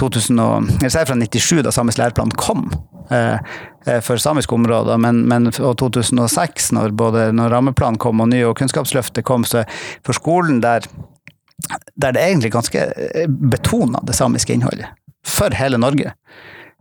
2000 0.00 0.40
og, 0.42 0.68
eller 0.82 1.08
fra 1.08 1.16
97, 1.16 1.62
da 1.64 1.72
samisk 1.74 2.00
læreplan 2.00 2.32
kom 2.38 2.66
eh, 3.10 3.38
eh, 3.86 4.00
for 4.04 4.20
samiske 4.20 4.54
områder, 4.54 4.98
men, 5.02 5.22
men, 5.28 5.50
og 5.60 5.76
2006, 5.78 6.72
når 6.76 6.94
både 6.98 7.28
når 7.36 7.54
rammeplanen 7.54 8.00
kom 8.02 8.22
og 8.24 8.30
ny 8.32 8.42
og 8.48 8.56
Kunnskapsløftet 8.58 9.26
kom, 9.26 9.46
så 9.48 9.64
for 10.06 10.16
skolen 10.16 10.60
der, 10.64 10.88
der 11.94 12.16
det 12.16 12.24
egentlig 12.24 12.52
ganske 12.54 12.88
eh, 12.96 13.28
betona 13.28 14.02
det 14.06 14.16
samiske 14.18 14.56
innholdet. 14.56 14.90
For 15.26 15.50
hele 15.58 15.78
Norge. 15.82 16.12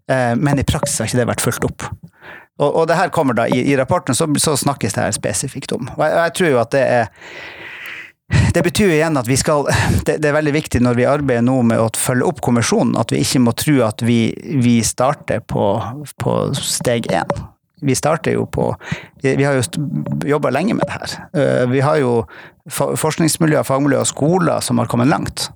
Men 0.06 0.60
i 0.62 0.64
praksis 0.70 1.00
har 1.02 1.08
ikke 1.10 1.18
det 1.18 1.24
vært 1.26 1.42
fulgt 1.42 1.64
opp. 1.66 1.86
Og, 2.62 2.68
og 2.70 2.84
det 2.88 2.98
her 3.00 3.10
kommer 3.10 3.34
da, 3.34 3.48
i, 3.50 3.64
i 3.72 3.78
rapporten 3.80 4.14
så, 4.14 4.28
så, 4.38 4.54
snakkes 4.54 4.94
det 4.94 5.02
her 5.02 5.16
spesifikt 5.16 5.74
om. 5.74 5.90
Og 5.96 6.04
jeg, 6.06 6.14
jeg 6.14 6.34
tror 6.38 6.52
jo 6.52 6.60
at 6.62 6.76
det 6.76 6.84
er 6.86 7.10
det 8.28 8.64
betyr 8.64 8.94
igjen 8.96 9.18
at 9.20 9.28
vi 9.30 9.38
skal 9.38 9.68
det, 10.08 10.18
er 10.18 10.36
veldig 10.36 10.54
viktig 10.56 10.82
når 10.84 10.98
vi 10.98 11.10
arbeider 11.10 11.46
nå 11.46 11.60
med 11.70 11.82
å 11.82 11.90
følge 12.00 12.26
opp 12.26 12.42
kommisjonen, 12.46 12.96
at 12.98 13.14
vi 13.14 13.22
ikke 13.22 13.44
må 13.46 13.54
tro 13.58 13.82
at 13.86 14.02
vi, 14.06 14.20
vi 14.64 14.80
starter 14.86 15.44
på, 15.46 15.68
på 16.22 16.38
steg 16.58 17.10
én. 17.14 17.36
Vi 17.86 17.94
starter 17.96 18.34
jo 18.38 18.46
på 18.48 18.70
Vi 19.22 19.44
har 19.44 19.58
jo 19.60 19.66
jobba 20.26 20.50
lenge 20.54 20.78
med 20.78 20.88
det 20.88 20.96
her. 20.96 21.16
Eh, 21.36 21.66
vi 21.70 21.84
har 21.84 22.00
jo 22.02 22.24
forskningsmiljøer, 22.72 23.68
fagmiljøer 23.68 24.06
og 24.06 24.10
skoler 24.10 24.64
som 24.64 24.80
har 24.82 24.90
kommet 24.90 25.12
langt. 25.12 25.50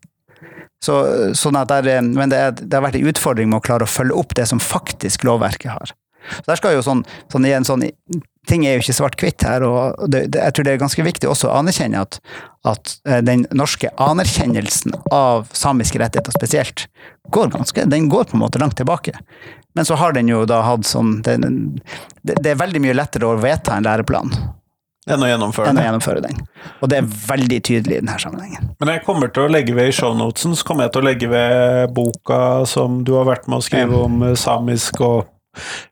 Så, 0.84 0.96
sånn 1.36 1.58
at 1.60 1.72
det 1.72 1.96
er, 1.96 2.04
men 2.06 2.32
det, 2.32 2.38
er, 2.38 2.54
det 2.60 2.76
har 2.76 2.86
vært 2.86 3.00
en 3.00 3.10
utfordring 3.12 3.50
med 3.50 3.60
å 3.60 3.66
klare 3.66 3.88
å 3.88 3.90
følge 3.90 4.16
opp 4.20 4.36
det 4.38 4.46
som 4.52 4.62
faktisk 4.64 5.26
lovverket 5.28 5.74
har. 5.74 5.96
Så 6.30 6.46
der 6.46 6.60
skal 6.60 6.76
jo 6.76 6.84
sånn, 6.86 7.02
sånn, 7.32 7.48
igjen, 7.48 7.66
sånn 7.68 7.88
ting 8.48 8.66
er 8.66 8.78
jo 8.78 8.84
ikke 8.84 8.96
svart-hvitt 8.98 9.46
her, 9.46 9.66
og 9.68 10.10
det, 10.12 10.28
det, 10.34 10.42
jeg 10.42 10.56
tror 10.56 10.68
det 10.68 10.74
er 10.74 10.82
ganske 10.82 11.06
viktig 11.06 11.30
også 11.30 11.50
å 11.50 11.58
anerkjenne 11.60 12.02
at, 12.02 12.20
at 12.68 12.94
eh, 13.10 13.22
den 13.26 13.46
norske 13.56 13.92
anerkjennelsen 14.02 14.96
av 15.16 15.50
samiske 15.56 16.02
rettigheter 16.02 16.36
spesielt, 16.36 16.88
går 17.34 17.52
ganske, 17.54 17.86
den 17.92 18.10
går 18.10 18.30
på 18.30 18.38
en 18.38 18.46
måte 18.46 18.62
langt 18.62 18.78
tilbake. 18.80 19.18
Men 19.78 19.86
så 19.86 20.00
har 20.00 20.16
den 20.16 20.32
jo 20.32 20.46
da 20.50 20.64
hatt 20.66 20.88
sånn 20.88 21.20
det, 21.26 21.38
det, 22.26 22.40
er 22.50 22.58
veldig 22.58 22.82
mye 22.84 22.96
lettere 22.98 23.28
å 23.30 23.38
vedta 23.40 23.78
en 23.78 23.86
læreplan. 23.86 24.34
Enn 25.10 25.24
å 25.24 25.30
gjennomføre, 25.30 25.72
enn 25.72 25.80
å 25.80 25.84
gjennomføre 25.86 26.22
den. 26.26 26.42
Og 26.84 26.90
det 26.92 27.00
er 27.00 27.08
veldig 27.30 27.60
tydelig 27.66 27.98
i 27.98 28.02
denne 28.02 28.18
sammenhengen. 28.22 28.74
Men 28.82 28.92
jeg 28.94 29.04
kommer 29.06 29.32
til 29.34 29.46
å 29.48 29.52
legge 29.52 29.74
ved 29.78 29.90
i 29.90 29.96
shownotesen, 29.96 30.58
så 30.58 30.68
kommer 30.68 30.86
jeg 30.86 30.96
til 30.96 31.02
å 31.02 31.08
legge 31.08 31.30
ved 31.32 31.94
boka 31.96 32.40
som 32.70 33.00
du 33.06 33.16
har 33.18 33.30
vært 33.30 33.50
med 33.50 33.62
å 33.62 33.66
skrive 33.66 34.04
om 34.06 34.22
eh, 34.26 34.36
samisk 34.38 35.02
og 35.06 35.30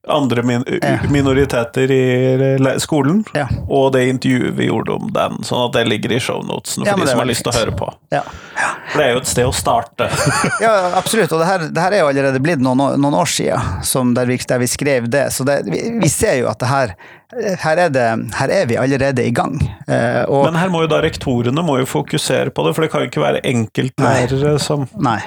andre 0.07 0.43
min 0.43 0.65
ja. 0.81 0.97
minoriteter 1.11 1.91
i 1.91 2.77
skolen, 2.79 3.23
ja. 3.33 3.47
og 3.67 3.91
det 3.95 4.05
intervjuet 4.11 4.55
vi 4.57 4.69
gjorde 4.69 4.97
om 4.97 5.11
den, 5.13 5.39
sånn 5.47 5.67
at 5.67 5.77
det 5.77 5.85
ligger 5.89 6.15
i 6.15 6.19
shownotesene 6.23 6.87
for 6.87 6.93
ja, 6.93 7.05
de 7.05 7.11
som 7.11 7.21
har 7.21 7.29
lyst 7.29 7.45
til 7.45 7.53
å 7.53 7.57
høre 7.57 7.75
på. 7.77 7.89
For 8.11 9.01
det 9.01 9.05
er 9.05 9.13
jo 9.15 9.21
et 9.21 9.29
sted 9.29 9.47
å 9.49 9.53
starte. 9.55 10.09
ja, 10.63 10.73
absolutt, 10.97 11.33
og 11.35 11.43
det 11.43 11.49
her, 11.49 11.67
det 11.71 11.83
her, 11.83 11.97
er 11.97 12.03
jo 12.03 12.09
allerede 12.11 12.41
blitt 12.43 12.63
noen, 12.63 12.97
noen 13.01 13.19
år 13.19 13.29
siden 13.31 14.15
der 14.17 14.29
vi, 14.29 14.39
der 14.49 14.63
vi 14.63 14.69
skrev 14.71 15.09
det, 15.11 15.27
så 15.35 15.45
det, 15.47 15.61
vi, 15.67 15.83
vi, 16.01 16.11
ser 16.11 16.41
jo 16.41 16.51
at 16.51 16.61
det 16.63 16.71
her 16.71 16.95
her 17.35 17.75
er, 17.75 17.89
det, 17.91 18.05
her 18.39 18.51
er, 18.55 18.67
vi 18.69 18.77
allerede 18.79 19.25
i 19.27 19.33
gang. 19.35 19.57
Eh, 19.87 20.23
og, 20.23 20.45
Men 20.47 20.55
her 20.61 20.69
må 20.71 20.85
jo 20.85 20.91
da 20.93 21.01
rektorene 21.03 21.63
må 21.65 21.75
jo 21.81 21.87
fokusere 21.89 22.53
på 22.55 22.63
det, 22.63 22.71
for 22.75 22.85
det 22.85 22.91
kan 22.93 23.03
jo 23.03 23.09
ikke 23.09 23.23
være 23.23 23.41
enkeltlærere 23.47 24.53
som 24.63 24.85
Nei. 25.03 25.19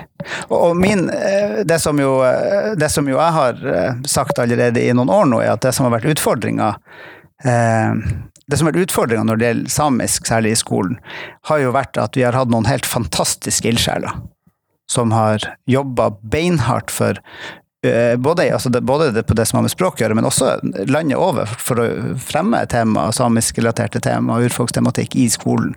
Og, 0.48 0.56
og 0.56 0.80
min, 0.80 1.10
eh, 1.12 1.60
det, 1.68 1.76
som 1.84 2.00
jo, 2.00 2.16
eh, 2.24 2.72
det 2.80 2.88
som 2.92 3.08
jo 3.08 3.18
jeg 3.18 3.36
har 3.36 3.60
sagt 4.08 4.40
allerede 4.40 4.80
i 4.80 4.94
noen 4.96 5.12
år 5.12 5.28
nå, 5.28 5.42
er 5.44 5.52
at 5.58 5.66
det 5.66 5.74
som 5.76 5.88
har 5.88 5.98
vært 5.98 6.08
utfordringa 6.16 6.74
det 7.40 8.58
som 8.58 8.66
har 8.66 8.74
vært 8.74 8.90
utfordringa 8.90 9.22
når 9.24 9.38
det 9.40 9.46
gjelder 9.46 9.72
samisk, 9.72 10.26
særlig 10.28 10.50
i 10.52 10.58
skolen, 10.60 10.98
har 11.48 11.62
jo 11.62 11.70
vært 11.72 11.96
at 12.00 12.18
vi 12.18 12.26
har 12.26 12.36
hatt 12.36 12.50
noen 12.52 12.68
helt 12.68 12.84
fantastiske 12.84 13.70
ildsjeler 13.70 14.12
som 14.90 15.12
har 15.14 15.44
jobba 15.70 16.10
beinhardt 16.20 16.90
for 16.92 17.20
både, 18.18 18.44
altså 18.52 18.70
både 18.70 19.22
på 19.22 19.34
det 19.34 19.46
som 19.48 19.56
har 19.56 19.64
med 19.64 19.72
språk 19.72 20.00
å 20.00 20.04
gjøre, 20.04 20.16
men 20.18 20.26
også 20.28 20.50
landet 20.90 21.16
over 21.16 21.48
for 21.48 21.80
å 21.80 21.86
fremme 22.20 22.60
tema, 22.68 23.06
samiskrelaterte 23.16 24.02
tema, 24.04 24.36
urfolkstematikk 24.44 25.16
i 25.16 25.28
skolen. 25.32 25.72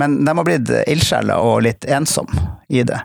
Men 0.00 0.22
de 0.24 0.32
har 0.32 0.46
blitt 0.48 0.72
ildsjeler 0.86 1.36
og 1.44 1.66
litt 1.66 1.84
ensomme 1.84 2.48
i 2.72 2.82
det. 2.88 3.00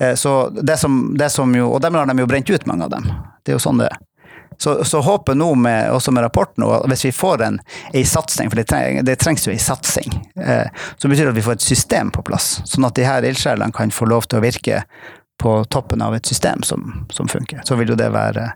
Eh, 0.00 0.14
så 0.14 0.48
det 0.50 0.76
som, 0.82 1.14
det 1.18 1.30
som 1.30 1.54
jo, 1.54 1.70
og 1.70 1.80
dem 1.84 1.94
har 1.94 2.10
de 2.10 2.18
jo 2.18 2.28
brent 2.30 2.50
ut, 2.50 2.66
mange 2.66 2.88
av 2.88 2.92
dem. 2.96 3.08
Det 3.44 3.54
er 3.54 3.60
jo 3.60 3.62
sånn 3.62 3.82
det 3.82 3.90
er. 3.92 4.02
Så, 4.58 4.84
så 4.84 5.02
håpet 5.04 5.36
nå, 5.36 5.50
med, 5.54 5.90
også 5.92 6.12
med 6.16 6.24
rapporten, 6.24 6.64
og 6.64 6.86
hvis 6.88 7.04
vi 7.04 7.12
får 7.12 7.42
en, 7.44 7.58
en 7.92 8.06
satsing, 8.08 8.48
for 8.48 8.60
det, 8.60 8.64
treng, 8.70 9.02
det, 9.04 9.18
trengs 9.20 9.44
jo 9.44 9.52
en 9.52 9.60
satsing, 9.60 10.16
eh, 10.40 10.70
så 10.96 11.10
betyr 11.10 11.28
det 11.28 11.34
at 11.34 11.38
vi 11.38 11.44
får 11.44 11.58
et 11.58 11.66
system 11.66 12.12
på 12.14 12.24
plass, 12.24 12.62
sånn 12.64 12.88
at 12.88 12.96
de 12.96 13.04
her 13.04 13.26
ildsjelene 13.28 13.74
kan 13.76 13.92
få 13.92 14.08
lov 14.08 14.30
til 14.30 14.40
å 14.40 14.46
virke 14.46 14.80
på 15.38 15.64
toppen 15.64 16.02
av 16.02 16.14
et 16.16 16.26
system 16.26 16.62
som, 16.62 17.06
som 17.12 17.28
funker, 17.28 17.60
så 17.64 17.76
vil 17.76 17.92
jo 17.92 17.98
det 17.98 18.08
være, 18.14 18.48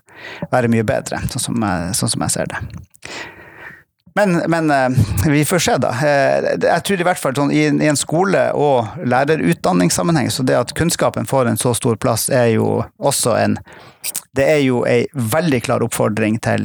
være 0.51 0.71
mye 0.71 0.85
bedre, 0.87 1.21
sånn 1.29 1.45
som, 1.45 1.61
jeg, 1.61 1.93
sånn 1.99 2.13
som 2.15 2.25
jeg 2.25 2.35
ser 2.37 2.51
det. 2.51 2.63
Men, 4.15 4.41
men, 4.51 4.71
eh, 4.71 4.89
vi 5.27 5.45
får 5.45 5.59
se, 5.59 5.77
da. 5.77 5.89
Eh, 5.89 6.57
jeg 6.61 6.83
tror 6.83 7.01
i 7.01 7.07
hvert 7.07 7.21
fall 7.21 7.35
sånn, 7.37 7.53
i, 7.55 7.63
en 7.87 7.99
skole- 7.99 8.49
og 8.57 9.05
lærerutdanningssammenheng, 9.07 10.31
så 10.31 10.43
det 10.43 10.57
at 10.59 10.73
kunnskapen 10.75 11.29
får 11.29 11.47
en 11.47 11.61
så 11.61 11.71
stor 11.77 11.95
plass, 11.95 12.27
er 12.29 12.51
jo 12.57 12.83
også 12.99 13.37
en 13.39 13.57
Det 14.35 14.45
er 14.47 14.61
jo 14.63 14.85
ei 14.87 15.07
veldig 15.13 15.59
klar 15.63 15.83
oppfordring 15.83 16.39
til 16.41 16.63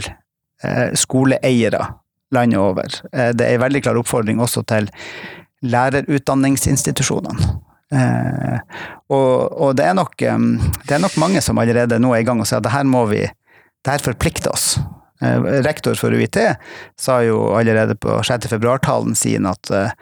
eh, 0.62 0.94
skoleeiere 0.94 1.82
landet 2.32 2.58
over. 2.58 2.86
Det 3.10 3.42
er 3.42 3.56
ei 3.56 3.58
veldig 3.58 3.82
klar 3.82 3.98
oppfordring 3.98 4.38
også 4.40 4.62
til 4.66 4.86
lærerutdanningsinstitusjonene. 5.66 7.65
Eh, 7.94 8.58
og, 9.14 9.32
og 9.62 9.74
det, 9.78 9.86
er 9.86 9.94
nok, 9.94 10.16
det, 10.18 10.92
er 10.96 11.02
nok, 11.02 11.16
mange 11.22 11.42
som 11.44 11.58
allerede 11.62 12.00
nå 12.02 12.14
er 12.14 12.24
i 12.24 12.26
gang 12.26 12.42
og 12.42 12.48
sier 12.48 12.58
at 12.58 12.66
det 12.66 12.74
her 12.74 12.88
må 12.88 13.04
vi 13.10 13.22
det 13.26 13.92
her 13.92 14.02
forplikter 14.02 14.50
oss. 14.50 14.74
Eh, 15.22 15.48
rektor 15.66 15.94
for 15.98 16.12
UiT 16.12 16.38
sa 16.98 17.20
jo 17.24 17.52
allerede 17.56 17.96
på 18.00 18.18
6. 18.26 18.50
februar-talen 18.50 19.14
sin 19.18 19.46
at 19.48 19.70
eh, 19.72 19.94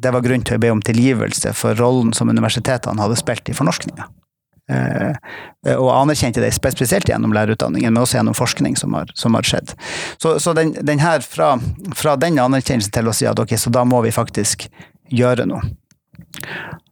det 0.00 0.14
var 0.14 0.24
grunn 0.24 0.46
til 0.46 0.56
å 0.56 0.62
be 0.62 0.70
om 0.72 0.82
tilgivelse 0.84 1.52
for 1.58 1.76
rollen 1.78 2.14
som 2.16 2.30
universitetene 2.32 3.02
hadde 3.02 3.18
spilt 3.20 3.50
i 3.50 3.56
fornorskninga. 3.56 4.08
Eh, 4.70 5.14
og 5.74 5.90
anerkjente 5.92 6.42
det 6.42 6.52
spesielt 6.54 7.08
gjennom 7.10 7.34
lærerutdanningen, 7.34 7.92
men 7.92 8.02
også 8.02 8.20
gjennom 8.20 8.36
forskning 8.38 8.78
som 8.78 8.94
har, 8.94 9.10
som 9.18 9.34
har 9.34 9.46
skjedd. 9.46 9.74
Så, 10.22 10.38
så 10.38 10.54
den, 10.56 10.72
den 10.86 11.02
her, 11.02 11.24
fra, 11.26 11.56
fra, 11.96 12.14
den 12.20 12.38
anerkjennelsen 12.38 12.94
til 12.94 13.10
å 13.10 13.14
si 13.16 13.28
at 13.28 13.42
ok, 13.42 13.56
så 13.58 13.72
da 13.74 13.84
må 13.88 14.02
vi 14.06 14.14
faktisk 14.14 14.68
gjøre 15.10 15.48
noe. 15.50 15.74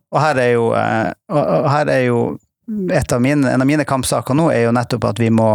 Og 0.09 0.20
her 0.22 0.41
er 0.41 0.53
jo, 0.55 0.68
eh, 0.76 1.11
her 1.68 1.91
er 1.93 2.05
jo 2.09 2.20
av 3.12 3.20
mine, 3.20 3.51
en 3.51 3.61
av 3.61 3.66
mine 3.66 3.85
kampsaker 3.85 4.37
nå 4.37 4.51
er 4.53 4.66
jo 4.66 4.72
nettopp 4.76 5.07
at 5.09 5.20
vi 5.20 5.31
må 5.33 5.55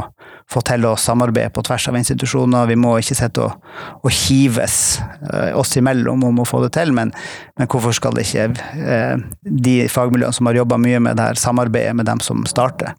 få 0.49 0.63
til 0.65 0.85
å 0.89 0.95
samarbeide 0.99 1.53
på 1.53 1.61
tvers 1.65 1.87
av 1.91 1.97
institusjoner. 1.99 2.67
Vi 2.67 2.77
må 2.79 2.95
ikke 2.99 3.17
sitte 3.17 3.43
og, 3.45 3.67
og 4.01 4.11
hives 4.25 4.97
uh, 5.29 5.53
oss 5.59 5.75
imellom 5.77 6.25
om 6.25 6.41
å 6.41 6.47
få 6.47 6.63
det 6.65 6.73
til, 6.77 6.91
men, 6.95 7.13
men 7.59 7.69
hvorfor 7.69 7.95
skal 7.95 8.17
ikke 8.19 8.49
uh, 8.57 9.21
de 9.43 9.75
fagmiljøene 9.93 10.35
som 10.35 10.49
har 10.49 10.59
jobba 10.63 10.79
mye 10.81 11.01
med 11.05 11.19
det 11.19 11.29
her, 11.29 11.39
samarbeide 11.39 11.93
med 11.99 12.09
dem 12.09 12.23
som 12.23 12.43
starter? 12.49 12.97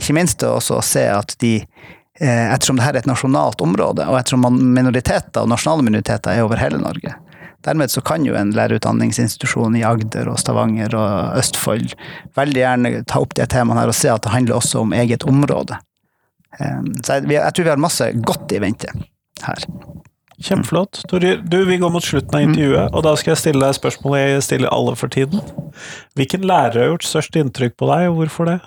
Ikke 0.00 0.16
minst 0.18 0.42
også 0.42 0.80
å 0.80 0.84
se 0.84 1.06
at 1.10 1.36
de 1.42 1.60
Ettersom 2.14 2.76
dette 2.78 2.92
er 2.92 2.96
et 3.00 3.08
nasjonalt 3.10 3.58
område, 3.64 4.04
og 4.06 4.14
ettersom 4.14 4.44
minoriteter 4.46 5.42
og 5.42 5.48
nasjonale 5.50 5.82
minoriteter 5.82 6.36
er 6.36 6.44
over 6.44 6.60
hele 6.62 6.78
Norge, 6.78 7.10
Dermed 7.64 7.92
så 7.92 8.02
kan 8.04 8.26
jo 8.26 8.36
en 8.36 8.52
lærerutdanningsinstitusjon 8.56 9.76
i 9.78 9.84
Agder 9.88 10.28
og 10.28 10.38
Stavanger 10.42 10.94
og 10.98 11.38
Østfold 11.40 11.94
veldig 12.36 12.60
gjerne 12.60 12.94
ta 13.08 13.22
opp 13.24 13.34
de 13.38 13.46
temaene 13.48 13.80
her 13.80 13.92
og 13.92 13.96
se 13.96 14.12
at 14.12 14.24
det 14.26 14.34
handler 14.34 14.58
også 14.58 14.84
om 14.84 14.92
eget 14.96 15.24
område. 15.28 15.78
Ehm, 16.60 16.92
så 17.00 17.18
jeg, 17.18 17.30
jeg 17.36 17.54
tror 17.56 17.66
vi 17.66 17.72
har 17.72 17.86
masse 17.86 18.10
godt 18.26 18.52
i 18.54 18.60
vente 18.62 18.92
her. 19.44 19.68
Kjempeflott. 20.44 21.04
Torjer, 21.08 21.38
du, 21.46 21.60
vi 21.64 21.78
går 21.78 21.92
mot 21.94 22.04
slutten 22.04 22.36
av 22.36 22.42
intervjuet, 22.42 22.90
og 22.90 23.04
da 23.06 23.12
skal 23.16 23.32
jeg 23.32 23.40
stille 23.44 23.62
deg 23.62 23.76
spørsmålet 23.76 24.24
jeg 24.24 24.46
stiller 24.48 24.74
alle 24.74 24.96
for 24.98 25.12
tiden. 25.14 25.42
Hvilken 26.18 26.46
lærer 26.50 26.80
har 26.80 26.90
gjort 26.90 27.06
størst 27.06 27.38
inntrykk 27.38 27.78
på 27.78 27.88
deg, 27.90 28.08
og 28.10 28.18
hvorfor 28.18 28.50
det? 28.50 28.58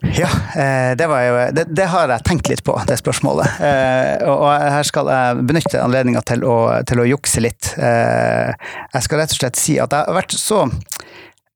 Ja, 0.00 0.28
eh, 0.54 0.96
det, 0.96 1.04
jo, 1.04 1.38
det, 1.52 1.64
det, 1.74 1.86
har 1.90 2.10
jeg 2.12 2.24
tenkt 2.26 2.48
litt 2.50 2.62
på, 2.66 2.76
det 2.86 3.00
spørsmålet. 3.00 3.58
Eh, 3.66 4.28
og 4.30 4.46
her 4.46 4.86
skal 4.86 5.10
jeg 5.10 5.46
benytte 5.48 5.82
anledninga 5.82 6.22
til, 6.26 6.44
til, 6.86 7.02
å 7.02 7.08
jukse 7.08 7.42
litt. 7.42 7.72
Eh, 7.82 8.52
jeg 8.94 9.06
skal 9.06 9.22
rett 9.22 9.34
og 9.34 9.40
slett 9.40 9.58
si 9.58 9.78
at 9.82 9.94
jeg 9.94 10.06
har 10.06 10.18
vært 10.20 10.36
så 10.38 10.66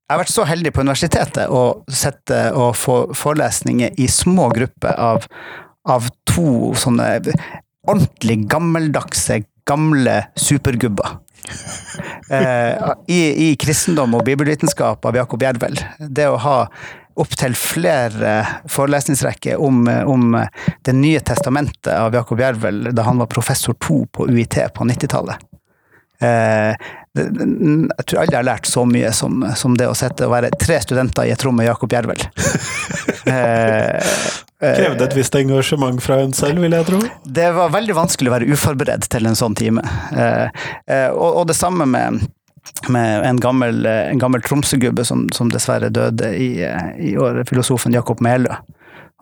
jeg 0.03 0.17
har 0.17 0.19
vært 0.19 0.33
så 0.33 0.43
heldig 0.45 0.73
på 0.75 0.83
universitetet 0.83 1.49
å 1.49 1.61
sette 1.89 2.39
og 2.59 2.75
få 2.77 2.97
forelesninger 3.17 3.95
i 4.03 4.09
små 4.11 4.49
grupper 4.53 4.99
av, 4.99 5.23
av 5.89 6.09
to 6.29 6.73
sånne 6.77 7.07
ordentlig 7.87 8.43
gammeldagse, 8.51 9.39
gamle 9.65 10.19
supergubber. 10.37 11.15
I, 13.09 13.21
I 13.47 13.47
kristendom 13.59 14.13
og 14.19 14.27
bibelvitenskap 14.27 15.07
av 15.07 15.17
Jakob 15.17 15.47
Jervel. 15.47 15.79
Det 15.97 16.27
å 16.29 16.37
ha 16.45 16.57
opptil 17.19 17.55
flere 17.57 18.35
forelesningsrekker 18.69 19.61
om, 19.61 19.87
om, 19.87 20.37
Det 20.81 20.93
nye 20.93 21.19
testamentet 21.19 21.93
av 21.93 22.13
Jakob 22.15 22.39
Jervel 22.39 22.89
da 22.95 23.05
han 23.07 23.21
var 23.21 23.29
professor 23.31 23.73
to 23.79 24.05
på 24.11 24.27
UiT 24.29 24.57
på 24.73 24.87
90-tallet. 24.89 25.37
Eh, 26.23 26.75
jeg 27.13 28.05
tror 28.07 28.23
aldri 28.23 28.33
jeg 28.33 28.39
har 28.39 28.47
lært 28.47 28.69
så 28.69 28.85
mye 28.89 29.11
som, 29.13 29.43
som, 29.59 29.75
det 29.77 29.85
å 29.89 29.97
sette 29.97 30.25
og 30.25 30.33
være 30.33 30.49
tre 30.57 30.79
studenter 30.81 31.27
i 31.29 31.33
et 31.33 31.43
rom 31.45 31.59
med 31.59 31.67
Jakob 31.67 31.93
Jervel. 31.93 32.21
eh, 33.29 34.15
Krevde 34.63 35.05
et 35.05 35.17
visst 35.17 35.35
engasjement 35.37 35.99
fra 36.01 36.21
en 36.23 36.33
selv, 36.33 36.63
vil 36.63 36.73
jeg 36.73 36.87
tro? 36.87 37.01
Det 37.25 37.49
var 37.53 37.73
veldig 37.73 37.97
vanskelig 37.97 38.31
å 38.31 38.35
være 38.37 38.55
uforberedt 38.55 39.09
til 39.13 39.29
en 39.29 39.37
sånn 39.37 39.57
time. 39.59 39.83
Eh, 40.15 40.63
eh 40.89 41.09
og, 41.11 41.43
og 41.43 41.51
det 41.51 41.57
samme 41.59 41.85
med 41.89 42.23
med 42.87 43.25
en 43.27 43.39
gammel, 43.41 43.85
en 43.85 44.21
gammel 44.21 44.43
Tromsø-gubbe 44.45 45.05
som, 45.07 45.27
som, 45.35 45.51
dessverre 45.51 45.91
døde 45.93 46.33
i, 46.35 46.49
i 46.99 47.17
år, 47.17 47.43
filosofen 47.49 47.95
Jakob 47.95 48.23
Melø. 48.23 48.55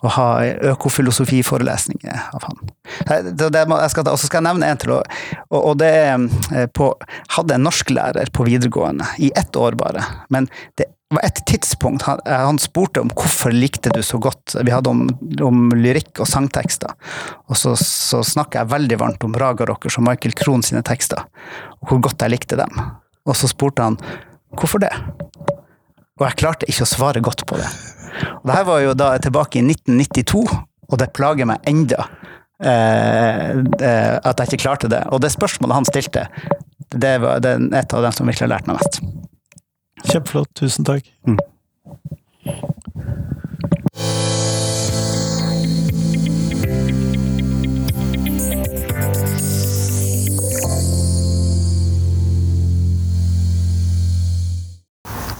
Å 0.02 0.10
ha 0.16 0.30
økofilosofiforelesninger 0.72 2.22
av 2.34 2.46
han. 2.48 2.62
Og 3.06 4.16
så 4.18 4.26
skal 4.26 4.40
jeg 4.40 4.48
nevne 4.48 4.72
en 4.72 4.80
til, 4.82 4.96
og, 4.98 5.60
og 5.60 5.76
det 5.78 5.92
er 6.00 6.24
eh, 6.58 6.66
på 6.74 6.88
Hadde 7.36 7.60
en 7.60 7.68
norsklærer 7.68 8.32
på 8.34 8.48
videregående, 8.48 9.06
i 9.22 9.30
ett 9.38 9.56
år 9.56 9.78
bare. 9.78 10.02
Men 10.34 10.50
det 10.82 10.90
var 11.14 11.28
et 11.28 11.44
tidspunkt 11.46 12.08
han, 12.08 12.24
eh, 12.26 12.34
han, 12.48 12.58
spurte 12.60 13.04
om 13.04 13.14
hvorfor 13.14 13.54
likte 13.54 13.94
du 13.94 14.02
så 14.04 14.18
godt 14.18 14.56
Vi 14.66 14.74
hadde 14.74 14.90
om, 14.90 15.06
om 15.46 15.70
lyrikk 15.78 16.24
og 16.24 16.30
sangtekster. 16.34 16.98
Og 17.52 17.62
så, 17.62 17.76
så 17.78 18.24
snakka 18.26 18.64
jeg 18.64 18.74
veldig 18.74 19.00
varmt 19.04 19.28
om 19.28 19.38
Raga 19.38 19.70
Rockers 19.70 20.00
og 20.02 20.08
Michael 20.10 20.34
Krohn 20.34 20.66
sine 20.66 20.82
tekster, 20.88 21.30
og 21.78 21.94
hvor 21.94 22.04
godt 22.10 22.26
jeg 22.26 22.40
likte 22.40 22.58
dem. 22.58 22.82
Og 23.28 23.38
så 23.38 23.50
spurte 23.52 23.86
han 23.86 23.98
hvorfor 24.58 24.82
det? 24.84 24.92
Og 26.20 26.28
jeg 26.28 26.40
klarte 26.42 26.68
ikke 26.70 26.86
å 26.86 26.92
svare 26.92 27.24
godt 27.24 27.46
på 27.50 27.58
det. 27.60 27.70
Og 28.42 28.50
det 28.50 28.58
her 28.58 28.68
var 28.68 28.82
jo 28.84 28.98
da 28.98 29.14
tilbake 29.22 29.62
i 29.62 29.64
1992, 29.66 30.44
og 30.92 31.00
det 31.00 31.14
plager 31.16 31.48
meg 31.50 31.64
enda 31.70 32.04
eh, 32.62 33.54
eh, 33.58 34.18
at 34.18 34.42
jeg 34.42 34.52
ikke 34.52 34.64
klarte 34.66 34.92
det. 34.92 35.02
Og 35.10 35.24
det 35.24 35.32
spørsmålet 35.34 35.80
han 35.80 35.90
stilte, 35.90 36.28
det 36.92 37.16
var 37.24 37.42
det 37.44 37.56
et 37.80 37.96
av 37.96 38.06
dem 38.06 38.16
som 38.16 38.28
virkelig 38.28 38.50
har 38.50 38.54
lært 38.58 38.70
meg 38.70 38.82
mest. 38.82 39.02
Kjempeflott. 40.12 40.52
Tusen 40.60 40.88
takk. 40.88 41.08
Mm. 41.26 41.40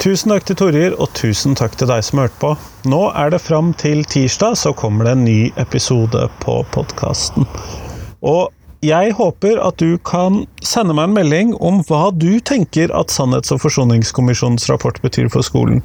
Tusen 0.02 0.32
takk 0.34 0.48
til 0.50 0.58
Torjer, 0.58 0.96
og 0.98 1.12
tusen 1.14 1.54
takk 1.54 1.76
til 1.78 1.86
deg 1.92 2.02
som 2.02 2.24
hørte 2.24 2.40
på. 2.42 2.56
Nå 2.90 3.02
er 3.14 3.30
det 3.30 3.38
fram 3.44 3.68
til 3.78 4.00
tirsdag, 4.10 4.56
så 4.58 4.72
kommer 4.74 5.06
det 5.06 5.12
en 5.14 5.28
ny 5.28 5.52
episode 5.62 6.24
på 6.42 6.56
podkasten. 6.74 7.46
Og 8.26 8.50
jeg 8.82 9.14
håper 9.14 9.62
at 9.62 9.78
du 9.78 10.00
kan 10.02 10.48
sende 10.66 10.96
meg 10.98 11.12
en 11.12 11.14
melding 11.20 11.54
om 11.62 11.84
hva 11.86 12.08
du 12.18 12.40
tenker 12.42 12.90
at 12.98 13.14
Sannhets- 13.14 13.54
og 13.54 13.62
forsoningskommisjonens 13.62 14.66
rapport 14.74 14.98
betyr 15.06 15.30
for 15.30 15.46
skolen. 15.46 15.84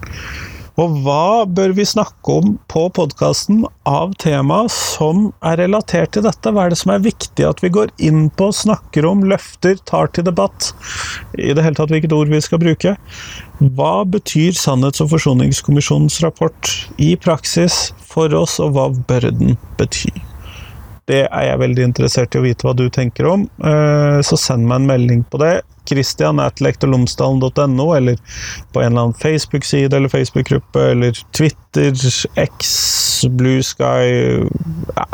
Og 0.77 0.97
hva 1.07 1.47
bør 1.49 1.72
vi 1.72 1.87
snakke 1.89 2.35
om 2.37 2.57
på 2.68 2.83
podkasten 2.93 3.62
av 3.89 4.11
tema 4.20 4.59
som 4.72 5.31
er 5.41 5.57
relatert 5.62 6.12
til 6.12 6.27
dette? 6.27 6.53
Hva 6.53 6.66
er 6.66 6.74
det 6.74 6.79
som 6.83 6.93
er 6.93 7.07
viktig 7.07 7.47
at 7.49 7.62
vi 7.64 7.70
går 7.72 7.95
inn 7.97 8.27
på, 8.37 8.51
snakker 8.53 9.09
om, 9.09 9.24
løfter, 9.24 9.81
tar 9.89 10.12
til 10.12 10.27
debatt? 10.29 10.74
I 11.41 11.57
det 11.57 11.64
hele 11.64 11.81
tatt 11.81 11.95
hvilket 11.95 12.12
ord 12.12 12.29
vi 12.29 12.43
skal 12.45 12.61
bruke. 12.61 12.93
Hva 13.72 13.95
betyr 14.05 14.53
Sannhets- 14.53 15.01
og 15.01 15.14
forsoningskommisjonens 15.14 16.20
rapport 16.27 16.74
i 17.01 17.14
praksis 17.16 17.87
for 18.05 18.37
oss, 18.37 18.61
og 18.61 18.77
hva 18.77 18.91
bør 19.09 19.31
den 19.33 19.57
bety? 19.81 20.12
Det 21.07 21.23
er 21.29 21.45
jeg 21.47 21.63
veldig 21.63 21.85
interessert 21.87 22.35
i 22.35 22.41
å 22.41 22.45
vite 22.45 22.67
hva 22.67 22.75
du 22.75 22.89
tenker 22.91 23.29
om, 23.31 23.47
eh, 23.63 24.19
så 24.27 24.39
send 24.41 24.67
meg 24.67 24.81
en 24.81 24.89
melding 24.91 25.25
på 25.31 25.39
det. 25.39 25.61
Christian 25.87 26.41
at 26.43 26.59
lektorlomsdalen.no, 26.59 27.87
eller 27.95 28.17
på 28.75 28.83
en 28.83 28.91
eller 28.91 29.05
annen 29.05 29.21
Facebook-side 29.21 29.95
eller 29.95 30.11
Facebook-gruppe, 30.11 30.89
eller 30.97 31.21
Twitter, 31.37 31.95
X, 32.43 33.25
Blue 33.31 33.63
Sky 33.63 34.43
ja. 34.97 35.07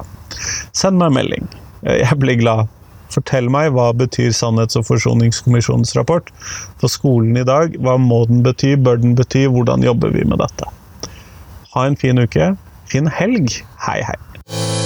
Send 0.72 0.96
meg 0.98 1.10
en 1.10 1.18
melding. 1.20 1.50
Jeg 1.84 2.16
blir 2.18 2.40
glad. 2.40 2.72
Fortell 3.12 3.50
meg 3.52 3.74
hva 3.76 3.90
betyr 3.92 4.32
Sannhets- 4.32 4.78
og 4.80 4.86
forsoningskommisjonens 4.88 5.92
rapport 5.98 6.32
for 6.80 6.88
skolen 6.88 7.36
i 7.36 7.44
dag. 7.44 7.76
Hva 7.84 7.98
må 8.00 8.24
den 8.30 8.40
bety, 8.46 8.72
bør 8.80 9.02
den 9.02 9.12
bety, 9.18 9.44
hvordan 9.52 9.84
jobber 9.84 10.16
vi 10.16 10.24
med 10.24 10.40
dette? 10.40 10.72
Ha 11.76 11.86
en 11.86 12.00
fin 12.00 12.18
uke. 12.18 12.54
Fin 12.88 13.12
helg. 13.12 13.60
Hei, 13.84 14.00
hei. 14.08 14.81